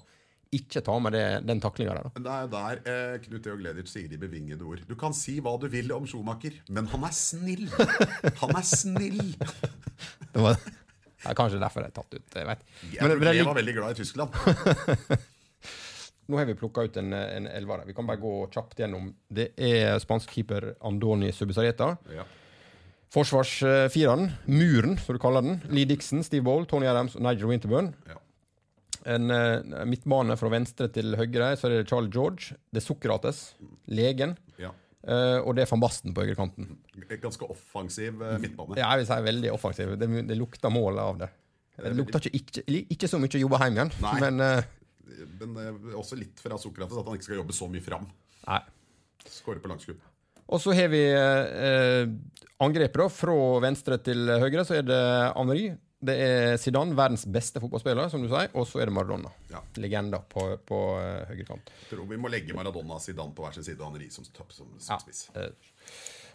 ikke 0.51 0.81
ta 0.83 0.97
med 0.99 1.15
det, 1.15 1.25
den 1.47 1.61
taklinga 1.63 1.95
der. 1.95 2.09
da. 2.09 2.21
Det 2.25 2.31
er 2.35 2.49
der 2.51 2.81
eh, 2.91 3.15
Knut 3.23 3.45
Georg 3.47 3.63
Ledic 3.63 3.87
sier 3.87 4.11
de 4.11 4.19
bevingede 4.19 4.67
ord. 4.67 4.83
Du 4.87 4.97
kan 4.99 5.15
si 5.15 5.37
hva 5.39 5.55
du 5.61 5.69
vil 5.71 5.93
om 5.95 6.07
Schumacher, 6.09 6.57
men 6.75 6.89
han 6.91 7.07
er 7.07 7.15
snill! 7.15 7.69
Han 8.41 8.55
er 8.59 8.67
snill! 8.67 9.21
Det 10.31 10.43
var 10.43 10.59
ja, 10.59 11.35
kanskje 11.37 11.61
derfor 11.61 11.85
jeg 11.85 11.93
er 11.93 11.95
tatt 11.95 12.17
ut. 12.17 12.35
Jeg 12.35 12.49
vet. 12.49 12.65
Jeg 12.91 12.99
Men, 13.05 13.19
men 13.21 13.29
det, 13.31 13.45
var 13.47 13.57
veldig 13.61 13.77
glad 13.77 13.95
i 13.95 14.01
Tyskland. 14.03 14.35
nå 16.31 16.39
har 16.39 16.47
vi 16.49 16.55
plukka 16.57 16.85
ut 16.87 16.97
en, 17.01 17.13
en 17.13 17.49
elver. 17.51 17.83
Vi 17.87 17.95
kan 17.97 18.07
bare 18.07 18.21
gå 18.21 18.33
kjapt 18.53 18.79
gjennom. 18.81 19.11
Det 19.27 19.51
er 19.59 19.99
spansk 20.03 20.31
keeper 20.31 20.71
Andoni 20.87 21.31
Subisareta. 21.35 21.93
Ja. 22.15 22.25
Forsvarsfireren, 23.11 24.29
Muren, 24.47 24.95
som 25.01 25.17
du 25.17 25.19
kaller 25.19 25.43
den. 25.43 25.59
Lee 25.75 25.89
Dixon, 25.89 26.23
Steve 26.23 26.45
Ball, 26.47 26.63
Tony 26.69 26.87
Adams 26.87 27.17
og 27.19 27.25
Nigel 27.25 27.51
Winterburn. 27.51 27.91
Ja. 28.07 28.19
En 29.11 29.33
uh, 29.33 29.83
midtbane 29.89 30.37
fra 30.37 30.51
venstre 30.53 30.87
til 30.93 31.17
høyre, 31.17 31.55
så 31.57 31.67
er 31.67 31.75
det 31.75 31.89
Charlie 31.89 32.13
George. 32.13 32.55
Det 32.71 32.79
er 32.83 32.85
Sokrates, 32.85 33.43
legen. 33.91 34.37
ja. 34.61 34.71
Uh, 35.01 35.41
og 35.49 35.55
det 35.57 35.63
er 35.63 35.69
van 35.71 35.81
Basten 35.81 36.13
på 36.13 36.21
høyrekanten. 36.21 36.75
Ganske 37.09 37.47
offensiv 37.49 38.19
uh, 38.21 38.35
midtbane. 38.37 38.77
Ja, 38.77 38.91
jeg 38.93 39.01
vil 39.01 39.07
si 39.09 39.17
veldig 39.25 39.53
offensiv. 39.55 39.95
Det, 39.97 40.09
det 40.29 40.37
lukter 40.37 40.69
mål 40.69 40.99
av 41.01 41.23
det. 41.23 41.31
Det 41.81 41.93
lukter 41.97 42.27
ikke, 42.29 42.61
ikke, 42.61 42.83
ikke 42.93 43.09
så 43.09 43.17
mye 43.17 43.33
å 43.39 43.41
jobbe 43.41 43.59
hjem 43.63 43.79
igjen, 43.79 43.91
Nei. 44.03 44.11
men 44.21 44.43
eh, 44.45 44.67
Men 45.41 45.57
eh, 45.61 45.97
også 45.99 46.17
litt 46.19 46.39
fra 46.43 46.57
Sokrates 46.61 46.97
at 46.97 47.07
han 47.07 47.17
ikke 47.19 47.29
skal 47.29 47.39
jobbe 47.41 47.55
så 47.57 47.67
mye 47.71 47.83
fram. 47.85 48.07
Nei. 48.47 48.61
Skåre 49.27 49.61
på 49.61 49.69
langskudd. 49.71 50.01
Og 50.51 50.59
så 50.59 50.73
har 50.75 50.89
vi 50.91 51.03
eh, 51.13 52.09
angrepet. 52.63 53.07
Fra 53.15 53.35
venstre 53.63 53.97
til 54.03 54.27
høyre 54.41 54.65
så 54.67 54.79
er 54.81 54.87
det 54.87 55.01
Henri. 55.37 55.69
Det 56.01 56.15
er 56.17 56.55
Zidane, 56.57 56.95
verdens 56.97 57.27
beste 57.29 57.61
fotballspiller, 57.61 58.07
som 58.09 58.23
du 58.23 58.27
sier. 58.31 58.49
Og 58.57 58.65
så 58.65 58.79
er 58.81 58.89
det 58.89 58.95
Maradona. 58.95 59.29
Ja. 59.51 59.59
Legenda 59.77 60.17
på, 60.31 60.47
på 60.65 60.79
eh, 60.97 61.27
høyrekant. 61.29 61.69
Jeg 61.83 61.91
tror 61.93 62.07
vi 62.09 62.17
må 62.19 62.31
legge 62.33 62.55
Maradona 62.57 62.97
og 62.97 63.03
Zidane 63.05 63.35
på 63.37 63.45
hver 63.45 63.53
sin 63.59 63.67
side 63.67 63.77
og 63.85 63.91
Henri 63.93 64.09
som 64.09 64.25
som, 64.25 64.49
som, 64.49 64.71
som 64.81 64.95
Ja. 64.95 64.99
spiss. 65.03 65.27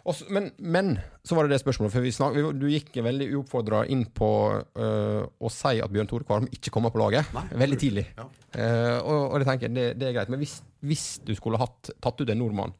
Eh, 0.07 0.09
og 0.09 0.15
så- 0.15 0.29
men, 0.31 0.51
men 0.57 0.97
så 1.23 1.35
var 1.35 1.43
det 1.43 1.51
det 1.57 1.59
spørsmålet, 1.65 1.91
for 1.91 2.01
vi 2.01 2.11
snak, 2.15 2.33
vi, 2.33 2.41
du 2.55 2.67
gikk 2.71 2.95
veldig 3.03 3.27
uoppfordra 3.35 3.81
inn 3.91 4.05
på 4.15 4.29
øh, 4.55 5.27
å 5.27 5.51
si 5.51 5.81
at 5.83 5.91
Bjørn 5.91 6.07
Tore 6.07 6.23
Kvarm 6.23 6.47
ikke 6.47 6.71
kommer 6.71 6.89
på 6.93 7.01
laget. 7.01 7.27
Nei, 7.35 7.43
veldig 7.59 7.79
tidlig. 7.81 8.05
Ja. 8.17 8.27
Uh, 8.57 8.97
og, 9.03 9.33
og 9.33 9.39
det 9.43 9.47
tenker 9.49 9.69
det, 9.73 9.85
det 9.99 10.07
er 10.07 10.13
greit. 10.15 10.29
Men 10.31 10.39
hvis, 10.39 10.61
hvis 10.81 11.19
du 11.27 11.33
skulle 11.35 11.59
hatt, 11.59 11.91
tatt 12.01 12.21
ut 12.23 12.29
en 12.31 12.39
nordmann, 12.39 12.71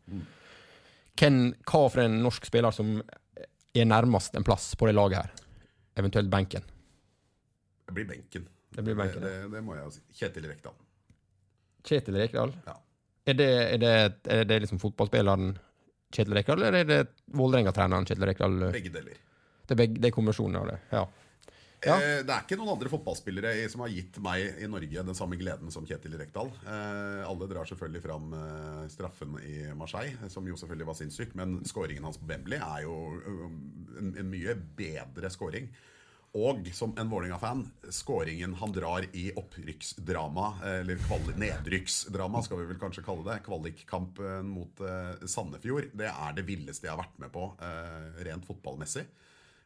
hvem, 1.19 1.53
hva 1.67 1.83
for 1.91 2.01
en 2.05 2.15
norsk 2.23 2.47
spiller 2.47 2.71
som 2.73 2.95
er 3.75 3.85
nærmest 3.85 4.35
en 4.39 4.45
plass 4.47 4.71
på 4.79 4.87
det 4.87 4.95
laget 4.95 5.19
her? 5.19 5.31
Eventuelt 5.99 6.31
benken. 6.31 6.63
Det 7.87 7.93
blir 7.93 8.07
benken. 8.07 8.47
Det 8.73 8.83
blir 8.85 8.95
benken, 8.95 9.21
det, 9.21 9.35
det, 9.43 9.51
det 9.51 9.63
må 9.65 9.75
jeg 9.75 9.91
si. 9.97 10.01
Kjetil 10.21 10.47
Rekdal. 10.49 10.75
Kjetil 11.87 12.17
Rekdal. 12.23 12.53
Ja. 12.67 12.75
Er 13.27 13.35
det, 13.35 13.51
er 13.73 13.77
det, 13.83 13.93
er 14.31 14.43
det 14.47 14.61
liksom 14.63 14.79
fotballspilleren 14.79 15.57
Kjetil 16.13 16.33
Rekdal, 16.37 16.61
eller 16.63 16.81
er 16.83 16.87
det 16.87 16.99
Vålerenga-treneren 17.35 18.05
Kjetil 18.07 18.27
Rekdal? 18.29 18.59
Begge 18.71 18.91
deler. 18.93 19.17
Det 19.67 19.75
er 19.75 19.79
begge, 19.81 19.99
det 19.99 20.07
er 20.11 20.15
kombinasjonen 20.15 20.61
av 20.61 20.67
det. 20.71 20.77
Ja. 20.93 21.05
Ja. 21.85 21.95
Eh, 22.01 22.23
Det 22.25 22.31
er 22.33 22.41
ikke 22.45 22.57
noen 22.57 22.71
andre 22.73 22.89
fotballspillere 22.89 23.51
i- 23.63 23.67
som 23.69 23.81
har 23.81 23.89
gitt 23.89 24.17
meg 24.23 24.55
i 24.63 24.65
Norge 24.67 25.03
den 25.05 25.13
samme 25.13 25.37
gleden 25.37 25.69
som 25.71 25.85
Kjetil 25.85 26.15
Rekdal. 26.17 26.47
Eh, 26.65 27.27
alle 27.27 27.47
drar 27.47 27.65
selvfølgelig 27.69 28.01
fram 28.01 28.33
eh, 28.33 28.87
straffen 28.87 29.35
i 29.43 29.73
Marseille, 29.75 30.17
som 30.29 30.47
jo 30.47 30.55
selvfølgelig 30.55 30.87
var 30.87 30.93
sinnssyk, 30.95 31.35
men 31.35 31.59
skåringen 31.65 32.03
hans 32.03 32.17
på 32.17 32.25
Wembley 32.27 32.57
er 32.57 32.81
jo 32.87 33.21
en, 33.99 34.15
en 34.17 34.31
mye 34.31 34.55
bedre 34.55 35.29
skåring. 35.29 35.69
Og 36.37 36.67
som 36.75 36.91
en 36.99 37.09
Vålerenga-fan, 37.09 37.63
skåringen 37.89 38.53
han 38.59 38.73
drar 38.75 39.05
i 39.17 39.29
opprykksdrama, 39.39 40.47
eh, 40.63 40.79
eller 40.83 41.37
nedrykksdrama, 41.39 42.43
skal 42.45 42.61
vi 42.61 42.67
vel 42.71 42.81
kanskje 42.81 43.05
kalle 43.05 43.25
det, 43.25 43.39
kvalikkampen 43.47 44.51
mot 44.51 44.81
eh, 44.85 45.25
Sandefjord, 45.25 45.89
det 45.97 46.11
er 46.11 46.35
det 46.37 46.45
villeste 46.45 46.85
jeg 46.85 46.93
har 46.93 47.01
vært 47.01 47.17
med 47.23 47.33
på 47.33 47.49
eh, 47.57 48.21
rent 48.27 48.45
fotballmessig. 48.45 49.07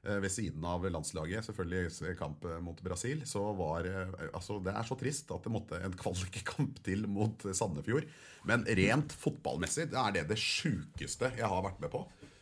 Eh, 0.03 0.17
ved 0.17 0.31
siden 0.33 0.63
av 0.65 0.85
landslaget, 0.89 1.45
selvfølgelig 1.45 2.15
kamp 2.17 2.45
eh, 2.49 2.57
mot 2.63 2.79
Brasil, 2.81 3.21
så 3.29 3.43
var 3.53 3.85
eh, 3.85 4.15
altså 4.31 4.57
Det 4.63 4.73
er 4.73 4.87
så 4.87 4.97
trist 4.97 5.29
at 5.29 5.45
det 5.45 5.53
måtte 5.53 5.77
en 5.77 5.97
kvalikkamp 6.03 6.79
til 6.87 7.05
mot 7.05 7.45
eh, 7.45 7.53
Sandefjord. 7.53 8.07
Men 8.49 8.65
rent 8.65 9.13
fotballmessig 9.13 9.91
det 9.91 9.99
er 10.01 10.15
det 10.15 10.25
det 10.31 10.39
sjukeste 10.41 11.29
jeg 11.37 11.51
har 11.51 11.67
vært 11.67 11.83
med 11.83 11.93
på. 11.93 12.01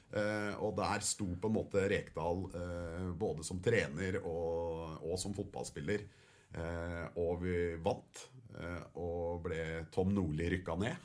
Eh, 0.10 0.56
og 0.58 0.74
der 0.80 1.04
sto 1.06 1.28
på 1.38 1.52
en 1.52 1.54
måte 1.60 1.84
Rekdal 1.90 2.40
eh, 2.58 3.10
både 3.18 3.44
som 3.46 3.60
trener 3.62 4.18
og, 4.24 4.98
og 5.06 5.20
som 5.22 5.34
fotballspiller. 5.38 6.00
Eh, 6.58 7.06
og 7.22 7.44
vi 7.46 7.56
vant. 7.86 8.26
og 9.00 9.44
ble 9.46 9.86
Tom 9.94 10.10
Nordli 10.12 10.50
rykka 10.52 10.76
ned. 10.82 10.96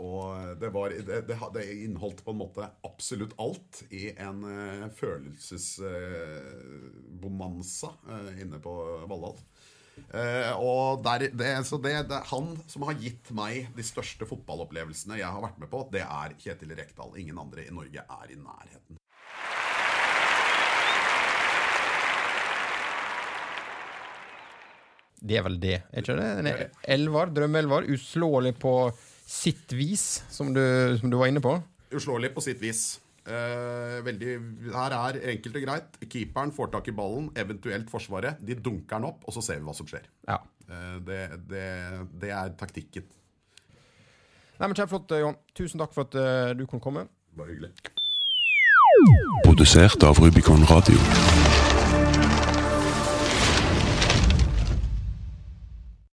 Og 0.00 0.24
det, 0.60 0.70
var, 0.72 0.88
det, 0.94 1.26
det, 1.28 1.36
det 1.52 1.72
inneholdt 1.74 2.24
på 2.24 2.30
en 2.32 2.40
måte 2.40 2.70
absolutt 2.86 3.34
alt 3.42 3.82
i 3.90 4.12
en 4.14 4.90
følelsesbonanza 4.96 7.90
inne 8.38 8.58
på 8.62 8.72
Valhall. 9.10 9.38
Eh, 10.10 10.52
og 10.58 11.04
der, 11.04 11.28
det, 11.36 11.50
så 11.68 11.78
det, 11.82 11.92
det 12.10 12.16
er 12.18 12.30
han 12.32 12.52
som 12.70 12.86
har 12.88 12.98
gitt 12.98 13.30
meg 13.36 13.68
de 13.76 13.84
største 13.86 14.26
fotballopplevelsene 14.26 15.20
jeg 15.20 15.28
har 15.28 15.44
vært 15.44 15.60
med 15.62 15.70
på, 15.70 15.84
det 15.92 16.02
er 16.06 16.34
Kjetil 16.40 16.74
Rekdal. 16.78 17.14
Ingen 17.20 17.38
andre 17.38 17.66
i 17.66 17.74
Norge 17.74 18.02
er 18.02 18.32
i 18.32 18.38
nærheten. 18.40 18.98
Det 25.20 25.36
er 25.36 25.44
vel 25.44 25.58
det, 25.60 25.76
er 25.92 26.00
ikke 26.00 26.16
det? 26.16 26.70
Elvar, 26.88 27.30
drømmeelvar, 27.36 27.84
uslåelig 27.92 28.54
på 28.58 28.74
sitt 29.30 29.74
vis, 29.76 30.24
som 30.32 30.54
du, 30.56 30.62
som 30.98 31.12
du 31.12 31.18
var 31.20 31.28
inne 31.30 31.42
på. 31.44 31.52
Uslåelig 31.92 32.32
på 32.34 32.42
sitt 32.42 32.62
vis. 32.62 32.96
Eh, 33.28 33.98
veldig, 34.06 34.34
her 34.72 34.96
er 34.96 35.18
enkelt 35.34 35.58
og 35.60 35.64
greit. 35.66 35.98
Keeperen 36.08 36.52
får 36.56 36.72
tak 36.72 36.88
i 36.88 36.94
ballen, 36.96 37.28
eventuelt 37.38 37.90
Forsvaret. 37.92 38.40
De 38.40 38.56
dunker 38.56 38.96
den 38.96 39.08
opp, 39.10 39.24
og 39.26 39.36
så 39.36 39.44
ser 39.44 39.60
vi 39.60 39.68
hva 39.68 39.76
som 39.76 39.88
skjer. 39.90 40.08
Ja. 40.28 40.40
Eh, 40.70 40.96
det, 41.06 41.20
det, 41.50 41.64
det 42.22 42.32
er 42.34 42.54
taktikken. 42.60 43.08
Nei, 44.60 44.68
men 44.68 44.76
Kjempeflott, 44.76 45.16
Johan. 45.20 45.40
Tusen 45.56 45.80
takk 45.80 45.94
for 45.96 46.08
at 46.08 46.16
eh, 46.20 46.52
du 46.58 46.66
kunne 46.68 46.84
komme. 46.84 47.06
Bare 47.36 47.52
hyggelig. 47.52 47.72
Produsert 49.44 50.02
av 50.04 50.18
Rubicon 50.20 50.64
Radio. 50.68 50.98